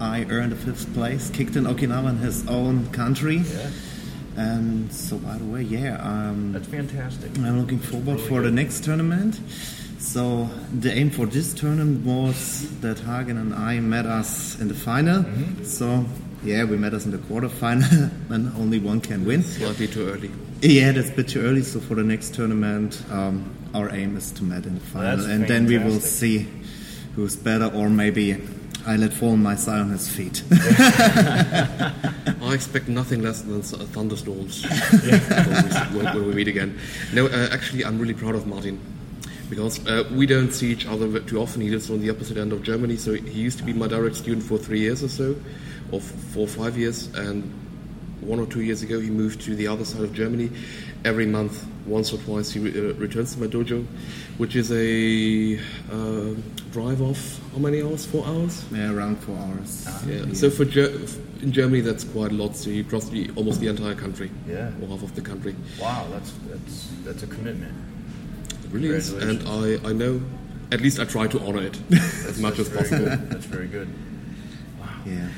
I 0.00 0.24
earned 0.24 0.52
a 0.52 0.56
fifth 0.56 0.92
place, 0.94 1.30
kicked 1.30 1.54
in 1.54 1.64
Okinawa 1.64 2.10
in 2.10 2.18
his 2.18 2.46
own 2.48 2.90
country. 2.90 3.36
Yeah. 3.36 3.70
And 4.36 4.92
so, 4.92 5.18
by 5.18 5.38
the 5.38 5.44
way, 5.44 5.62
yeah, 5.62 5.96
um, 6.02 6.52
That's 6.52 6.66
fantastic. 6.66 7.36
I'm 7.38 7.60
looking 7.60 7.78
forward 7.78 8.16
Really 8.16 8.28
for 8.28 8.42
the 8.42 8.50
next 8.50 8.84
tournament. 8.84 9.40
So 9.98 10.50
the 10.72 10.92
aim 10.92 11.10
for 11.10 11.26
this 11.26 11.54
tournament 11.54 12.04
was 12.04 12.68
that 12.80 12.98
Hagen 12.98 13.38
and 13.38 13.54
I 13.54 13.80
met 13.80 14.06
us 14.06 14.60
in 14.60 14.68
the 14.68 14.74
final. 14.74 15.22
Mm-hmm. 15.22 15.64
So 15.64 16.04
Yeah, 16.44 16.64
we 16.64 16.76
met 16.76 16.92
us 16.92 17.06
in 17.06 17.10
the 17.10 17.18
quarterfinal, 17.18 18.10
and 18.30 18.52
only 18.56 18.78
one 18.78 19.00
can 19.00 19.24
win. 19.24 19.42
Slightly 19.42 19.86
too 19.88 20.06
early. 20.06 20.30
Yeah, 20.60 20.92
that's 20.92 21.08
a 21.08 21.12
bit 21.12 21.28
too 21.28 21.40
early. 21.40 21.62
So 21.62 21.80
for 21.80 21.94
the 21.94 22.04
next 22.04 22.34
tournament, 22.34 23.02
um, 23.10 23.50
our 23.72 23.90
aim 23.94 24.16
is 24.16 24.30
to 24.32 24.44
meet 24.44 24.66
in 24.66 24.74
the 24.74 24.80
final, 24.80 25.16
that's 25.16 25.28
and 25.28 25.48
then 25.48 25.66
we 25.66 25.78
will 25.78 26.00
see 26.00 26.46
who's 27.16 27.34
better, 27.34 27.66
or 27.66 27.88
maybe 27.88 28.36
I 28.86 28.96
let 28.96 29.12
fall 29.12 29.36
my 29.36 29.56
son 29.56 29.80
on 29.80 29.90
his 29.90 30.08
feet. 30.08 30.42
I 30.50 31.92
expect 32.52 32.88
nothing 32.88 33.22
less 33.22 33.42
than 33.42 33.62
thunderstorms 33.62 34.64
when, 34.64 35.92
we, 35.92 36.20
when 36.20 36.26
we 36.26 36.34
meet 36.34 36.48
again. 36.48 36.78
No, 37.12 37.26
uh, 37.26 37.48
actually, 37.50 37.84
I'm 37.84 37.98
really 37.98 38.14
proud 38.14 38.34
of 38.34 38.46
Martin 38.46 38.80
because 39.48 39.84
uh, 39.86 40.08
we 40.12 40.26
don't 40.26 40.52
see 40.52 40.70
each 40.70 40.86
other 40.86 41.20
too 41.20 41.40
often. 41.40 41.62
He 41.62 41.70
lives 41.70 41.90
on 41.90 42.00
the 42.00 42.10
opposite 42.10 42.36
end 42.36 42.52
of 42.52 42.62
Germany, 42.62 42.96
so 42.96 43.14
he 43.14 43.40
used 43.40 43.58
to 43.58 43.64
be 43.64 43.72
my 43.72 43.86
direct 43.86 44.16
student 44.16 44.42
for 44.42 44.58
three 44.58 44.80
years 44.80 45.02
or 45.02 45.08
so, 45.08 45.36
or 45.90 46.00
four 46.00 46.44
or 46.44 46.48
five 46.48 46.76
years, 46.76 47.06
and 47.14 47.42
one 48.20 48.40
or 48.40 48.46
two 48.46 48.62
years 48.62 48.82
ago 48.82 49.00
he 49.00 49.10
moved 49.10 49.40
to 49.42 49.54
the 49.54 49.66
other 49.66 49.84
side 49.84 50.02
of 50.02 50.12
Germany. 50.12 50.50
Every 51.04 51.26
month, 51.26 51.66
once 51.86 52.12
or 52.12 52.18
twice, 52.18 52.50
he 52.50 52.60
re- 52.60 52.90
uh, 52.90 52.94
returns 52.94 53.34
to 53.34 53.40
my 53.40 53.46
dojo, 53.46 53.84
which 54.38 54.56
is 54.56 54.72
a 54.72 55.58
uh, 55.92 56.34
drive 56.74 57.00
off 57.00 57.40
how 57.52 57.58
many 57.58 57.80
hours? 57.82 58.04
Four 58.04 58.26
hours. 58.26 58.64
yeah, 58.72 58.92
around 58.92 59.16
four 59.20 59.36
hours. 59.38 59.86
Yeah. 60.08 60.32
So 60.32 60.50
for 60.50 60.64
Ger- 60.64 60.90
in 61.40 61.52
Germany, 61.52 61.80
that's 61.82 62.02
quite 62.02 62.32
a 62.32 62.34
lot. 62.34 62.56
So 62.56 62.68
you 62.68 62.82
cross 62.82 63.08
the, 63.08 63.30
almost 63.36 63.60
the 63.60 63.68
entire 63.68 63.94
country. 63.94 64.28
Yeah. 64.48 64.72
Or 64.82 64.88
half 64.88 65.04
of 65.04 65.14
the 65.14 65.20
country. 65.20 65.54
Wow, 65.80 66.08
that's 66.10 66.32
that's 66.50 66.88
that's 67.04 67.22
a 67.22 67.28
commitment. 67.28 67.72
It 68.64 68.70
really 68.72 68.88
is. 68.88 69.12
And 69.12 69.48
I, 69.48 69.88
I 69.88 69.92
know, 69.92 70.20
at 70.72 70.80
least 70.80 70.98
I 70.98 71.04
try 71.04 71.28
to 71.28 71.38
honor 71.46 71.62
it 71.62 71.78
as 72.26 72.40
much 72.40 72.58
as 72.58 72.68
possible. 72.68 73.04
good. 73.04 73.30
That's 73.30 73.46
very 73.46 73.68
good. 73.68 73.88
Wow. 74.80 74.88
Yeah. 75.06 75.28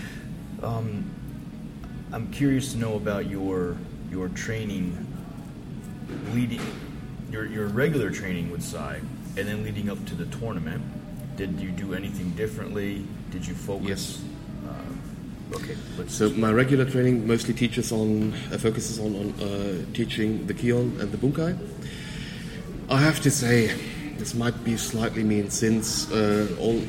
Um, 0.62 1.04
I'm 2.12 2.30
curious 2.32 2.72
to 2.72 2.78
know 2.78 2.96
about 2.96 3.28
your 3.28 3.76
your 4.10 4.28
training 4.30 4.96
leading 6.32 6.62
your 7.30 7.44
your 7.44 7.66
regular 7.66 8.10
training 8.10 8.50
with 8.50 8.62
Sai, 8.62 9.00
and 9.36 9.46
then 9.46 9.64
leading 9.64 9.90
up 9.90 10.02
to 10.06 10.14
the 10.14 10.24
tournament. 10.38 10.82
Did 11.36 11.60
you 11.60 11.70
do 11.70 11.92
anything 11.92 12.30
differently? 12.30 13.04
Did 13.30 13.46
you 13.46 13.54
focus? 13.54 13.88
Yes. 13.88 14.22
Uh, 14.66 15.56
okay. 15.56 15.76
Let's 15.98 16.14
So 16.14 16.30
my 16.30 16.50
regular 16.50 16.84
training 16.86 17.26
mostly 17.26 17.52
teaches 17.52 17.92
on, 17.92 18.32
uh, 18.50 18.58
focuses 18.58 18.98
on, 18.98 19.14
on 19.14 19.32
uh, 19.40 19.84
teaching 19.92 20.46
the 20.46 20.54
Kihon 20.54 20.98
and 20.98 21.12
the 21.12 21.18
Bunkai. 21.18 21.58
I 22.88 22.98
have 22.98 23.20
to 23.20 23.30
say, 23.30 23.66
this 24.16 24.34
might 24.34 24.64
be 24.64 24.76
slightly 24.78 25.24
mean 25.24 25.50
since 25.50 26.10
uh, 26.10 26.48
all 26.58 26.80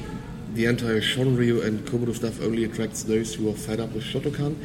the 0.53 0.65
entire 0.65 1.01
Shorin 1.01 1.37
Ryu 1.37 1.61
and 1.61 1.85
Kobudo 1.85 2.15
stuff 2.15 2.41
only 2.41 2.63
attracts 2.63 3.03
those 3.03 3.35
who 3.35 3.49
are 3.49 3.53
fed 3.53 3.79
up 3.79 3.91
with 3.91 4.03
Shotokan. 4.03 4.55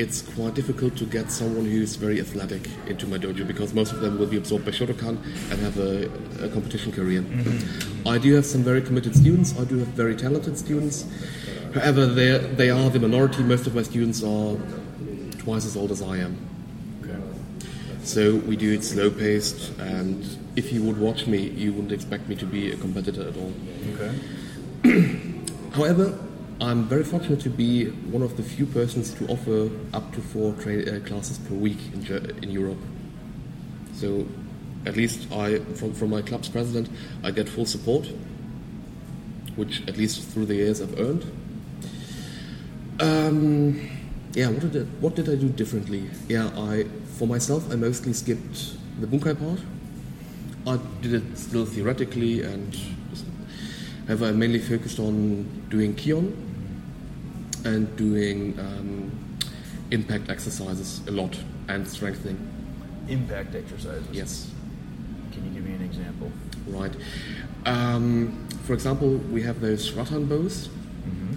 It's 0.00 0.22
quite 0.22 0.54
difficult 0.54 0.96
to 0.96 1.04
get 1.04 1.30
someone 1.30 1.66
who's 1.66 1.96
very 1.96 2.20
athletic 2.20 2.62
into 2.86 3.06
my 3.06 3.18
dojo 3.18 3.46
because 3.46 3.74
most 3.74 3.92
of 3.92 4.00
them 4.00 4.18
will 4.18 4.26
be 4.26 4.38
absorbed 4.38 4.64
by 4.64 4.70
Shotokan 4.70 5.18
and 5.50 5.60
have 5.60 5.78
a, 5.78 6.06
a 6.42 6.48
competition 6.48 6.90
career. 6.90 7.20
Mm-hmm. 7.20 8.08
I 8.08 8.16
do 8.16 8.32
have 8.34 8.46
some 8.46 8.62
very 8.62 8.80
committed 8.80 9.14
students. 9.14 9.52
I 9.60 9.64
do 9.64 9.76
have 9.76 9.88
very 9.88 10.16
talented 10.16 10.56
students. 10.56 11.04
However, 11.74 12.06
they 12.06 12.38
they 12.60 12.70
are 12.70 12.88
the 12.88 12.98
minority. 12.98 13.42
Most 13.42 13.66
of 13.66 13.74
my 13.74 13.82
students 13.82 14.22
are 14.22 14.56
twice 15.36 15.66
as 15.66 15.76
old 15.76 15.90
as 15.90 16.00
I 16.00 16.16
am. 16.16 16.34
okay. 17.02 17.20
So 18.02 18.36
we 18.36 18.56
do 18.56 18.72
it 18.72 18.82
slow 18.82 19.10
paced, 19.10 19.78
and 19.78 20.24
if 20.56 20.72
you 20.72 20.82
would 20.82 20.96
watch 20.96 21.26
me, 21.26 21.40
you 21.62 21.74
wouldn't 21.74 21.92
expect 21.92 22.26
me 22.26 22.36
to 22.36 22.46
be 22.46 22.72
a 22.72 22.76
competitor 22.76 23.28
at 23.28 23.36
all. 23.36 23.52
Okay. 23.92 24.12
However, 25.76 26.18
I'm 26.60 26.84
very 26.84 27.04
fortunate 27.04 27.40
to 27.40 27.48
be 27.48 27.86
one 27.86 28.20
of 28.22 28.36
the 28.36 28.42
few 28.42 28.66
persons 28.66 29.14
to 29.14 29.26
offer 29.28 29.70
up 29.94 30.12
to 30.12 30.20
four 30.20 30.52
tra- 30.54 30.96
uh, 30.96 31.00
classes 31.00 31.38
per 31.38 31.54
week 31.54 31.78
in, 31.94 32.04
Ger- 32.04 32.30
in 32.42 32.50
Europe. 32.50 32.78
So, 33.94 34.26
at 34.84 34.94
least 34.94 35.32
I, 35.32 35.60
from, 35.76 35.94
from 35.94 36.10
my 36.10 36.20
club's 36.20 36.50
president, 36.50 36.90
I 37.24 37.30
get 37.30 37.48
full 37.48 37.64
support, 37.64 38.12
which 39.56 39.80
at 39.88 39.96
least 39.96 40.28
through 40.28 40.46
the 40.46 40.56
years 40.56 40.82
I've 40.82 40.98
earned. 41.00 41.24
Um, 43.00 43.80
yeah, 44.34 44.48
what 44.48 44.60
did 44.60 44.76
I, 44.76 44.84
what 45.00 45.14
did 45.14 45.30
I 45.30 45.36
do 45.36 45.48
differently? 45.48 46.10
Yeah, 46.28 46.50
I 46.54 46.84
for 47.16 47.26
myself 47.26 47.72
I 47.72 47.76
mostly 47.76 48.12
skipped 48.12 48.76
the 49.00 49.06
bunkai 49.06 49.38
part. 49.38 49.60
I 50.66 50.78
did 51.00 51.14
it 51.14 51.38
still 51.38 51.64
theoretically, 51.64 52.42
and 52.42 52.78
however 54.06 54.26
I 54.26 54.32
mainly 54.32 54.58
focused 54.58 54.98
on 54.98 55.66
doing 55.70 55.94
kihon 55.94 56.49
and 57.64 57.94
doing 57.96 58.58
um, 58.58 59.10
impact 59.90 60.30
exercises 60.30 61.00
a 61.06 61.10
lot 61.10 61.38
and 61.68 61.86
strengthening. 61.86 62.38
Impact 63.08 63.54
exercises. 63.54 64.06
Yes. 64.12 64.50
Can 65.32 65.44
you 65.46 65.50
give 65.50 65.68
me 65.68 65.74
an 65.74 65.82
example? 65.82 66.30
Right. 66.66 66.92
Um, 67.66 68.48
for 68.64 68.74
example, 68.74 69.16
we 69.32 69.42
have 69.42 69.60
those 69.60 69.92
rattan 69.92 70.26
bos, 70.26 70.68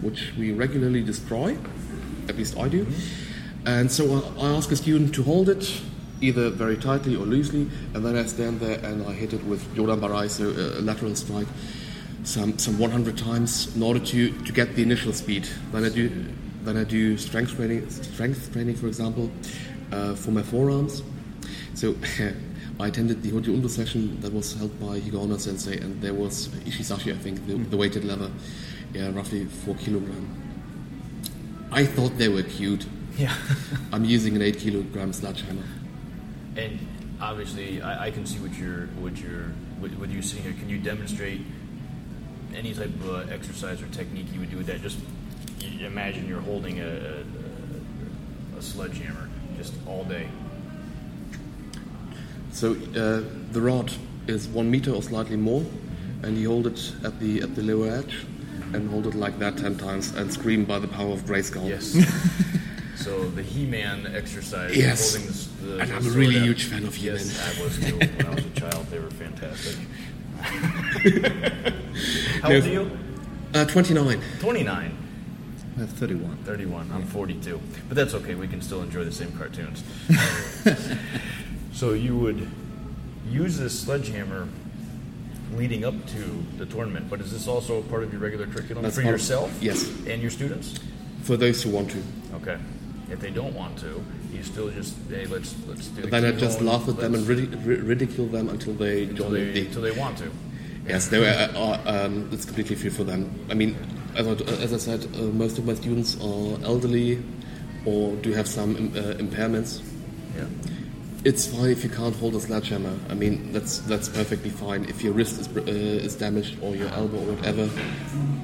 which 0.02 0.34
we 0.38 0.52
regularly 0.52 1.02
destroy. 1.02 1.58
At 2.28 2.38
least 2.38 2.58
I 2.58 2.68
do. 2.68 2.86
And 3.66 3.92
so 3.92 4.34
I, 4.38 4.46
I 4.46 4.50
ask 4.52 4.72
a 4.72 4.76
student 4.76 5.16
to 5.16 5.24
hold 5.24 5.50
it, 5.50 5.82
either 6.22 6.50
very 6.50 6.78
tightly 6.78 7.16
or 7.16 7.26
loosely, 7.26 7.70
and 7.94 8.06
then 8.06 8.16
I 8.18 8.26
stand 8.26 8.60
there 8.60 8.80
and 8.84 9.08
I 9.08 9.14
hit 9.14 9.34
it 9.34 9.44
with 9.46 9.64
Jodan 9.76 10.00
Barai, 10.00 10.30
so 10.30 10.46
a 10.50 10.82
lateral 10.82 11.16
strike, 11.16 11.48
some 12.24 12.58
some 12.58 12.80
100 12.80 13.18
times 13.18 13.76
in 13.76 13.84
order 13.84 14.00
to, 14.00 14.32
to 14.46 14.52
get 14.52 14.76
the 14.76 14.82
initial 14.82 15.14
speed. 15.14 15.48
Then 15.72 15.86
I 15.86 15.90
do 15.90 16.10
then 16.64 16.78
I 16.78 16.86
do 16.86 17.18
strength 17.18 17.56
training, 17.56 17.90
strength 17.90 18.54
training, 18.54 18.76
for 18.76 18.88
example, 18.88 19.30
uh, 19.92 20.16
for 20.16 20.32
my 20.32 20.42
forearms. 20.42 21.04
So 21.74 21.96
I 22.80 22.88
attended 22.88 23.22
the 23.22 23.30
Hojo 23.30 23.54
Undo 23.54 23.68
session 23.68 24.20
that 24.22 24.32
was 24.32 24.54
held 24.54 24.80
by 24.80 25.00
Higaonna 25.00 25.40
Sensei, 25.40 25.80
and 25.80 26.02
there 26.02 26.14
was 26.14 26.48
Ishisashi, 26.66 27.14
I 27.14 27.18
think, 27.18 27.46
the, 27.48 27.56
the 27.56 27.78
weighted 27.78 28.06
lever, 28.06 28.32
yeah, 28.94 29.12
roughly 29.14 29.46
four 29.46 29.76
kilogram. 29.76 30.42
I 31.72 31.86
thought 31.86 32.18
they 32.18 32.30
were 32.30 32.44
cute. 32.44 32.86
Yeah. 33.18 33.36
I'm 33.92 34.06
using 34.06 34.36
an 34.36 34.42
eight 34.42 34.60
kilogram 34.60 35.12
sledgehammer. 35.12 35.64
And 36.56 36.80
obviously, 37.20 37.82
I, 37.82 38.06
I 38.06 38.12
can 38.12 38.26
see 38.26 38.40
what 38.40 38.54
you're 38.58 38.88
what 39.00 39.18
you're 39.18 39.52
what, 39.80 39.92
what 40.00 40.10
you're 40.10 40.22
seeing 40.22 40.44
here. 40.44 40.54
Can 40.54 40.70
you 40.70 40.78
demonstrate 40.78 41.42
any 42.56 42.74
type 42.74 42.88
of 42.88 43.10
uh, 43.10 43.34
exercise 43.34 43.82
or 43.82 43.88
technique 43.88 44.28
you 44.34 44.40
would 44.40 44.52
do 44.52 44.58
with 44.58 44.68
that? 44.68 44.82
Just 44.82 44.98
imagine 45.80 46.28
you're 46.28 46.42
holding 46.42 46.80
a, 46.80 47.24
a, 48.56 48.58
a 48.58 48.62
sledgehammer 48.62 49.30
just 49.58 49.74
all 49.88 50.04
day. 50.04 50.28
So 52.52 52.72
uh, 52.74 53.24
the 53.52 53.62
rod 53.62 53.92
is 54.28 54.48
one 54.48 54.70
meter 54.70 54.92
or 54.92 55.02
slightly 55.02 55.38
more, 55.38 55.66
and 56.22 56.38
you 56.38 56.50
hold 56.50 56.68
it 56.68 56.94
at 57.04 57.20
the 57.20 57.42
at 57.42 57.56
the 57.56 57.64
lower 57.64 57.90
edge, 57.90 58.26
and 58.74 58.90
hold 58.90 59.08
it 59.08 59.16
like 59.16 59.40
that 59.40 59.58
ten 59.58 59.76
times, 59.78 60.14
and 60.16 60.32
scream 60.32 60.64
by 60.66 60.80
the 60.80 60.88
power 60.88 61.12
of 61.12 61.22
Grayskull. 61.26 61.68
Yes. 61.68 61.98
so 62.96 63.28
the 63.32 63.42
He-Man 63.42 64.14
exercise. 64.16 64.76
Yes. 64.78 65.16
Holding 65.16 65.32
the, 65.32 65.66
the, 65.66 65.80
And 65.82 65.90
the 65.92 65.96
I'm 65.96 66.06
a 66.08 66.10
really 66.12 66.38
out. 66.38 66.44
huge 66.46 66.66
fan 66.66 66.86
of 66.86 66.94
He-Man. 66.96 67.16
I 67.18 67.64
was 67.64 67.78
too. 67.80 67.98
When 67.98 68.26
I 68.26 68.36
was 68.36 68.46
a 68.46 68.50
child, 68.52 68.86
they 68.88 69.00
were 69.00 69.10
fantastic. 69.12 69.78
How 72.44 72.50
No. 72.50 72.56
old 72.56 72.66
are 72.66 72.70
you? 72.70 72.92
Uh, 73.54 73.64
Twenty-nine. 73.64 74.22
29. 74.42 74.98
I 75.78 75.80
have 75.80 75.90
31. 75.92 76.38
31. 76.44 76.92
I'm 76.94 77.04
42. 77.06 77.58
But 77.88 77.96
that's 77.96 78.14
okay. 78.16 78.36
We 78.36 78.50
can 78.50 78.62
still 78.62 78.82
enjoy 78.82 79.06
the 79.06 79.14
same 79.14 79.32
cartoons. 79.32 79.82
so 81.74 81.94
you 81.94 82.18
would 82.18 82.46
use 83.30 83.58
this 83.58 83.80
sledgehammer 83.80 84.50
leading 85.56 85.86
up 85.86 85.94
to 86.08 86.44
the 86.58 86.66
tournament, 86.66 87.10
but 87.10 87.22
is 87.22 87.32
this 87.32 87.48
also 87.48 87.82
part 87.84 88.04
of 88.04 88.12
your 88.12 88.22
regular 88.22 88.46
curriculum 88.46 88.84
That's 88.84 88.96
for 88.96 89.04
part 89.04 89.16
of- 89.16 89.22
yourself? 89.22 89.58
yes. 89.62 89.88
And 90.06 90.22
your 90.22 90.30
students? 90.32 90.78
For 91.22 91.38
those 91.38 91.64
who 91.64 91.70
want 91.70 91.92
to. 91.92 92.04
Okay. 92.36 92.58
If 93.10 93.22
they 93.22 93.30
don't 93.32 93.54
want 93.56 93.78
to, 93.80 94.04
you 94.34 94.44
still 94.44 94.70
just 94.70 94.96
hey, 95.10 95.28
let's 95.28 95.56
let's 95.68 95.88
do. 95.88 96.02
The 96.02 96.08
Then 96.08 96.26
I 96.26 96.32
just 96.34 96.60
laugh 96.62 96.90
at 96.90 96.98
them 96.98 97.14
and 97.16 97.26
let's- 97.26 97.40
ridic- 97.42 97.66
ri- 97.66 97.78
ridicule 97.82 98.28
them 98.28 98.50
until 98.50 98.74
they 98.74 99.04
until 99.04 99.26
join 99.30 99.34
they, 99.34 99.52
the 99.52 99.66
until 99.68 99.82
they 99.84 99.92
want 99.92 100.18
to. 100.18 100.30
Yes, 100.88 101.12
no, 101.12 101.24
uh, 101.24 101.48
uh, 101.56 102.06
um, 102.06 102.30
it's 102.32 102.46
completely 102.46 102.76
free 102.76 102.90
for 102.90 103.04
them. 103.04 103.34
I 103.50 103.54
mean, 103.54 103.78
as 104.16 104.28
I, 104.28 104.32
as 104.32 104.74
I 104.74 104.78
said, 104.78 105.08
uh, 105.16 105.24
most 105.24 105.58
of 105.58 105.66
my 105.66 105.76
students 105.76 106.16
are 106.22 106.62
elderly 106.64 107.24
or 107.86 108.16
do 108.18 108.34
have 108.34 108.48
some 108.48 108.76
um, 108.76 108.94
uh, 108.96 109.14
impairments. 109.14 109.82
Yeah. 110.36 110.46
It's 111.24 111.48
fine 111.48 111.70
if 111.70 111.86
you 111.86 111.90
can't 111.90 112.16
hold 112.18 112.36
a 112.36 112.40
sledgehammer. 112.40 112.98
I 113.10 113.14
mean, 113.14 113.54
that's 113.54 113.80
that's 113.80 114.10
perfectly 114.10 114.50
fine. 114.50 114.84
If 114.86 115.02
your 115.02 115.14
wrist 115.14 115.40
is, 115.40 115.48
uh, 115.48 115.62
is 115.62 116.16
damaged 116.16 116.58
or 116.62 116.76
your 116.76 116.90
elbow 116.90 117.18
or 117.18 117.36
whatever, 117.36 117.70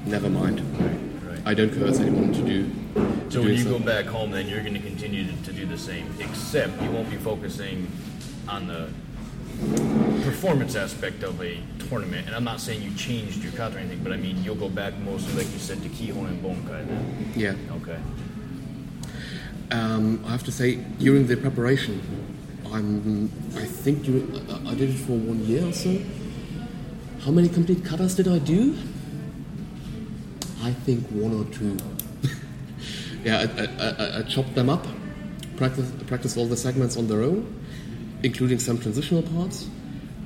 never 0.06 0.30
mind. 0.30 0.60
Right. 0.80 1.42
I 1.44 1.52
don't 1.52 1.70
coerce 1.74 2.00
anyone 2.00 2.32
to 2.32 2.42
do. 2.42 2.70
To 2.94 3.30
So 3.30 3.42
when 3.42 3.50
you 3.50 3.64
so. 3.64 3.78
go 3.78 3.84
back 3.84 4.06
home, 4.06 4.30
then 4.30 4.48
you're 4.48 4.62
going 4.62 4.74
to 4.74 4.80
continue 4.80 5.26
to, 5.26 5.42
to 5.44 5.52
do 5.52 5.66
the 5.66 5.76
same, 5.76 6.06
except 6.20 6.80
you 6.80 6.90
won't 6.90 7.10
be 7.10 7.16
focusing 7.16 7.86
on 8.48 8.66
the 8.66 8.88
performance 10.24 10.74
aspect 10.74 11.22
of 11.22 11.40
a 11.42 11.60
tournament. 11.90 12.26
And 12.26 12.34
I'm 12.36 12.44
not 12.44 12.60
saying 12.60 12.82
you 12.82 12.94
changed 12.94 13.42
your 13.42 13.52
kata 13.52 13.76
or 13.76 13.78
anything, 13.80 14.02
but 14.02 14.12
I 14.12 14.16
mean 14.16 14.42
you'll 14.44 14.62
go 14.66 14.68
back 14.68 14.96
mostly, 14.98 15.34
like 15.34 15.52
you 15.52 15.58
said, 15.58 15.82
to 15.82 15.88
Kihon 15.88 16.28
and 16.28 16.42
Bunkai. 16.42 16.86
Then. 16.86 17.32
yeah. 17.36 17.76
Okay. 17.78 17.98
Um, 19.72 20.24
I 20.26 20.30
have 20.30 20.44
to 20.44 20.52
say, 20.52 20.76
during 20.98 21.26
the 21.26 21.36
preparation, 21.36 22.00
I'm, 22.72 23.30
I 23.56 23.64
think 23.64 24.02
during, 24.02 24.24
I 24.66 24.74
did 24.74 24.90
it 24.90 24.98
for 24.98 25.12
one 25.12 25.44
year 25.44 25.66
or 25.66 25.72
so. 25.72 25.96
How 27.24 27.30
many 27.30 27.48
complete 27.48 27.78
katas 27.78 28.16
did 28.16 28.26
I 28.26 28.38
do? 28.38 28.76
I 30.62 30.72
think 30.72 31.06
one 31.08 31.34
or 31.34 31.44
two. 31.52 31.76
yeah, 33.24 33.46
I, 33.46 33.62
I, 33.62 33.88
I, 33.88 34.18
I 34.18 34.22
chopped 34.22 34.54
them 34.54 34.70
up, 34.70 34.86
practice, 35.56 35.90
practice 36.06 36.36
all 36.36 36.46
the 36.46 36.56
segments 36.56 36.96
on 36.96 37.06
their 37.06 37.22
own, 37.22 37.46
including 38.22 38.58
some 38.58 38.78
transitional 38.78 39.22
parts, 39.22 39.68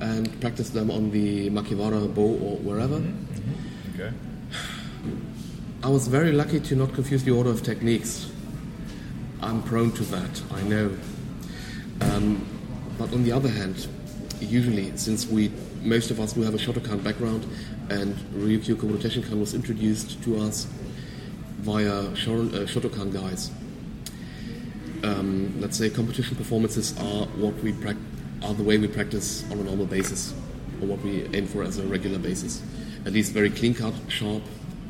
and 0.01 0.39
practice 0.41 0.69
them 0.69 0.91
on 0.91 1.11
the 1.11 1.49
Makiwara 1.49 2.13
bow 2.13 2.21
or 2.21 2.57
wherever. 2.57 3.01
Okay. 3.93 4.11
I 5.83 5.89
was 5.89 6.07
very 6.07 6.31
lucky 6.31 6.59
to 6.59 6.75
not 6.75 6.93
confuse 6.93 7.23
the 7.23 7.31
order 7.31 7.49
of 7.49 7.63
techniques. 7.63 8.29
I'm 9.41 9.61
prone 9.63 9.91
to 9.93 10.03
that, 10.05 10.41
I 10.51 10.61
know. 10.63 10.91
Um, 12.01 12.45
but 12.97 13.13
on 13.13 13.23
the 13.23 13.31
other 13.31 13.49
hand, 13.49 13.87
usually, 14.39 14.95
since 14.97 15.27
we 15.27 15.51
most 15.83 16.09
of 16.09 16.19
us 16.19 16.33
do 16.33 16.41
have 16.41 16.55
a 16.55 16.57
Shotokan 16.57 17.03
background, 17.03 17.45
and 17.89 18.15
Ryukyu 18.33 18.75
Kobudo 18.75 18.97
Tesshinkan 18.97 19.39
was 19.39 19.53
introduced 19.53 20.21
to 20.23 20.39
us 20.39 20.65
via 21.59 22.01
uh, 22.01 22.09
Shotokan 22.15 23.13
guys. 23.13 23.51
Um, 25.03 25.53
let's 25.61 25.77
say 25.77 25.89
competition 25.89 26.35
performances 26.35 26.97
are 26.97 27.27
what 27.37 27.53
we 27.61 27.73
prac- 27.73 27.95
are 28.45 28.53
the 28.53 28.63
way 28.63 28.77
we 28.77 28.87
practice 28.87 29.43
on 29.51 29.59
a 29.59 29.63
normal 29.63 29.85
basis, 29.85 30.33
or 30.81 30.87
what 30.87 31.01
we 31.01 31.25
aim 31.33 31.47
for 31.47 31.63
as 31.63 31.77
a 31.79 31.83
regular 31.83 32.19
basis. 32.19 32.61
At 33.05 33.13
least 33.13 33.33
very 33.33 33.49
clean 33.49 33.73
cut, 33.73 33.93
sharp, 34.07 34.43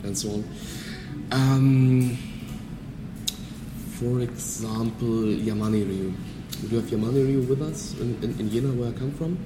and 0.04 0.18
so 0.18 0.30
on. 0.32 0.44
Um, 1.32 2.18
for 3.94 4.20
example, 4.20 5.08
Yamani 5.08 5.88
Ryu. 5.88 6.14
We 6.62 6.70
do 6.70 6.76
have 6.76 6.86
Yamani 6.86 7.26
Ryu 7.26 7.42
with 7.42 7.62
us 7.62 7.98
in, 8.00 8.22
in, 8.24 8.40
in 8.40 8.50
Jena, 8.50 8.70
where 8.70 8.90
I 8.90 8.92
come 8.94 9.12
from. 9.12 9.38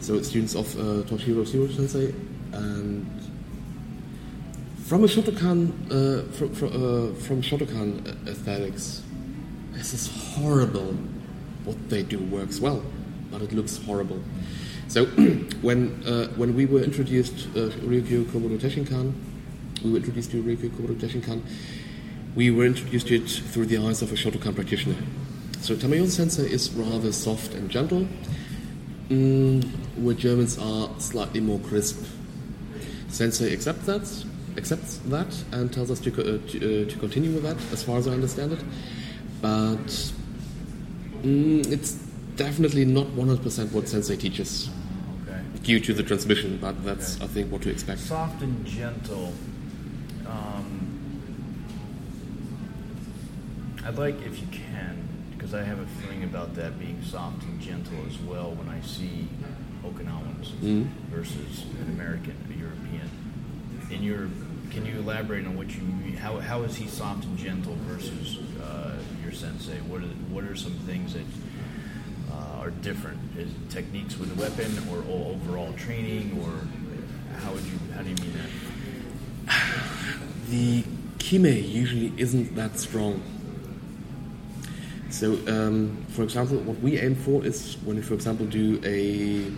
So 0.00 0.20
students 0.22 0.54
of 0.54 0.74
uh, 0.76 1.02
Toshihiro 1.08 1.44
Oshiro 1.44 1.74
Sensei, 1.74 2.14
and 2.52 3.06
from 4.84 5.04
a 5.04 5.06
Shotokan, 5.06 5.72
uh, 5.90 6.30
from, 6.32 6.54
from, 6.54 6.68
uh, 6.68 7.14
from 7.20 7.42
Shotokan 7.42 8.28
aesthetics, 8.28 9.02
this 9.72 9.94
is 9.94 10.34
horrible. 10.34 10.94
What 11.64 11.88
they 11.88 12.02
do 12.02 12.18
works 12.18 12.60
well, 12.60 12.82
but 13.34 13.42
it 13.42 13.52
looks 13.52 13.78
horrible. 13.78 14.22
So 14.86 15.06
when 15.60 16.04
uh, 16.06 16.28
when 16.36 16.54
we 16.54 16.66
were 16.66 16.82
introduced 16.82 17.48
uh, 17.56 17.70
Ryukyu 17.82 18.26
Kobudo 18.26 18.56
Tesshinkan, 18.58 19.12
we 19.82 19.90
were 19.90 19.96
introduced 19.96 20.30
to 20.30 20.42
Ryukyu 20.42 20.70
Kobudo 20.70 20.94
Tesshinkan. 20.94 21.42
We 22.36 22.52
were 22.52 22.64
introduced 22.64 23.08
to 23.08 23.16
it 23.16 23.28
through 23.28 23.66
the 23.66 23.78
eyes 23.78 24.02
of 24.02 24.12
a 24.12 24.14
Shotokan 24.14 24.54
practitioner. 24.54 24.96
So 25.60 25.74
Tamayose 25.74 26.10
Sensei 26.10 26.48
is 26.48 26.70
rather 26.74 27.10
soft 27.10 27.54
and 27.54 27.68
gentle, 27.70 28.06
mm, 29.08 29.64
where 29.96 30.14
Germans 30.14 30.56
are 30.58 30.88
slightly 31.00 31.40
more 31.40 31.58
crisp. 31.58 32.04
Sensei 33.08 33.52
accepts 33.52 33.86
that, 33.86 34.24
accepts 34.56 34.98
that, 35.06 35.44
and 35.50 35.72
tells 35.72 35.90
us 35.90 35.98
to 36.00 36.10
co- 36.12 36.22
uh, 36.22 36.38
to, 36.50 36.58
uh, 36.58 36.88
to 36.88 36.98
continue 36.98 37.32
with 37.32 37.42
that, 37.42 37.56
as 37.72 37.82
far 37.82 37.98
as 37.98 38.06
I 38.06 38.12
understand 38.12 38.52
it. 38.52 38.64
But 39.40 40.12
mm, 41.22 41.66
it's 41.72 42.03
definitely 42.36 42.84
not 42.84 43.06
100% 43.16 43.72
what 43.72 43.88
Sensei 43.88 44.16
teaches 44.16 44.68
Okay. 45.26 45.40
due 45.62 45.80
to 45.80 45.94
the 45.94 46.02
transmission. 46.02 46.58
But 46.60 46.84
that's, 46.84 47.16
Okay. 47.16 47.24
I 47.24 47.28
think, 47.28 47.52
what 47.52 47.62
to 47.62 47.70
expect. 47.70 48.00
Soft 48.00 48.42
and 48.42 48.64
gentle. 48.66 49.32
Um, 50.26 50.90
I'd 53.84 53.96
like, 53.98 54.20
if 54.24 54.40
you 54.40 54.46
can, 54.50 54.96
because 55.36 55.52
I 55.54 55.62
have 55.62 55.78
a 55.78 55.86
feeling 56.00 56.24
about 56.24 56.54
that 56.54 56.78
being 56.78 57.02
soft 57.02 57.42
and 57.44 57.60
gentle 57.60 57.98
as 58.08 58.18
well 58.20 58.52
when 58.52 58.68
I 58.68 58.80
see 58.80 59.28
Okinawans 59.84 60.52
Mhm. 60.62 60.86
versus 61.10 61.64
an 61.82 61.92
American, 61.92 62.34
a 62.50 62.58
European. 62.58 63.10
In 63.90 64.02
your, 64.02 64.28
can 64.70 64.86
you 64.86 64.98
elaborate 65.00 65.46
on 65.46 65.54
what 65.56 65.74
you 65.74 65.82
mean? 65.82 66.16
How, 66.16 66.38
how 66.40 66.62
is 66.62 66.76
he 66.76 66.88
soft 66.88 67.24
and 67.26 67.36
gentle 67.36 67.76
versus 67.86 68.38
uh, 68.62 68.92
your 69.22 69.32
sensei? 69.32 69.76
What 69.86 70.00
are, 70.00 70.06
what 70.32 70.44
are 70.44 70.56
some 70.56 70.72
things 70.86 71.12
that 71.12 71.24
are 72.64 72.70
different? 72.70 73.18
Is 73.36 73.50
techniques 73.68 74.16
with 74.18 74.34
the 74.34 74.40
weapon, 74.40 74.70
or 74.90 74.98
overall 75.32 75.72
training, 75.74 76.40
or 76.42 76.52
how 77.40 77.52
would 77.52 77.64
you 77.64 77.78
how 77.94 78.02
do 78.02 78.08
you 78.08 78.16
mean 78.16 78.32
that? 79.46 79.52
The 80.50 80.82
kime 81.18 81.68
usually 81.68 82.12
isn't 82.16 82.54
that 82.56 82.78
strong. 82.78 83.22
So, 85.10 85.38
um, 85.46 86.04
for 86.08 86.22
example, 86.22 86.56
what 86.58 86.80
we 86.80 86.98
aim 86.98 87.14
for 87.14 87.44
is 87.44 87.76
when 87.84 87.96
we, 87.96 88.02
for 88.02 88.14
example, 88.14 88.46
do 88.46 88.80
a. 88.84 89.50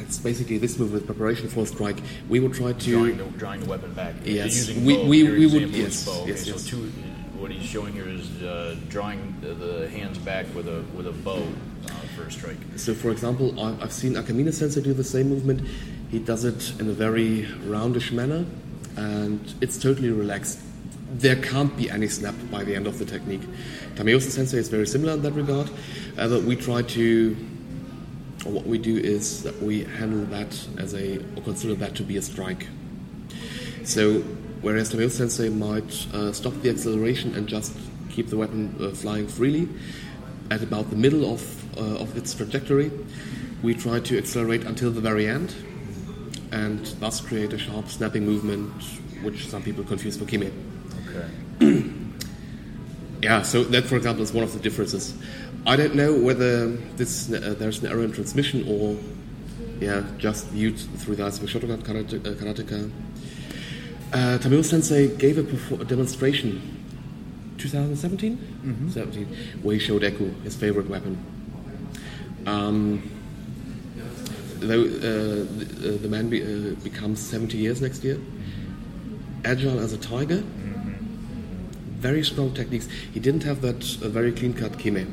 It's 0.00 0.18
basically 0.18 0.56
this 0.56 0.78
move 0.78 0.92
with 0.92 1.04
preparation 1.04 1.48
for 1.48 1.60
a 1.60 1.66
strike. 1.66 1.98
We 2.30 2.40
will 2.40 2.50
try 2.52 2.72
to. 2.72 2.90
Drawing 2.90 3.18
the, 3.18 3.24
drawing 3.38 3.60
the 3.60 3.66
weapon 3.68 3.92
back. 3.92 4.14
Yes, 4.24 4.56
Using 4.68 4.84
we- 4.86 4.96
we- 5.04 5.22
we 5.24 5.46
would- 5.46 5.74
is 5.74 6.06
yes. 6.06 6.08
Okay, 6.08 6.28
yes, 6.30 6.44
so 6.46 6.56
two, 6.70 6.90
what 7.38 7.50
he's 7.50 7.64
showing 7.64 7.92
here 7.92 8.08
is 8.08 8.42
uh, 8.42 8.76
drawing 8.88 9.34
the, 9.40 9.54
the 9.54 9.88
hands 9.88 10.18
back 10.18 10.46
with 10.54 10.68
a 10.68 10.82
with 10.96 11.06
a 11.06 11.12
bo 11.12 11.36
uh, 11.36 11.88
for 12.16 12.24
a 12.24 12.30
strike. 12.30 12.56
So, 12.76 12.94
for 12.94 13.10
example, 13.10 13.58
I've 13.60 13.92
seen 13.92 14.14
Akamine 14.14 14.52
Sensei 14.52 14.80
do 14.80 14.92
the 14.92 15.04
same 15.04 15.28
movement. 15.28 15.66
He 16.10 16.18
does 16.18 16.44
it 16.44 16.78
in 16.80 16.88
a 16.88 16.92
very 16.92 17.46
roundish 17.64 18.12
manner, 18.12 18.44
and 18.96 19.40
it's 19.60 19.78
totally 19.78 20.10
relaxed. 20.10 20.58
There 21.10 21.36
can't 21.36 21.74
be 21.76 21.88
any 21.90 22.08
snap 22.08 22.34
by 22.50 22.64
the 22.64 22.74
end 22.74 22.86
of 22.86 22.98
the 22.98 23.04
technique. 23.04 23.42
Tamayose 23.94 24.30
Sensei 24.30 24.58
is 24.58 24.68
very 24.68 24.86
similar 24.86 25.14
in 25.14 25.22
that 25.22 25.32
regard. 25.32 25.70
But 26.16 26.42
we 26.42 26.56
try 26.56 26.82
to, 26.82 27.34
what 28.44 28.66
we 28.66 28.76
do 28.76 28.96
is 28.96 29.42
that 29.44 29.62
we 29.62 29.84
handle 29.84 30.24
that 30.26 30.66
as 30.76 30.94
a, 30.94 31.18
or 31.36 31.42
consider 31.42 31.74
that 31.76 31.94
to 31.94 32.02
be 32.02 32.16
a 32.18 32.22
strike. 32.22 32.66
So, 33.84 34.22
whereas 34.62 34.90
the 34.90 34.98
Tamayose 34.98 35.12
Sensei 35.12 35.48
might 35.48 36.06
uh, 36.14 36.32
stop 36.32 36.54
the 36.62 36.70
acceleration 36.70 37.34
and 37.34 37.46
just 37.46 37.76
keep 38.10 38.28
the 38.28 38.36
weapon 38.36 38.74
uh, 38.80 38.90
flying 38.90 39.26
freely, 39.26 39.68
at 40.50 40.62
about 40.62 40.90
the 40.90 40.96
middle 40.96 41.32
of, 41.32 41.78
uh, 41.78 42.02
of 42.02 42.16
its 42.16 42.34
trajectory, 42.34 42.90
we 43.62 43.74
try 43.74 44.00
to 44.00 44.16
accelerate 44.16 44.64
until 44.64 44.90
the 44.90 45.00
very 45.00 45.26
end, 45.26 45.54
and 46.52 46.86
thus 47.00 47.20
create 47.20 47.52
a 47.52 47.58
sharp 47.58 47.88
snapping 47.88 48.24
movement, 48.24 48.72
which 49.22 49.48
some 49.48 49.62
people 49.62 49.84
confuse 49.84 50.16
for 50.16 50.24
kime. 50.24 50.52
Okay. 51.60 51.84
Yeah, 53.20 53.42
so 53.42 53.64
that, 53.64 53.84
for 53.84 53.96
example, 53.96 54.22
is 54.22 54.32
one 54.32 54.44
of 54.44 54.52
the 54.52 54.60
differences. 54.60 55.12
I 55.66 55.74
don't 55.74 55.96
know 55.96 56.16
whether 56.16 56.68
this 56.68 57.32
uh, 57.32 57.56
there's 57.58 57.82
an 57.82 57.90
error 57.90 58.04
in 58.04 58.12
transmission 58.12 58.64
or, 58.68 58.96
yeah, 59.80 60.04
just 60.18 60.46
viewed 60.48 60.78
through 60.78 61.16
the 61.16 61.24
eyes 61.26 61.38
of 61.38 61.42
a 61.42 61.46
Shotokan 61.46 61.82
karate, 61.82 62.20
karateka. 62.20 62.90
Uh, 64.12 64.38
Tamil 64.38 64.62
Sensei 64.62 65.14
gave 65.16 65.38
a, 65.38 65.42
perfor- 65.42 65.80
a 65.80 65.84
demonstration, 65.84 66.60
2017, 67.58 68.90
17, 68.90 69.26
where 69.62 69.74
he 69.74 69.80
showed 69.80 70.02
Eku 70.02 70.32
his 70.42 70.56
favorite 70.56 70.88
weapon. 70.88 71.18
Um, 72.46 73.02
though 74.60 74.84
uh, 74.84 74.88
the, 74.88 75.94
uh, 75.94 76.02
the 76.02 76.08
man 76.08 76.30
be, 76.30 76.42
uh, 76.42 76.74
becomes 76.82 77.20
70 77.20 77.58
years 77.58 77.82
next 77.82 78.02
year, 78.02 78.18
agile 79.44 79.78
as 79.78 79.92
a 79.92 79.98
tiger 79.98 80.42
very 81.98 82.22
strong 82.22 82.54
techniques. 82.54 82.88
He 83.12 83.20
didn't 83.20 83.42
have 83.42 83.60
that 83.62 83.82
uh, 84.02 84.08
very 84.08 84.32
clean 84.32 84.54
cut 84.54 84.72
kime. 84.72 85.10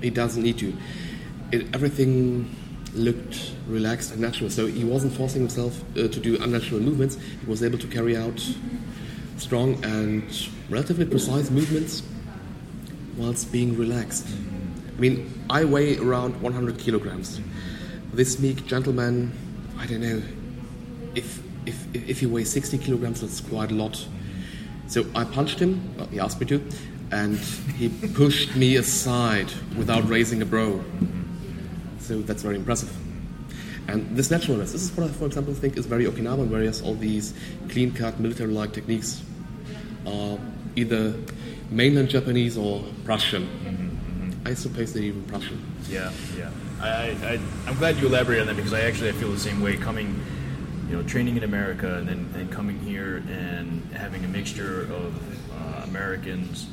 He 0.00 0.10
doesn't 0.10 0.42
need 0.42 0.58
to. 0.58 0.74
It, 1.52 1.74
everything 1.74 2.50
looked 2.94 3.52
relaxed 3.66 4.12
and 4.12 4.20
natural, 4.20 4.50
so 4.50 4.66
he 4.66 4.84
wasn't 4.84 5.12
forcing 5.14 5.42
himself 5.42 5.82
uh, 5.96 6.08
to 6.08 6.20
do 6.20 6.40
unnatural 6.42 6.80
movements. 6.80 7.16
He 7.16 7.46
was 7.46 7.62
able 7.62 7.78
to 7.78 7.86
carry 7.86 8.16
out 8.16 8.40
strong 9.36 9.82
and 9.84 10.24
relatively 10.68 11.04
precise 11.04 11.50
movements 11.50 12.02
whilst 13.16 13.50
being 13.50 13.76
relaxed. 13.76 14.26
I 14.96 15.00
mean, 15.00 15.44
I 15.50 15.64
weigh 15.64 15.98
around 15.98 16.40
100 16.40 16.78
kilograms. 16.78 17.40
This 18.12 18.38
meek 18.38 18.66
gentleman, 18.66 19.32
I 19.78 19.86
don't 19.86 20.00
know, 20.00 20.22
if 21.14 21.42
if 21.64 21.94
if 21.94 22.20
he 22.20 22.26
weighs 22.26 22.50
60 22.50 22.78
kilograms, 22.78 23.20
that's 23.20 23.40
quite 23.40 23.70
a 23.70 23.74
lot. 23.74 24.06
So 24.86 25.06
I 25.14 25.24
punched 25.24 25.58
him. 25.58 25.94
Well, 25.96 26.06
he 26.08 26.20
asked 26.20 26.40
me 26.40 26.46
to, 26.46 26.62
and 27.10 27.38
he 27.78 27.88
pushed 28.08 28.54
me 28.56 28.76
aside 28.76 29.50
without 29.76 30.06
raising 30.08 30.42
a 30.42 30.46
brow. 30.46 30.80
So 32.12 32.20
that's 32.20 32.42
very 32.42 32.56
impressive. 32.56 32.94
And 33.88 34.14
this 34.14 34.30
naturalness, 34.30 34.72
this 34.72 34.82
is 34.82 34.94
what 34.94 35.08
I, 35.08 35.12
for 35.12 35.24
example, 35.24 35.54
think 35.54 35.78
is 35.78 35.86
very 35.86 36.04
Okinawan, 36.04 36.48
whereas 36.50 36.82
all 36.82 36.94
these 36.94 37.32
clean-cut 37.70 38.20
military-like 38.20 38.74
techniques 38.74 39.22
are 40.06 40.38
either 40.76 41.14
mainland 41.70 42.10
Japanese 42.10 42.58
or 42.58 42.84
Prussian. 43.06 43.44
Mm-hmm, 43.44 44.30
mm-hmm. 44.30 44.46
I 44.46 44.52
suppose 44.52 44.92
they're 44.92 45.04
even 45.04 45.22
Prussian. 45.24 45.64
Yeah, 45.88 46.12
yeah. 46.36 46.50
I, 46.82 47.16
I, 47.24 47.40
I'm 47.66 47.78
glad 47.78 47.96
you 47.96 48.08
elaborated 48.08 48.42
on 48.42 48.48
that 48.48 48.56
because 48.56 48.74
I 48.74 48.82
actually 48.82 49.08
I 49.08 49.12
feel 49.12 49.30
the 49.30 49.38
same 49.38 49.62
way. 49.62 49.76
Coming, 49.76 50.22
you 50.90 50.96
know, 50.96 51.02
training 51.04 51.38
in 51.38 51.44
America 51.44 51.94
and 51.94 52.06
then 52.06 52.28
and 52.34 52.52
coming 52.52 52.78
here 52.80 53.22
and 53.26 53.90
having 53.94 54.22
a 54.22 54.28
mixture 54.28 54.82
of 54.82 55.16
uh, 55.50 55.84
Americans 55.84 56.66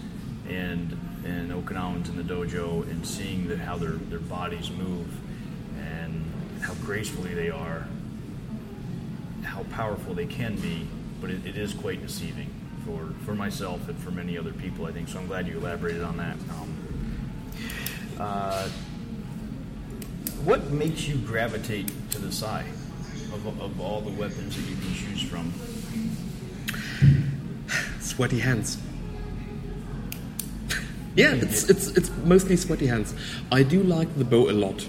and 0.50 1.00
and 1.24 1.52
Okinawans 1.52 2.10
in 2.10 2.18
the 2.18 2.24
dojo 2.24 2.84
and 2.92 3.08
seeing 3.08 3.48
the, 3.48 3.58
how 3.58 3.78
their 3.78 3.94
their 4.12 4.20
bodies 4.20 4.70
move 4.70 5.08
gracefully 6.86 7.34
they 7.34 7.50
are, 7.50 7.88
how 9.44 9.64
powerful 9.72 10.14
they 10.14 10.26
can 10.26 10.56
be, 10.58 10.88
but 11.22 11.30
it, 11.30 11.46
it 11.46 11.58
is 11.58 11.74
quite 11.74 12.02
deceiving 12.02 12.50
for 12.86 13.14
for 13.26 13.36
myself 13.36 13.88
and 13.90 13.98
for 13.98 14.12
many 14.12 14.38
other 14.38 14.54
people. 14.54 14.86
I 14.86 14.92
think 14.92 15.08
so. 15.08 15.20
I'm 15.20 15.28
glad 15.28 15.48
you 15.48 15.58
elaborated 15.58 16.04
on 16.04 16.18
that. 16.18 16.36
Um, 16.52 16.80
uh, 18.20 18.70
what 20.44 20.72
makes 20.72 21.08
you 21.08 21.16
gravitate 21.18 21.92
to 22.12 22.20
the 22.20 22.32
Sai 22.32 22.66
of, 23.34 23.62
of 23.62 23.80
all 23.82 24.02
the 24.02 24.12
weapons 24.12 24.56
that 24.56 24.70
you 24.70 24.76
can 24.76 24.94
choose 24.94 25.22
from? 25.22 25.54
Sweaty 28.00 28.40
hands. 28.40 28.78
yeah, 31.16 31.34
it's, 31.36 31.70
it's, 31.70 31.90
it's 31.90 32.10
mostly 32.24 32.56
sweaty 32.56 32.88
hands. 32.88 33.14
I 33.52 33.64
do 33.64 33.84
like 33.84 34.14
the 34.18 34.26
bo 34.26 34.50
a 34.50 34.54
lot. 34.54 34.88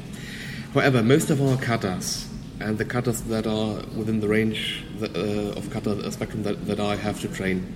However, 0.74 1.02
most 1.02 1.30
of 1.30 1.42
our 1.42 1.56
katas 1.56 2.28
and 2.60 2.78
the 2.78 2.84
katas 2.84 3.26
that 3.26 3.44
are 3.44 3.82
within 3.96 4.20
the 4.20 4.28
range 4.28 4.84
that, 5.00 5.16
uh, 5.16 5.58
of 5.58 5.68
kata 5.70 6.10
spectrum 6.12 6.44
that, 6.44 6.66
that 6.66 6.78
I 6.78 6.94
have 6.94 7.20
to 7.22 7.28
train, 7.28 7.66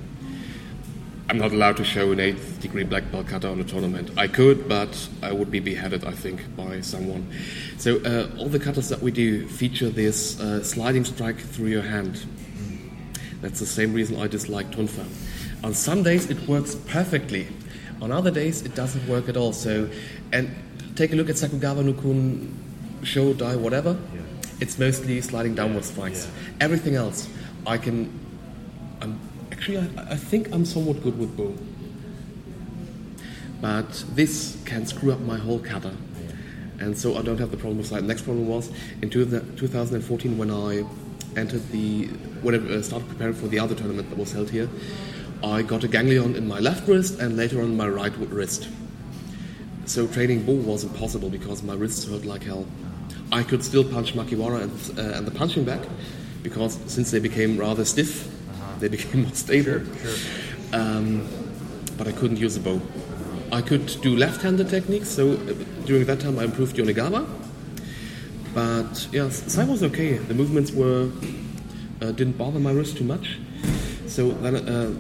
I'm 1.29 1.39
not 1.39 1.53
allowed 1.53 1.77
to 1.79 1.85
show 1.85 2.13
an 2.13 2.21
eighth 2.21 2.61
degree 2.61 2.85
black 2.85 3.11
belt 3.11 3.27
kata 3.27 3.49
on 3.49 3.59
a 3.59 3.65
tournament. 3.65 4.11
I 4.17 4.29
could, 4.29 4.69
but 4.69 5.09
I 5.23 5.33
would 5.33 5.51
be 5.51 5.59
beheaded, 5.59 6.05
I 6.05 6.13
think, 6.13 6.55
by 6.55 6.83
someone. 6.83 7.33
So 7.79 7.97
uh, 7.97 8.29
all 8.39 8.49
the 8.49 8.61
katas 8.61 8.91
that 8.91 9.03
we 9.03 9.11
do 9.11 9.49
feature 9.49 9.89
this 9.89 10.39
uh, 10.39 10.63
sliding 10.63 11.05
strike 11.05 11.39
through 11.39 11.69
your 11.69 11.83
hand. 11.83 12.25
That's 13.41 13.59
the 13.59 13.67
same 13.67 13.93
reason 13.93 14.21
I 14.21 14.29
dislike 14.29 14.71
Tonfa. 14.71 15.05
On 15.65 15.75
some 15.75 16.05
days 16.05 16.31
it 16.31 16.47
works 16.47 16.77
perfectly. 16.87 17.49
On 18.01 18.13
other 18.13 18.31
days 18.31 18.63
it 18.63 18.77
doesn't 18.77 19.07
work 19.09 19.29
at 19.29 19.37
all. 19.37 19.53
So, 19.53 19.91
and 20.33 20.55
take 20.95 21.13
a 21.13 21.17
look 21.17 21.29
at 21.29 21.37
Sakugawa 21.37 21.85
no 21.85 21.93
Kon, 21.95 22.64
Show, 23.05 23.35
Die, 23.35 23.57
whatever. 23.57 23.97
It's 24.61 24.79
mostly 24.79 25.21
sliding 25.21 25.55
downward 25.55 25.85
strikes. 25.85 26.29
Everything 26.61 26.95
else, 26.95 27.29
I 27.67 27.79
can. 27.79 28.13
I'm 29.01 29.19
actually 29.53 29.79
I, 29.79 30.13
I 30.13 30.17
think 30.17 30.53
I'm 30.53 30.65
somewhat 30.65 31.03
good 31.03 31.19
with 31.19 31.37
bo. 31.37 31.55
But 33.61 34.05
this 34.15 34.57
can 34.65 34.87
screw 34.87 35.13
up 35.13 35.21
my 35.21 35.39
whole 35.39 35.59
kata. 35.59 35.93
And 36.81 36.97
so 36.97 37.17
I 37.17 37.23
don't 37.23 37.39
have 37.39 37.51
the 37.51 37.57
problem 37.57 37.79
with 37.79 37.87
slide. 37.87 38.05
Next 38.05 38.23
problem 38.23 38.47
was 38.47 38.71
in 39.01 39.11
two, 39.11 39.25
2014 39.25 40.37
when 40.37 40.51
I 40.51 40.85
entered 41.39 41.69
the 41.71 42.07
when 42.43 42.55
I 42.55 42.75
uh, 42.75 42.83
started 42.83 43.09
preparing 43.09 43.35
for 43.35 43.47
the 43.47 43.59
other 43.59 43.75
tournament 43.75 44.11
that 44.11 44.19
was 44.19 44.33
held 44.33 44.51
here. 44.51 44.69
I 45.43 45.63
got 45.63 45.85
a 45.85 45.89
ganglion 45.89 46.37
in 46.37 46.49
my 46.49 46.59
left 46.59 46.89
wrist 46.89 47.19
and 47.21 47.37
later 47.37 47.61
on 47.61 47.77
my 47.77 47.89
right 47.89 48.17
wrist. 48.17 48.69
So 49.87 50.07
training 50.07 50.45
bo 50.45 50.55
was 50.55 50.85
impossible 50.85 51.29
because 51.29 51.63
my 51.63 51.75
wrists 51.75 52.09
hurt 52.09 52.25
like 52.25 52.43
hell. 52.43 52.67
I 53.33 53.43
could 53.43 53.65
still 53.65 53.85
punch 53.85 54.15
Makiwara 54.15 54.63
and, 54.63 54.99
uh, 54.99 55.17
and 55.17 55.27
the 55.27 55.31
punching 55.31 55.65
bag 55.65 55.81
because 56.43 56.79
since 56.87 57.11
they 57.11 57.19
became 57.19 57.57
rather 57.57 57.85
stiff, 57.85 58.31
they 58.81 58.89
became 58.97 59.23
more 59.23 59.33
stable. 59.35 59.83
Um, 60.73 61.27
but 61.97 62.09
I 62.09 62.13
couldn't 62.13 62.39
use 62.39 62.57
a 62.57 62.61
bo. 62.61 62.81
I 63.53 63.63
could 63.63 63.87
do 64.03 64.17
left-handed 64.17 64.69
techniques, 64.69 65.09
so 65.09 65.33
uh, 65.33 65.37
during 65.87 66.07
that 66.07 66.21
time 66.21 66.39
I 66.39 66.45
improved 66.45 66.77
Yonegawa. 66.77 67.27
But 68.53 69.09
yeah, 69.13 69.29
Sai 69.31 69.65
was 69.65 69.83
okay. 69.83 70.19
The 70.19 70.35
movements 70.35 70.73
were 70.73 71.11
uh, 72.01 72.13
didn't 72.13 72.37
bother 72.39 72.59
my 72.59 72.73
wrist 72.73 72.97
too 72.97 73.05
much. 73.05 73.39
So 74.07 74.31
then, 74.31 74.57
uh, 74.57 74.95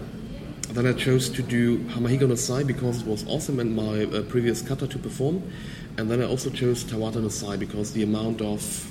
then 0.70 0.86
I 0.86 0.92
chose 0.92 1.28
to 1.30 1.42
do 1.42 1.78
Hamahiga 1.94 2.28
no 2.28 2.34
Sai 2.34 2.62
because 2.62 3.02
it 3.02 3.06
was 3.06 3.26
awesome 3.28 3.60
and 3.60 3.74
my 3.76 4.04
uh, 4.04 4.22
previous 4.22 4.62
kata 4.62 4.86
to 4.88 4.98
perform. 4.98 5.42
And 5.96 6.10
then 6.10 6.20
I 6.20 6.26
also 6.26 6.50
chose 6.50 6.84
Tawata 6.84 7.22
no 7.22 7.28
Sai 7.28 7.56
because 7.56 7.92
the 7.92 8.02
amount 8.02 8.40
of 8.40 8.90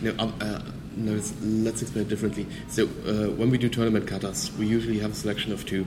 no, 0.00 0.10
uh, 0.18 0.30
uh, 0.40 0.62
no, 0.96 1.12
let's 1.12 1.82
explain 1.82 2.04
it 2.04 2.08
differently. 2.08 2.46
So 2.68 2.84
uh, 2.84 3.30
when 3.36 3.50
we 3.50 3.58
do 3.58 3.68
tournament 3.68 4.06
katas, 4.06 4.56
we 4.56 4.66
usually 4.66 4.98
have 4.98 5.12
a 5.12 5.14
selection 5.14 5.52
of 5.52 5.64
two. 5.64 5.86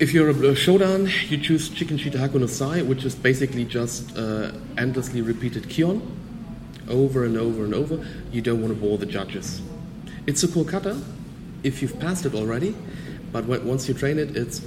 If 0.00 0.12
you're 0.12 0.30
a, 0.30 0.34
shodan, 0.34 1.30
you 1.30 1.38
choose 1.38 1.68
Chikin 1.68 1.98
Shitahaku 1.98 2.34
no 2.34 2.46
Sai, 2.46 2.82
which 2.82 3.04
is 3.04 3.14
basically 3.14 3.64
just 3.64 4.16
uh, 4.16 4.52
endlessly 4.76 5.22
repeated 5.22 5.64
kihon, 5.64 6.00
over 6.88 7.24
and 7.24 7.36
over 7.36 7.64
and 7.64 7.74
over. 7.74 8.04
You 8.32 8.42
don't 8.42 8.60
want 8.60 8.74
to 8.74 8.80
bore 8.80 8.98
the 8.98 9.06
judges. 9.06 9.62
It's 10.26 10.42
a 10.42 10.48
cool 10.48 10.64
kata 10.64 11.00
if 11.62 11.80
you've 11.80 11.98
passed 11.98 12.26
it 12.26 12.34
already, 12.34 12.74
but 13.32 13.46
once 13.46 13.88
you 13.88 13.94
train 13.94 14.18
it, 14.18 14.36
it's 14.36 14.60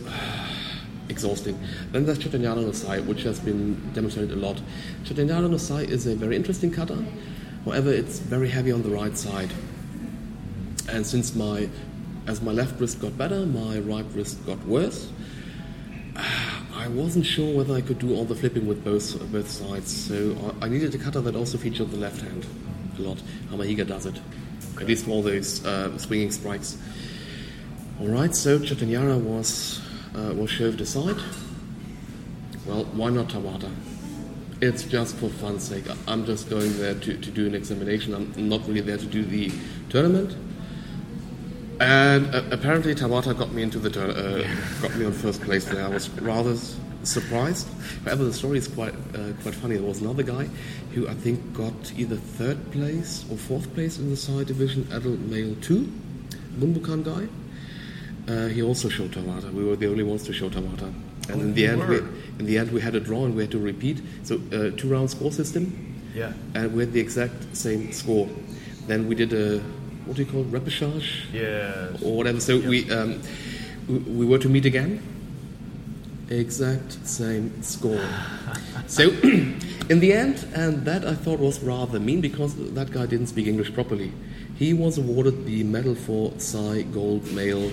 exhausting. 1.09 1.59
Then 1.91 2.05
there's 2.05 2.19
Chatan 2.19 2.41
Yara 2.41 2.61
no 2.61 2.71
Sai, 2.71 2.99
which 2.99 3.23
has 3.23 3.39
been 3.39 3.93
demonstrated 3.93 4.31
a 4.31 4.39
lot. 4.39 4.61
Chatan 5.03 5.27
Yara 5.27 5.47
no 5.47 5.57
Sai 5.57 5.81
is 5.81 6.07
a 6.07 6.15
very 6.15 6.35
interesting 6.35 6.71
kata, 6.71 7.03
however, 7.65 7.91
it's 7.91 8.19
very 8.19 8.49
heavy 8.49 8.71
on 8.71 8.83
the 8.83 8.89
right 8.89 9.17
side. 9.17 9.51
And 10.89 11.05
since 11.05 11.35
my, 11.35 11.69
as 12.27 12.41
my 12.41 12.51
left 12.51 12.79
wrist 12.79 13.01
got 13.01 13.17
better, 13.17 13.45
my 13.45 13.79
right 13.79 14.05
wrist 14.13 14.45
got 14.45 14.63
worse. 14.65 15.11
I 16.73 16.87
wasn't 16.89 17.25
sure 17.25 17.55
whether 17.57 17.73
I 17.73 17.81
could 17.81 17.99
do 17.99 18.15
all 18.15 18.23
the 18.23 18.35
flipping 18.35 18.67
with 18.67 18.83
both 18.83 19.19
both 19.31 19.49
sides, 19.49 19.91
so 19.91 20.53
I, 20.61 20.69
needed 20.69 20.93
a 20.93 20.97
kata 20.97 21.21
that 21.21 21.35
also 21.35 21.57
featured 21.57 21.89
the 21.89 21.97
left 21.97 22.21
hand 22.21 22.45
a 22.99 23.01
lot. 23.01 23.17
Hamahiga 23.49 23.85
does 23.85 24.05
it, 24.05 24.19
at 24.79 24.87
least 24.87 25.05
for 25.05 25.11
all 25.11 25.21
those 25.23 25.65
uh, 25.65 25.97
swinging 25.97 26.31
strikes. 26.31 26.77
All 27.99 28.07
right, 28.07 28.33
so 28.33 28.59
Chatan 28.59 28.89
Yara 28.89 29.17
was 29.17 29.81
uh, 30.15 30.33
was 30.33 30.49
shoved 30.49 30.81
aside. 30.81 31.17
Well, 32.65 32.85
why 32.85 33.09
not 33.09 33.29
Tawata? 33.29 33.71
It's 34.59 34.83
just 34.83 35.15
for 35.17 35.29
fun's 35.29 35.63
sake. 35.63 35.85
I'm 36.07 36.25
just 36.25 36.49
going 36.49 36.77
there 36.77 36.95
to, 36.95 37.17
to 37.17 37.31
do 37.31 37.45
an 37.45 37.55
examination. 37.55 38.13
I'm 38.13 38.49
not 38.49 38.67
really 38.67 38.81
there 38.81 38.97
to 38.97 39.05
do 39.05 39.23
the 39.23 39.51
tournament. 39.89 40.35
And 41.79 42.33
uh, 42.33 42.43
apparently 42.51 42.95
Tawata 42.95 43.37
got 43.37 43.51
me 43.51 43.61
into 43.61 43.77
the 43.77 43.89
tur- 43.89 44.09
uh, 44.09 44.81
got 44.81 44.95
me 44.97 45.05
on 45.05 45.11
first 45.11 45.41
place 45.41 45.65
there. 45.65 45.85
I 45.85 45.89
was 45.89 46.09
rather 46.21 46.57
surprised. 47.03 47.67
However, 48.03 48.23
the 48.23 48.33
story 48.33 48.57
is 48.57 48.67
quite 48.67 48.93
uh, 49.13 49.33
quite 49.43 49.53
funny. 49.53 49.75
There 49.75 49.85
was 49.87 50.01
another 50.01 50.23
guy 50.23 50.49
who 50.93 51.07
I 51.07 51.13
think 51.13 51.53
got 51.53 51.93
either 51.95 52.15
third 52.15 52.71
place 52.71 53.25
or 53.29 53.37
fourth 53.37 53.71
place 53.75 53.99
in 53.99 54.09
the 54.09 54.17
side 54.17 54.47
division, 54.47 54.87
adult 54.91 55.19
male 55.19 55.55
two, 55.61 55.91
Bunbukan 56.59 57.03
guy. 57.03 57.27
Uh, 58.27 58.47
he 58.47 58.61
also 58.61 58.89
showed 58.89 59.11
Tawata. 59.11 59.51
We 59.53 59.63
were 59.63 59.75
the 59.77 59.87
only 59.87 60.03
ones 60.03 60.23
to 60.23 60.33
show 60.33 60.49
Tawata. 60.49 60.93
And 61.29 61.41
in 61.41 61.53
the 61.53 61.67
end, 61.67 61.87
we, 61.87 61.97
in 62.39 62.45
the 62.45 62.57
end, 62.57 62.71
we 62.71 62.81
had 62.81 62.95
a 62.95 62.99
draw 62.99 63.25
and 63.25 63.35
we 63.35 63.43
had 63.43 63.51
to 63.51 63.59
repeat. 63.59 64.01
So 64.23 64.35
uh, 64.51 64.71
two 64.77 64.89
round 64.89 65.09
score 65.09 65.31
system 65.31 65.95
Yeah. 66.15 66.33
and 66.55 66.73
we 66.73 66.83
had 66.83 66.93
the 66.93 66.99
exact 66.99 67.55
same 67.55 67.91
score. 67.91 68.27
Then 68.87 69.07
we 69.07 69.15
did 69.15 69.33
a 69.33 69.59
what 70.05 70.15
do 70.15 70.23
you 70.23 70.29
call 70.31 70.41
it, 70.41 70.51
repechage 70.51 71.33
Yeah. 71.33 71.89
or 72.01 72.15
whatever. 72.17 72.39
So 72.39 72.59
we, 72.59 72.89
um, 72.91 73.21
we 73.89 73.97
we 74.19 74.25
were 74.25 74.37
to 74.39 74.49
meet 74.49 74.65
again. 74.65 75.01
Exact 76.29 77.05
same 77.07 77.61
score. 77.63 78.05
so 78.87 79.03
in 79.89 79.99
the 79.99 80.11
end, 80.11 80.45
and 80.53 80.83
that 80.85 81.05
I 81.05 81.13
thought 81.13 81.39
was 81.39 81.61
rather 81.61 81.99
mean 81.99 82.19
because 82.21 82.55
that 82.73 82.91
guy 82.91 83.05
didn't 83.05 83.27
speak 83.27 83.47
English 83.47 83.73
properly. 83.73 84.11
He 84.57 84.73
was 84.73 84.97
awarded 84.97 85.45
the 85.45 85.63
medal 85.63 85.95
for 85.95 86.33
Sai 86.37 86.81
Gold 86.93 87.31
Male. 87.31 87.71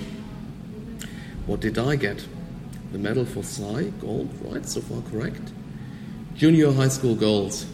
What 1.47 1.61
did 1.61 1.79
I 1.79 1.97
get? 1.97 2.27
The 2.93 2.99
medal 2.99 3.25
for 3.25 3.43
Sai 3.43 3.85
Gold, 4.01 4.29
right? 4.43 4.67
So 4.67 4.81
far 4.81 5.03
correct. 5.11 5.53
Junior 6.37 6.73
high 6.73 6.89
school 6.89 7.15
goals. 7.15 7.67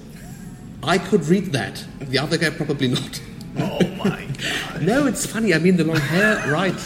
I 0.82 0.98
could 0.98 1.24
read 1.26 1.46
that. 1.52 1.84
The 2.00 2.18
other 2.18 2.38
guy 2.38 2.50
probably 2.50 2.88
not. 2.88 3.20
Oh 3.58 3.78
my 3.96 4.26
god. 4.72 4.82
No, 4.82 5.06
it's 5.06 5.26
funny. 5.26 5.54
I 5.54 5.58
mean, 5.58 5.76
the 5.76 5.84
long 5.84 5.96
hair, 5.96 6.50
right? 6.50 6.78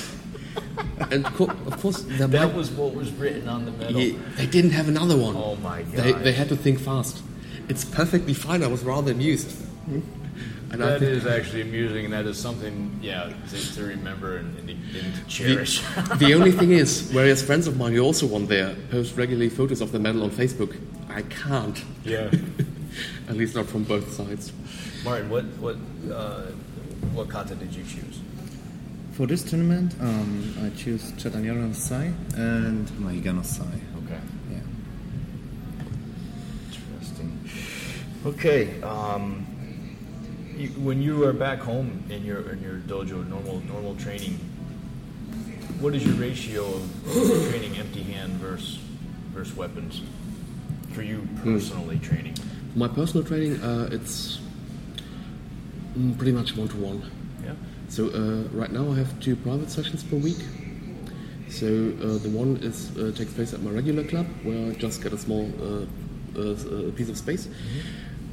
And 1.11 1.25
co- 1.25 1.45
of 1.67 1.81
course, 1.81 2.03
That 2.19 2.29
might- 2.31 2.55
was 2.55 2.71
what 2.71 2.95
was 2.95 3.11
written 3.13 3.49
on 3.49 3.65
the 3.65 3.71
medal. 3.73 4.01
Ye- 4.01 4.19
they 4.37 4.47
didn't 4.47 4.71
have 4.73 4.89
another 4.89 5.17
one. 5.17 5.37
Oh 5.37 5.57
my 5.57 5.83
god. 5.83 6.23
they 6.25 6.33
had 6.33 6.49
to 6.49 6.57
think 6.57 6.79
fast. 6.81 7.23
It's 7.69 7.85
perfectly 7.85 8.35
fine. 8.35 8.63
I 8.63 8.67
was 8.67 8.83
rather 8.83 9.13
amused. 9.13 9.51
Hmm? 9.87 10.01
And 10.71 10.83
I 10.83 10.99
think 10.99 11.13
is 11.13 11.27
actually 11.27 11.61
amusing, 11.63 12.07
and 12.07 12.15
that 12.15 12.27
is 12.27 12.37
something, 12.37 12.99
yeah, 13.01 13.33
to, 13.51 13.75
to 13.75 13.85
remember 13.85 14.39
and, 14.39 14.59
and, 14.59 14.69
to, 14.69 14.75
and 15.01 15.15
to 15.15 15.25
cherish. 15.29 15.81
the 16.17 16.35
only 16.35 16.51
thing 16.51 16.73
is, 16.73 17.11
whereas 17.13 17.43
friends 17.43 17.67
of 17.69 17.77
mine 17.77 17.93
who 17.93 18.01
also 18.01 18.27
won 18.27 18.47
there 18.47 18.75
post 18.91 19.17
regularly 19.17 19.49
photos 19.49 19.81
of 19.81 19.93
the 19.93 20.01
medal 20.01 20.25
on 20.25 20.31
Facebook, 20.31 20.77
I 21.09 21.23
can't. 21.23 21.83
yeah. 22.05 22.31
At 23.29 23.37
least 23.37 23.55
not 23.55 23.67
from 23.67 23.85
both 23.85 24.13
sides. 24.13 24.53
Martin, 25.05 25.29
what 25.31 25.45
what 25.59 25.77
uh, 26.13 26.43
what 27.13 27.29
kata 27.29 27.55
did 27.55 27.75
you 27.75 27.83
choose? 27.85 28.21
For 29.13 29.27
this 29.27 29.43
tournament, 29.43 29.95
um, 30.01 30.55
I 30.63 30.71
choose 30.77 31.13
Chatan 31.13 31.45
Yara 31.45 31.59
no 31.59 31.73
Sai 31.73 32.13
and 32.37 32.89
Mahiga 32.99 33.35
no 33.35 33.43
Sai. 33.43 33.65
Okay. 34.05 34.21
Yeah. 34.51 34.59
Interesting. 36.67 37.51
Okay. 38.27 38.83
Um, 38.83 39.44
You, 40.57 40.69
when 40.69 41.03
you 41.03 41.25
are 41.25 41.33
back 41.33 41.59
home 41.59 42.05
in 42.09 42.25
your 42.25 42.49
in 42.51 42.63
your 42.63 42.79
dojo, 42.79 43.27
normal 43.29 43.61
normal 43.67 43.97
training, 43.97 44.39
what 45.81 45.97
is 45.97 46.07
your 46.07 46.15
ratio 46.15 46.65
of 46.65 47.51
training 47.51 47.77
empty 47.77 48.03
hand 48.03 48.35
versus 48.35 48.79
versus 49.33 49.57
weapons 49.57 50.03
for 50.93 51.03
you 51.03 51.27
personally 51.43 51.99
training? 51.99 52.37
My 52.77 52.87
personal 52.87 53.27
training, 53.27 53.61
uh, 53.63 53.89
it's 53.91 54.41
mm, 55.99 56.17
pretty 56.17 56.33
much 56.33 56.57
one 56.57 56.69
to 56.69 56.77
one. 56.77 57.11
Yeah. 57.45 57.55
So 57.89 58.11
uh, 58.11 58.49
right 58.57 58.71
now 58.71 58.93
I 58.93 58.95
have 58.95 59.19
two 59.19 59.35
private 59.35 59.71
sessions 59.71 60.05
per 60.05 60.17
week. 60.17 60.39
So 61.49 61.67
uh, 61.67 62.19
the 62.19 62.31
one 62.31 62.59
is 62.63 62.97
uh, 62.97 63.11
takes 63.17 63.33
place 63.33 63.53
at 63.55 63.61
my 63.61 63.73
regular 63.73 64.05
club 64.05 64.27
where 64.45 64.71
I 64.71 64.75
just 64.75 65.03
get 65.03 65.13
a 65.13 65.19
small 65.19 65.51
uh, 65.61 66.41
uh, 66.41 66.91
piece 66.93 67.09
of 67.09 67.19
space, 67.19 67.49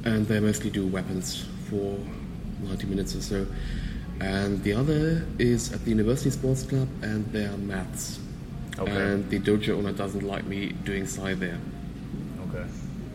and 0.04 0.24
they 0.28 0.38
mostly 0.38 0.70
do 0.70 0.86
weapons 0.86 1.46
for 1.72 1.98
90 2.66 2.86
minutes 2.86 3.14
or 3.14 3.22
so. 3.22 3.46
And 4.20 4.62
the 4.62 4.74
other 4.74 5.26
is 5.38 5.72
at 5.72 5.82
the 5.84 5.90
University 5.90 6.30
Sports 6.30 6.62
Club, 6.62 6.88
and 7.02 7.24
they 7.32 7.46
are 7.46 7.56
maths. 7.56 8.20
Okay. 8.78 8.92
And 8.92 9.28
the 9.30 9.40
dojo 9.40 9.78
owner 9.78 9.92
doesn't 9.92 10.22
like 10.22 10.44
me 10.44 10.72
doing 10.84 11.06
sai 11.06 11.34
there. 11.34 11.58
Okay. 12.48 12.64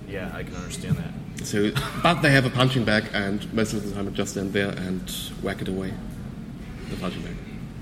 Yeah, 0.09 0.31
I 0.33 0.43
can 0.43 0.55
understand 0.55 0.97
that. 0.97 1.45
So, 1.45 1.71
but 2.01 2.21
they 2.21 2.31
have 2.31 2.45
a 2.45 2.49
punching 2.49 2.83
bag, 2.83 3.05
and 3.13 3.51
most 3.53 3.73
of 3.73 3.83
the 3.87 3.93
time 3.93 4.07
I 4.07 4.11
just 4.11 4.31
stand 4.31 4.53
there 4.53 4.69
and 4.69 5.09
whack 5.43 5.61
it 5.61 5.67
away. 5.67 5.93
The 6.89 6.97
punching 6.97 7.21
bag. 7.21 7.35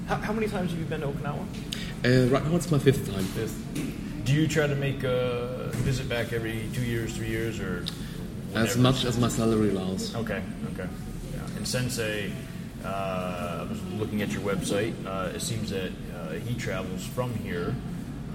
How, 0.07 0.15
how 0.17 0.34
many 0.34 0.47
times 0.47 0.71
have 0.71 0.80
you 0.80 0.86
been 0.86 1.01
to 1.01 1.07
Okinawa? 1.07 1.45
Uh, 2.03 2.30
right 2.30 2.45
now 2.45 2.55
it's 2.55 2.69
my 2.69 2.80
fifth 2.80 3.09
time. 3.09 3.23
Fifth. 3.23 3.57
Do 4.26 4.34
you 4.34 4.47
try 4.47 4.67
to 4.67 4.76
make 4.76 5.03
a 5.03 5.69
visit 5.88 6.09
back 6.09 6.34
every 6.34 6.67
two 6.73 6.84
years, 6.84 7.15
three 7.15 7.30
years, 7.30 7.59
or 7.59 7.86
As 8.56 8.78
much 8.78 9.03
as 9.06 9.18
my 9.18 9.28
salary 9.28 9.70
allows. 9.70 10.16
Okay, 10.16 10.41
okay. 10.74 10.88
Yeah. 11.34 11.58
And 11.58 11.68
Sensei, 11.68 12.32
uh, 12.84 12.88
I 12.88 13.64
was 13.70 13.82
looking 13.99 14.22
at 14.22 14.32
your 14.32 14.41
website. 14.41 14.93
Uh, 15.06 15.36
it 15.36 15.41
seems 15.41 15.70
that 15.72 15.91
uh, 16.16 16.34
he 16.47 16.56
travels 16.56 17.06
from 17.06 17.34
here 17.36 17.76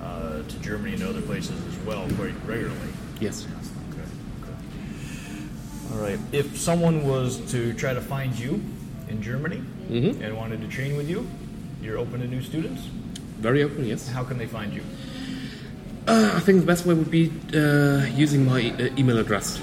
uh, 0.02 0.42
to 0.42 0.58
Germany 0.60 0.94
and 0.94 1.02
other 1.02 1.22
places 1.22 1.56
as 1.66 1.76
well 1.86 2.06
quite 2.16 2.34
regularly. 2.46 2.92
Yes. 3.20 3.46
Okay. 3.92 4.02
okay. 4.42 5.94
All 5.94 6.00
right. 6.02 6.18
If 6.32 6.58
someone 6.58 7.06
was 7.06 7.38
to 7.52 7.72
try 7.74 7.94
to 7.94 8.00
find 8.00 8.38
you 8.38 8.62
in 9.08 9.22
Germany 9.22 9.62
Mhm. 9.90 10.20
and 10.22 10.36
wanted 10.36 10.60
to 10.60 10.68
train 10.68 10.96
with 10.96 11.08
you, 11.08 11.26
you're 11.82 11.98
open 11.98 12.20
to 12.20 12.26
new 12.26 12.42
students. 12.42 12.82
Very 13.40 13.62
open, 13.62 13.86
yes. 13.86 14.08
How 14.08 14.22
can 14.22 14.38
they 14.38 14.46
find 14.46 14.72
you? 14.72 14.82
Uh, 16.06 16.32
I 16.36 16.40
think 16.40 16.60
the 16.60 16.66
best 16.66 16.86
way 16.86 16.94
would 16.94 17.10
be 17.10 17.32
uh, 17.54 18.04
using 18.14 18.44
my 18.46 18.60
email 18.98 19.18
address. 19.18 19.60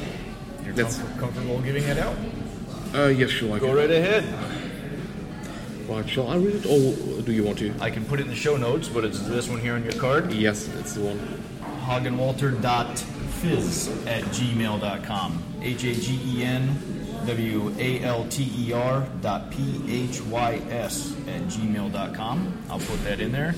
You're 0.68 0.76
That's- 0.76 0.98
comfort- 0.98 1.20
comfortable 1.20 1.60
giving 1.62 1.84
it 1.84 1.98
out? 1.98 2.16
Uh, 2.94 3.08
yes, 3.08 3.30
sure. 3.32 3.56
I 3.56 3.60
Go 3.60 3.68
can. 3.68 3.76
right 3.76 3.92
ahead. 3.92 4.24
Right, 5.88 6.08
shall 6.10 6.28
I 6.28 6.36
read 6.36 6.56
it, 6.56 6.66
or 6.66 7.22
do 7.22 7.32
you 7.32 7.44
want 7.44 7.60
to? 7.60 7.74
I 7.80 7.90
can 7.90 8.04
put 8.06 8.20
it 8.20 8.24
in 8.24 8.30
the 8.30 8.36
show 8.36 8.58
notes, 8.58 8.90
but 8.90 9.06
it's 9.06 9.22
this 9.22 9.48
one 9.48 9.60
here 9.62 9.74
on 9.76 9.84
your 9.84 9.94
card. 9.94 10.34
Yes, 10.34 10.68
it's 10.80 10.94
the 10.94 11.02
one. 11.02 11.20
hagenwalter.phys 11.86 14.08
at 14.08 14.24
gmail.com. 14.26 15.44
H 15.62 15.84
A 15.86 15.94
G 15.96 16.20
E 16.26 16.44
N 16.44 16.76
W 17.26 17.74
A 17.80 18.02
L 18.02 18.26
T 18.30 18.52
E 18.58 18.74
R 18.74 19.08
dot 19.22 19.50
P 19.52 19.82
H 19.88 20.22
Y 20.22 20.62
S 20.70 21.14
at 21.28 21.42
gmail.com. 21.44 22.54
I'll 22.70 22.80
put 22.80 23.02
that 23.06 23.20
in 23.22 23.32
there. 23.32 23.56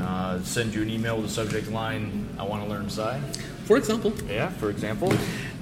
Uh, 0.00 0.40
send 0.42 0.74
you 0.74 0.82
an 0.82 0.90
email 0.90 1.16
with 1.16 1.26
the 1.26 1.32
subject 1.32 1.70
line, 1.70 2.28
I 2.38 2.44
want 2.44 2.62
to 2.62 2.68
learn 2.70 2.88
Sai. 2.90 3.18
For 3.64 3.76
example, 3.76 4.12
Yeah, 4.28 4.48
for 4.50 4.70
example. 4.70 5.12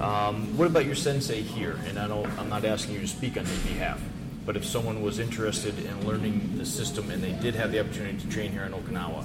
Um, 0.01 0.57
what 0.57 0.67
about 0.67 0.87
your 0.87 0.95
sensei 0.95 1.43
here? 1.43 1.79
And 1.87 1.99
I 1.99 2.07
don't, 2.07 2.27
I'm 2.39 2.49
not 2.49 2.65
asking 2.65 2.95
you 2.95 3.01
to 3.01 3.09
speak 3.09 3.37
on 3.37 3.45
his 3.45 3.59
behalf, 3.61 4.01
but 4.47 4.57
if 4.57 4.65
someone 4.65 5.03
was 5.03 5.19
interested 5.19 5.79
in 5.79 6.07
learning 6.07 6.57
the 6.57 6.65
system 6.65 7.11
and 7.11 7.23
they 7.23 7.33
did 7.33 7.55
have 7.55 7.73
the 7.73 7.81
opportunity 7.81 8.19
to 8.19 8.29
train 8.29 8.53
here 8.53 8.63
in 8.63 8.73
Okinawa, 8.73 9.25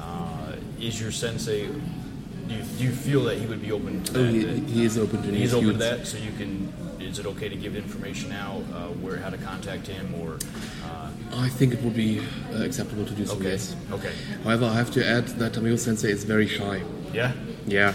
uh, 0.00 0.52
is 0.80 1.00
your 1.00 1.10
sensei? 1.10 1.66
Do 1.66 2.54
you, 2.54 2.62
do 2.62 2.84
you 2.84 2.92
feel 2.92 3.24
that 3.24 3.38
he 3.38 3.46
would 3.46 3.62
be 3.62 3.72
open 3.72 4.02
to 4.04 4.12
that? 4.12 4.20
oh, 4.20 4.24
he, 4.24 4.60
he 4.60 4.84
is 4.84 4.98
open 4.98 5.22
to 5.22 5.28
new 5.28 5.38
he's 5.38 5.54
open 5.54 5.72
to 5.72 5.78
that, 5.78 6.06
so 6.06 6.18
you 6.18 6.32
can. 6.32 6.72
Is 7.00 7.18
it 7.18 7.26
okay 7.26 7.48
to 7.48 7.56
give 7.56 7.76
information 7.76 8.32
out 8.32 8.62
uh, 8.72 8.86
where 9.02 9.16
how 9.18 9.30
to 9.30 9.36
contact 9.38 9.86
him 9.86 10.14
or? 10.20 10.38
Uh, 10.84 11.10
I 11.34 11.48
think 11.48 11.72
it 11.72 11.82
would 11.82 11.94
be 11.94 12.20
uh, 12.52 12.62
acceptable 12.62 13.04
to 13.04 13.14
do 13.14 13.26
so, 13.26 13.34
okay. 13.34 13.50
yes. 13.50 13.76
Okay. 13.90 14.12
However, 14.44 14.66
I 14.66 14.74
have 14.74 14.90
to 14.92 15.06
add 15.06 15.28
that 15.38 15.52
Tamio 15.52 15.78
Sensei 15.78 16.10
is 16.10 16.24
very 16.24 16.46
shy. 16.46 16.82
Yeah. 17.12 17.32
Yeah. 17.66 17.94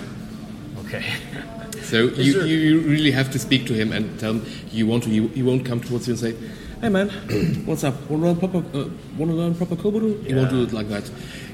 Okay. 0.85 1.05
So 1.83 2.03
you, 2.07 2.33
there- 2.33 2.45
you, 2.47 2.79
really 2.81 3.11
have 3.11 3.31
to 3.31 3.39
speak 3.39 3.65
to 3.67 3.73
him 3.73 3.91
and 3.91 4.19
tell 4.19 4.33
him 4.33 4.45
you 4.71 4.87
want 4.87 5.03
to. 5.03 5.09
You, 5.09 5.27
he 5.29 5.43
won't 5.43 5.65
come 5.65 5.79
towards 5.79 6.07
you 6.07 6.13
and 6.13 6.19
say, 6.19 6.35
"Hey 6.81 6.89
man, 6.89 7.09
what's 7.65 7.83
up? 7.83 7.95
Want 8.09 8.21
to 8.23 8.27
learn 8.27 8.35
proper? 8.37 8.57
Uh, 8.77 8.89
want 9.17 9.31
to 9.31 9.35
learn 9.37 9.55
proper 9.55 9.75
kobudo?" 9.75 10.25
He 10.25 10.33
won't 10.33 10.49
do 10.49 10.63
it 10.63 10.73
like 10.73 10.89
that. 10.89 11.09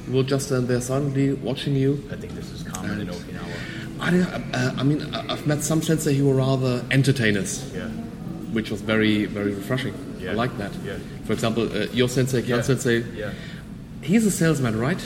He 0.06 0.12
will 0.12 0.24
just 0.24 0.48
stand 0.48 0.68
there 0.68 0.82
silently 0.82 1.34
watching 1.34 1.76
you. 1.76 2.04
I 2.12 2.16
think 2.16 2.34
this 2.34 2.52
is 2.52 2.64
common 2.64 3.02
in 3.02 3.08
Okinawa. 3.08 4.00
I, 4.00 4.10
don't- 4.12 4.56
uh, 4.56 4.74
I 4.78 4.84
mean, 4.84 5.02
I've 5.16 5.48
met 5.48 5.64
some 5.64 5.82
sensei 5.82 6.14
who 6.16 6.28
were 6.28 6.36
rather 6.36 6.84
entertainers, 6.92 7.72
Yeah. 7.74 7.88
which 8.52 8.70
was 8.70 8.82
very, 8.82 9.26
very 9.26 9.54
refreshing. 9.54 9.94
Yeah. 10.20 10.32
I 10.32 10.34
like 10.34 10.58
that. 10.58 10.74
Yeah. 10.84 10.98
For 11.26 11.32
example, 11.34 11.64
uh, 11.72 11.86
your 11.94 12.10
sensei, 12.10 12.42
Kyan 12.42 12.58
Yeah. 12.58 12.62
sensei, 12.64 13.04
Yeah. 13.16 13.32
he's 14.02 14.26
a 14.26 14.32
salesman, 14.32 14.78
right? 14.78 15.02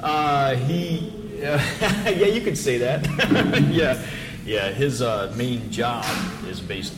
Uh, 0.00 0.54
he, 0.56 1.12
yeah, 1.42 2.26
you 2.26 2.40
could 2.42 2.58
say 2.58 2.76
that. 2.78 3.06
yeah, 3.72 3.98
yeah. 4.44 4.70
His 4.70 5.02
uh, 5.02 5.32
main 5.36 5.70
job 5.70 6.04
is 6.46 6.60
based 6.60 6.94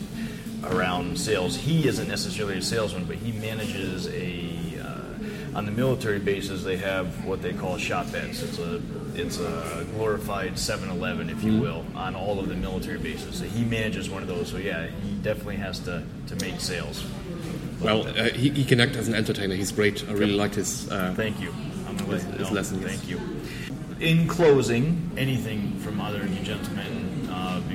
around 0.65 1.19
sales. 1.19 1.57
He 1.57 1.87
isn't 1.87 2.09
necessarily 2.09 2.59
a 2.59 2.63
salesman, 2.63 3.05
but 3.05 3.17
he 3.17 3.33
manages 3.33 4.07
a. 4.09 4.53
Uh, 4.83 5.57
on 5.57 5.67
the 5.67 5.71
military 5.73 6.19
bases, 6.19 6.65
they 6.65 6.77
have 6.79 7.25
what 7.25 7.41
they 7.41 7.53
call 7.53 7.77
shoppettes. 7.77 8.43
It's 8.43 8.59
a 8.59 8.81
it's 9.15 9.39
a 9.39 9.87
glorified 9.95 10.55
7-Eleven, 10.55 11.31
if 11.31 11.45
you 11.45 11.61
will, 11.61 11.85
on 11.95 12.17
all 12.17 12.41
of 12.41 12.49
the 12.49 12.57
military 12.57 12.99
bases. 12.99 13.37
So 13.39 13.45
he 13.45 13.65
manages 13.65 14.11
one 14.11 14.23
of 14.23 14.29
those. 14.29 14.49
So 14.51 14.57
yeah, 14.57 14.89
he 14.89 15.15
definitely 15.19 15.57
has 15.57 15.79
to, 15.81 16.03
to 16.27 16.37
make 16.45 16.59
sales. 16.61 17.05
Well, 17.81 18.09
uh, 18.09 18.31
he, 18.31 18.51
he 18.51 18.65
can 18.65 18.81
act 18.81 18.97
as 18.97 19.07
an 19.07 19.15
entertainer. 19.15 19.55
He's 19.55 19.71
great. 19.71 20.05
I 20.09 20.13
really 20.13 20.33
liked 20.33 20.57
his. 20.57 20.91
Uh, 20.91 21.15
Thank 21.17 21.41
you. 21.41 21.55
I'm 21.87 21.97
His- 21.99 22.25
his 22.25 22.49
know. 22.49 22.55
lesson, 22.55 22.81
yes. 22.83 22.91
Thank 22.91 23.09
you. 23.09 23.21
In 24.01 24.27
closing, 24.27 25.09
anything 25.17 25.79
from 25.79 26.01
either 26.01 26.23
of 26.23 26.37
you 26.37 26.43
gentlemen 26.45 27.14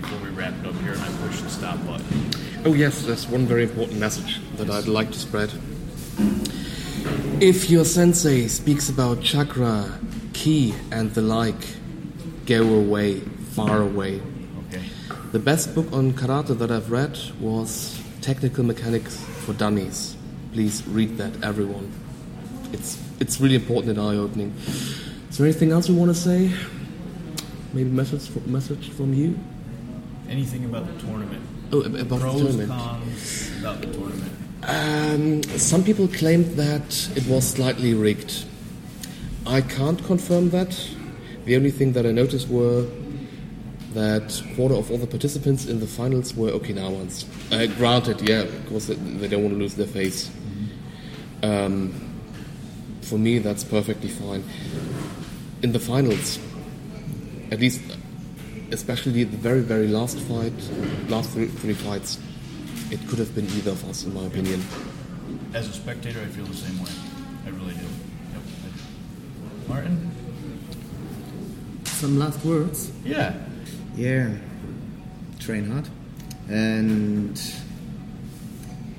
before 0.01 0.19
we 0.19 0.29
wrap 0.29 0.53
it 0.59 0.65
up 0.65 0.75
here 0.75 0.93
and 0.93 1.01
I 1.01 1.11
push 1.27 1.41
the 1.41 1.49
stop 1.49 1.85
button? 1.85 2.31
Oh 2.63 2.73
yes, 2.73 3.03
there's 3.03 3.27
one 3.27 3.45
very 3.45 3.63
important 3.63 3.99
message 3.99 4.39
that 4.55 4.69
I'd 4.69 4.87
like 4.87 5.11
to 5.11 5.19
spread. 5.19 5.51
If 7.41 7.69
your 7.69 7.83
sensei 7.83 8.47
speaks 8.47 8.89
about 8.89 9.21
chakra, 9.21 9.99
ki, 10.33 10.73
and 10.91 11.13
the 11.13 11.21
like, 11.21 11.67
go 12.45 12.63
away, 12.75 13.19
far 13.55 13.81
away. 13.81 14.21
Okay. 14.67 14.83
The 15.31 15.39
best 15.39 15.75
book 15.75 15.91
on 15.91 16.13
karate 16.13 16.57
that 16.57 16.71
I've 16.71 16.91
read 16.91 17.19
was 17.41 18.01
Technical 18.21 18.63
Mechanics 18.63 19.17
for 19.45 19.53
Dummies. 19.53 20.15
Please 20.53 20.85
read 20.87 21.17
that, 21.17 21.43
everyone. 21.43 21.91
It's 22.71 22.97
it's 23.19 23.41
really 23.41 23.55
important 23.55 23.97
and 23.97 24.07
eye-opening. 24.07 24.55
Is 25.29 25.37
there 25.37 25.45
anything 25.45 25.71
else 25.71 25.89
you 25.89 25.95
want 25.95 26.09
to 26.09 26.15
say? 26.15 26.51
Maybe 27.73 27.89
message 27.89 28.29
message 28.45 28.89
from 28.91 29.13
you? 29.13 29.37
Anything 30.29 30.65
about 30.65 30.85
the 30.87 30.93
tournament? 31.01 31.43
Oh, 31.71 31.81
about 31.81 32.21
Pros, 32.21 32.41
the 32.57 32.65
tournament. 32.65 32.69
cons 32.69 33.51
about 33.59 33.81
the 33.81 33.87
tournament. 33.87 34.31
Um, 34.63 35.43
some 35.57 35.83
people 35.83 36.07
claimed 36.07 36.45
that 36.57 37.09
it 37.15 37.25
was 37.27 37.47
slightly 37.47 37.93
rigged. 37.93 38.45
I 39.47 39.61
can't 39.61 40.03
confirm 40.05 40.51
that. 40.51 40.77
The 41.45 41.55
only 41.55 41.71
thing 41.71 41.93
that 41.93 42.05
I 42.05 42.11
noticed 42.11 42.47
were 42.49 42.85
that 43.93 44.43
quarter 44.55 44.75
of 44.75 44.91
all 44.91 44.97
the 44.99 45.07
participants 45.07 45.65
in 45.65 45.79
the 45.79 45.87
finals 45.87 46.35
were 46.35 46.51
Okinawans. 46.51 47.25
Uh, 47.51 47.65
granted, 47.75 48.21
yeah, 48.21 48.43
because 48.43 48.87
they, 48.87 48.93
they 48.95 49.27
don't 49.27 49.41
want 49.43 49.55
to 49.55 49.59
lose 49.59 49.73
their 49.73 49.87
face. 49.87 50.29
Um, 51.41 51.93
for 53.01 53.17
me, 53.17 53.39
that's 53.39 53.63
perfectly 53.63 54.09
fine. 54.09 54.43
In 55.63 55.71
the 55.71 55.79
finals, 55.79 56.37
at 57.51 57.59
least, 57.59 57.81
especially 58.71 59.23
the 59.23 59.37
very, 59.37 59.61
very 59.61 59.87
last 59.87 60.19
fight, 60.19 60.53
last 61.09 61.31
three, 61.31 61.47
three 61.47 61.73
fights, 61.73 62.19
it 62.91 62.99
could 63.07 63.19
have 63.19 63.33
been 63.35 63.45
either 63.45 63.71
of 63.71 63.87
us, 63.89 64.03
in 64.05 64.13
my 64.13 64.25
opinion. 64.25 64.63
As 65.53 65.67
a 65.67 65.73
spectator, 65.73 66.19
I 66.19 66.25
feel 66.25 66.45
the 66.45 66.55
same 66.55 66.79
way. 66.83 66.91
I 67.45 67.49
really 67.49 67.73
do. 67.73 67.85
Yep. 68.33 69.67
Martin? 69.67 70.11
Some 71.85 72.17
last 72.19 72.43
words. 72.45 72.91
Yeah. 73.03 73.33
Yeah. 73.95 74.33
Train 75.39 75.69
hard 75.69 75.87
and 76.49 77.39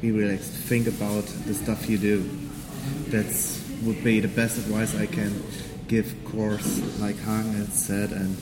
be 0.01 0.11
relaxed. 0.11 0.53
Think 0.53 0.87
about 0.87 1.25
the 1.47 1.55
stuff 1.55 1.89
you 1.89 1.99
do. 1.99 2.29
That's 3.09 3.61
would 3.83 4.05
be 4.05 4.21
the 4.21 4.29
best 4.29 4.59
advice 4.59 4.95
I 4.95 5.07
can 5.07 5.43
give. 5.89 6.13
Of 6.13 6.33
Course 6.33 7.01
like 7.01 7.17
Hagen 7.17 7.55
had 7.55 7.73
said, 7.73 8.13
and 8.13 8.37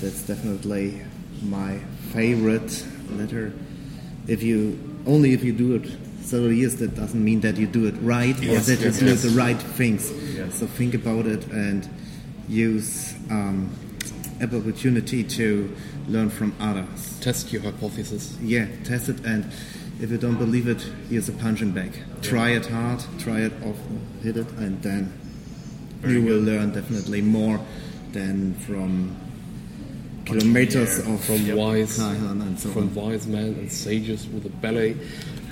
that's 0.00 0.22
definitely 0.22 1.00
my 1.42 1.78
favorite 2.12 2.84
letter. 3.10 3.52
If 4.26 4.42
you 4.42 4.78
only 5.06 5.32
if 5.32 5.44
you 5.44 5.52
do 5.52 5.74
it 5.74 5.90
several 6.22 6.52
years, 6.52 6.76
that 6.76 6.94
doesn't 6.94 7.22
mean 7.22 7.40
that 7.40 7.56
you 7.56 7.66
do 7.66 7.86
it 7.86 7.94
right 8.00 8.36
or 8.36 8.40
that 8.40 8.80
yes, 8.80 9.00
you 9.00 9.06
do 9.06 9.06
yes. 9.06 9.22
the 9.22 9.30
right 9.30 9.60
things. 9.60 10.08
So 10.54 10.66
think 10.66 10.94
about 10.94 11.26
it 11.26 11.46
and 11.48 11.88
use 12.48 13.14
um, 13.30 13.70
every 14.40 14.60
opportunity 14.60 15.24
to 15.24 15.74
learn 16.08 16.30
from 16.30 16.54
others. 16.60 17.18
Test 17.20 17.52
your 17.52 17.62
hypothesis. 17.62 18.36
Yeah, 18.40 18.66
test 18.84 19.08
it, 19.08 19.24
and 19.24 19.50
if 20.00 20.10
you 20.10 20.18
don't 20.18 20.38
believe 20.38 20.68
it, 20.68 20.82
here's 21.08 21.28
a 21.28 21.32
punching 21.32 21.72
bag. 21.72 21.92
Try 22.22 22.50
it 22.50 22.66
hard, 22.66 23.02
try 23.18 23.40
it 23.40 23.52
often, 23.62 24.06
hit 24.22 24.36
it, 24.36 24.50
and 24.52 24.82
then 24.82 25.12
you 26.06 26.22
will 26.22 26.40
learn 26.40 26.72
definitely 26.72 27.22
more 27.22 27.60
than 28.12 28.54
from 28.54 29.16
kilometers 30.24 30.98
of 30.98 31.24
From 31.24 31.56
wise, 31.56 31.98
and 32.00 32.58
so 32.58 32.70
from 32.70 32.84
on. 32.88 32.94
wise 32.94 33.26
men 33.26 33.54
and 33.58 33.70
sages 33.70 34.26
with 34.28 34.46
a 34.46 34.50
ballet 34.50 34.96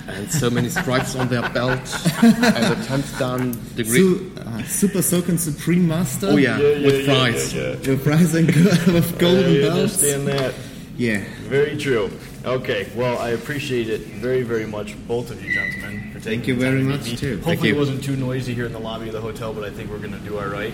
and 0.07 0.29
so 0.29 0.49
many 0.49 0.67
stripes 0.67 1.15
on 1.15 1.29
their 1.29 1.47
belt 1.51 1.79
and 2.23 2.35
a 2.35 2.75
10th 2.87 3.17
dan 3.19 3.51
degree. 3.75 3.99
Su- 3.99 4.31
uh, 4.37 4.63
Super 4.63 4.99
Soken 4.99 5.39
Supreme 5.39 5.87
Master. 5.87 6.27
oh 6.31 6.35
yeah, 6.37 6.57
with 6.57 7.05
fries. 7.05 7.53
With 7.87 8.03
prize 8.03 8.35
and 8.35 8.47
with 8.47 9.17
golden 9.17 9.57
I 9.57 9.61
belts. 9.61 9.77
understand 10.03 10.27
that. 10.27 10.53
Yeah. 10.97 11.23
Very 11.43 11.77
true. 11.77 12.11
Okay, 12.45 12.87
well, 12.95 13.17
I 13.19 13.29
appreciate 13.29 13.87
it 13.89 14.01
very, 14.01 14.43
very 14.43 14.65
much, 14.67 14.95
both 15.07 15.31
of 15.31 15.41
you 15.43 15.53
gentlemen, 15.53 16.11
for 16.11 16.19
taking 16.19 16.39
Thank 16.41 16.47
you 16.47 16.55
very 16.55 16.83
much, 16.83 17.05
too. 17.17 17.35
Hopefully, 17.37 17.41
Thank 17.55 17.63
you. 17.63 17.73
it 17.73 17.77
wasn't 17.77 18.03
too 18.03 18.15
noisy 18.17 18.53
here 18.53 18.65
in 18.65 18.73
the 18.73 18.79
lobby 18.79 19.07
of 19.07 19.13
the 19.13 19.21
hotel, 19.21 19.53
but 19.53 19.63
I 19.63 19.69
think 19.71 19.89
we're 19.89 19.97
going 19.99 20.11
to 20.11 20.19
do 20.19 20.37
all 20.37 20.45
right. 20.47 20.73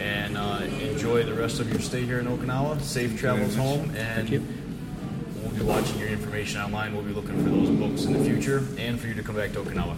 And 0.00 0.36
uh, 0.38 0.60
enjoy 0.80 1.24
the 1.24 1.34
rest 1.34 1.60
of 1.60 1.70
your 1.70 1.80
stay 1.80 2.02
here 2.04 2.18
in 2.20 2.26
Okinawa. 2.26 2.80
Safe 2.80 3.18
travels 3.18 3.54
home, 3.54 3.90
and 3.94 4.28
we'll 4.30 5.50
be 5.52 5.62
watching 5.62 5.98
your 5.98 6.08
information 6.08 6.60
online. 6.60 6.94
We'll 6.94 7.04
be 7.04 7.12
looking 7.12 7.36
for 7.44 7.50
those 7.50 7.68
books 7.70 8.04
in 8.04 8.14
the 8.14 8.24
future, 8.24 8.64
and 8.78 8.98
for 8.98 9.06
you 9.08 9.14
to 9.14 9.22
come 9.22 9.36
back 9.36 9.52
to 9.52 9.60
Okinawa. 9.60 9.94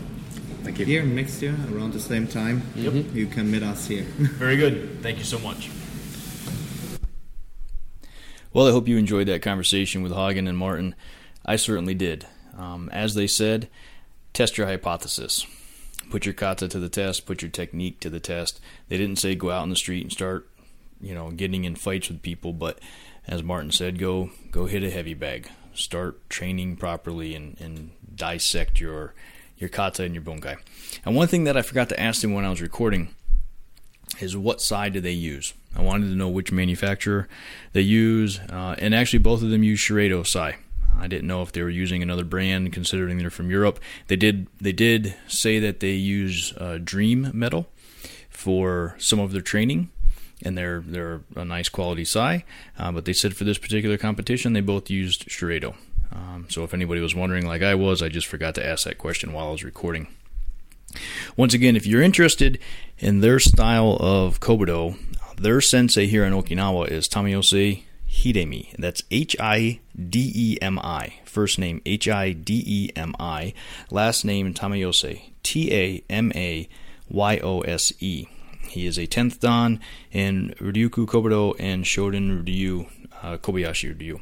Thank 0.64 0.78
you. 0.80 0.86
Here 0.86 1.05
next 1.05 1.40
year, 1.40 1.55
around 1.72 1.92
the 1.92 2.00
same 2.00 2.26
time, 2.26 2.62
Yep. 2.76 3.14
you 3.14 3.26
can 3.26 3.50
meet 3.50 3.62
us 3.62 3.86
here. 3.86 4.03
Very 4.18 4.57
good. 4.57 5.00
Thank 5.03 5.18
you 5.18 5.24
so 5.24 5.38
much. 5.38 5.70
Well, 8.53 8.66
I 8.68 8.70
hope 8.72 8.86
you 8.88 8.98
enjoyed 8.98 9.28
that 9.28 9.40
conversation 9.42 10.03
with 10.03 10.12
Hagen 10.12 10.46
and 10.46 10.59
Martin. 10.59 10.94
I 11.46 11.57
certainly 11.57 11.94
did. 11.94 12.26
Um, 12.57 12.90
as 12.92 13.14
they 13.14 13.26
said, 13.26 13.68
test 14.34 14.59
your 14.59 14.66
hypothesis. 14.66 15.46
Put 16.12 16.26
your 16.26 16.34
kata 16.34 16.68
to 16.68 16.78
the 16.78 16.90
test. 16.90 17.24
Put 17.24 17.40
your 17.40 17.50
technique 17.50 17.98
to 18.00 18.10
the 18.10 18.20
test. 18.20 18.60
They 18.90 18.98
didn't 18.98 19.18
say 19.18 19.34
go 19.34 19.50
out 19.50 19.62
in 19.62 19.70
the 19.70 19.76
street 19.76 20.02
and 20.02 20.12
start, 20.12 20.46
you 21.00 21.14
know, 21.14 21.30
getting 21.30 21.64
in 21.64 21.74
fights 21.74 22.10
with 22.10 22.20
people. 22.20 22.52
But 22.52 22.80
as 23.26 23.42
Martin 23.42 23.70
said, 23.70 23.98
go 23.98 24.28
go 24.50 24.66
hit 24.66 24.82
a 24.84 24.90
heavy 24.90 25.14
bag. 25.14 25.48
Start 25.72 26.28
training 26.28 26.76
properly 26.76 27.34
and, 27.34 27.58
and 27.58 27.92
dissect 28.14 28.78
your 28.78 29.14
your 29.56 29.70
kata 29.70 30.02
and 30.02 30.14
your 30.14 30.22
bunkai. 30.22 30.58
And 31.06 31.16
one 31.16 31.28
thing 31.28 31.44
that 31.44 31.56
I 31.56 31.62
forgot 31.62 31.88
to 31.88 31.98
ask 31.98 32.20
them 32.20 32.34
when 32.34 32.44
I 32.44 32.50
was 32.50 32.60
recording 32.60 33.14
is 34.20 34.36
what 34.36 34.60
side 34.60 34.92
do 34.92 35.00
they 35.00 35.12
use? 35.12 35.54
I 35.74 35.80
wanted 35.80 36.08
to 36.08 36.14
know 36.14 36.28
which 36.28 36.52
manufacturer 36.52 37.26
they 37.72 37.80
use, 37.80 38.38
uh, 38.50 38.74
and 38.76 38.94
actually 38.94 39.20
both 39.20 39.42
of 39.42 39.48
them 39.48 39.62
use 39.62 39.80
Shureido 39.80 40.26
Sai. 40.26 40.58
I 41.03 41.09
didn't 41.09 41.26
know 41.26 41.42
if 41.42 41.50
they 41.50 41.62
were 41.62 41.68
using 41.68 42.00
another 42.00 42.22
brand, 42.22 42.72
considering 42.72 43.18
they're 43.18 43.28
from 43.28 43.50
Europe. 43.50 43.80
They 44.07 44.14
did. 44.14 44.46
They 44.61 44.72
did 44.72 45.16
say 45.26 45.59
that 45.59 45.80
they 45.80 45.94
use 45.94 46.55
uh, 46.57 46.78
Dream 46.82 47.28
Metal 47.34 47.66
for 48.30 48.94
some 48.98 49.18
of 49.18 49.32
their 49.32 49.42
training, 49.42 49.90
and 50.44 50.57
they're 50.57 50.80
they're 50.80 51.22
a 51.34 51.44
nice 51.44 51.68
quality 51.68 52.05
Sai. 52.05 52.44
Uh, 52.78 52.92
but 52.92 53.05
they 53.05 53.12
said 53.12 53.34
for 53.34 53.42
this 53.42 53.59
particular 53.59 53.98
competition, 53.98 54.53
they 54.53 54.61
both 54.61 54.90
used 54.90 55.28
Shureido. 55.28 55.74
Um, 56.12 56.46
so 56.48 56.62
if 56.62 56.72
anybody 56.72 57.00
was 57.00 57.16
wondering, 57.16 57.46
like 57.46 57.62
I 57.62 57.74
was, 57.74 58.00
I 58.00 58.09
just 58.09 58.28
forgot 58.28 58.55
to 58.55 58.64
ask 58.64 58.84
that 58.84 58.98
question 58.98 59.32
while 59.32 59.48
I 59.48 59.50
was 59.53 59.64
recording. 59.64 60.07
Once 61.36 61.53
again, 61.53 61.74
if 61.74 61.84
you're 61.84 62.03
interested 62.03 62.61
in 62.98 63.20
their 63.20 63.40
style 63.40 63.96
of 63.98 64.38
Kobudo, 64.38 64.96
their 65.36 65.61
sensei 65.61 66.07
here 66.07 66.24
in 66.24 66.32
Okinawa 66.32 66.88
is 66.88 67.09
Tamayose 67.09 67.82
Hidemi. 68.12 68.74
That's 68.78 69.02
H 69.10 69.36
I 69.40 69.80
D 69.96 70.32
E 70.34 70.58
M 70.60 70.78
I. 70.78 71.14
First 71.24 71.58
name 71.58 71.80
H 71.86 72.08
I 72.08 72.32
D 72.32 72.62
E 72.66 72.90
M 72.94 73.14
I. 73.18 73.54
Last 73.90 74.24
name 74.24 74.54
Tamayose. 74.54 75.22
T 75.42 75.72
A 75.74 76.04
M 76.08 76.30
A 76.34 76.68
Y 77.08 77.38
O 77.38 77.60
S 77.62 77.92
E. 78.00 78.26
He 78.68 78.86
is 78.86 78.96
a 78.98 79.06
10th 79.06 79.40
Dan 79.40 79.80
in 80.12 80.54
Ryukyu 80.58 81.06
Kobudo 81.06 81.54
and 81.58 81.84
Shorin 81.84 82.46
Ryu, 82.46 82.86
uh, 83.22 83.36
Kobayashi 83.36 83.98
Ryu. 83.98 84.20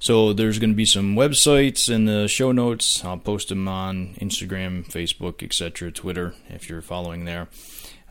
So 0.00 0.32
there's 0.32 0.58
going 0.58 0.70
to 0.70 0.76
be 0.76 0.84
some 0.84 1.14
websites 1.14 1.92
in 1.92 2.04
the 2.04 2.28
show 2.28 2.52
notes. 2.52 3.04
I'll 3.04 3.18
post 3.18 3.48
them 3.50 3.68
on 3.68 4.14
Instagram, 4.20 4.86
Facebook, 4.90 5.42
etc., 5.42 5.92
Twitter 5.92 6.34
if 6.48 6.68
you're 6.68 6.82
following 6.82 7.24
there. 7.24 7.48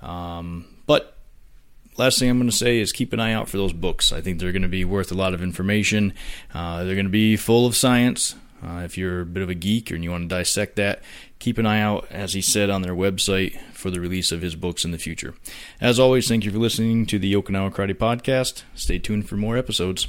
Um, 0.02 0.66
but 0.86 1.17
last 1.98 2.20
thing 2.20 2.30
I'm 2.30 2.38
going 2.38 2.50
to 2.50 2.56
say 2.56 2.80
is 2.80 2.92
keep 2.92 3.14
an 3.14 3.20
eye 3.20 3.34
out 3.34 3.50
for 3.50 3.58
those 3.58 3.74
books. 3.74 4.12
I 4.12 4.22
think 4.22 4.40
they're 4.40 4.52
going 4.52 4.62
to 4.62 4.68
be 4.68 4.86
worth 4.86 5.12
a 5.12 5.16
lot 5.16 5.34
of 5.34 5.42
information. 5.42 6.14
Uh, 6.54 6.84
they're 6.84 6.96
going 6.96 7.06
to 7.06 7.12
be 7.12 7.36
full 7.36 7.66
of 7.66 7.76
science. 7.76 8.36
Uh, 8.64 8.82
if 8.84 8.98
you're 8.98 9.22
a 9.22 9.26
bit 9.26 9.44
of 9.44 9.50
a 9.50 9.54
geek 9.54 9.92
and 9.92 10.04
you 10.04 10.12
want 10.12 10.24
to 10.30 10.36
dissect 10.36 10.78
that, 10.78 11.02
keep 11.38 11.58
an 11.58 11.66
eye 11.66 11.82
out, 11.82 12.08
as 12.10 12.34
he 12.34 12.42
said 12.42 12.70
on 12.70 12.82
their 12.82 12.96
website, 12.96 13.60
for 13.72 13.92
the 13.92 14.00
release 14.00 14.32
of 14.32 14.42
his 14.42 14.56
books 14.56 14.84
in 14.84 14.92
the 14.92 14.98
future. 14.98 15.36
As 15.80 16.00
always, 16.00 16.28
thank 16.28 16.44
you 16.44 16.52
for 16.52 16.58
listening 16.58 17.06
to 17.08 17.20
the 17.20 17.34
Okinawa 17.34 17.72
Karate 17.72 17.94
Podcast. 17.94 18.64
Stay 18.74 18.98
tuned 18.98 19.30
for 19.30 19.38
more 19.38 19.58
episodes. 19.58 20.08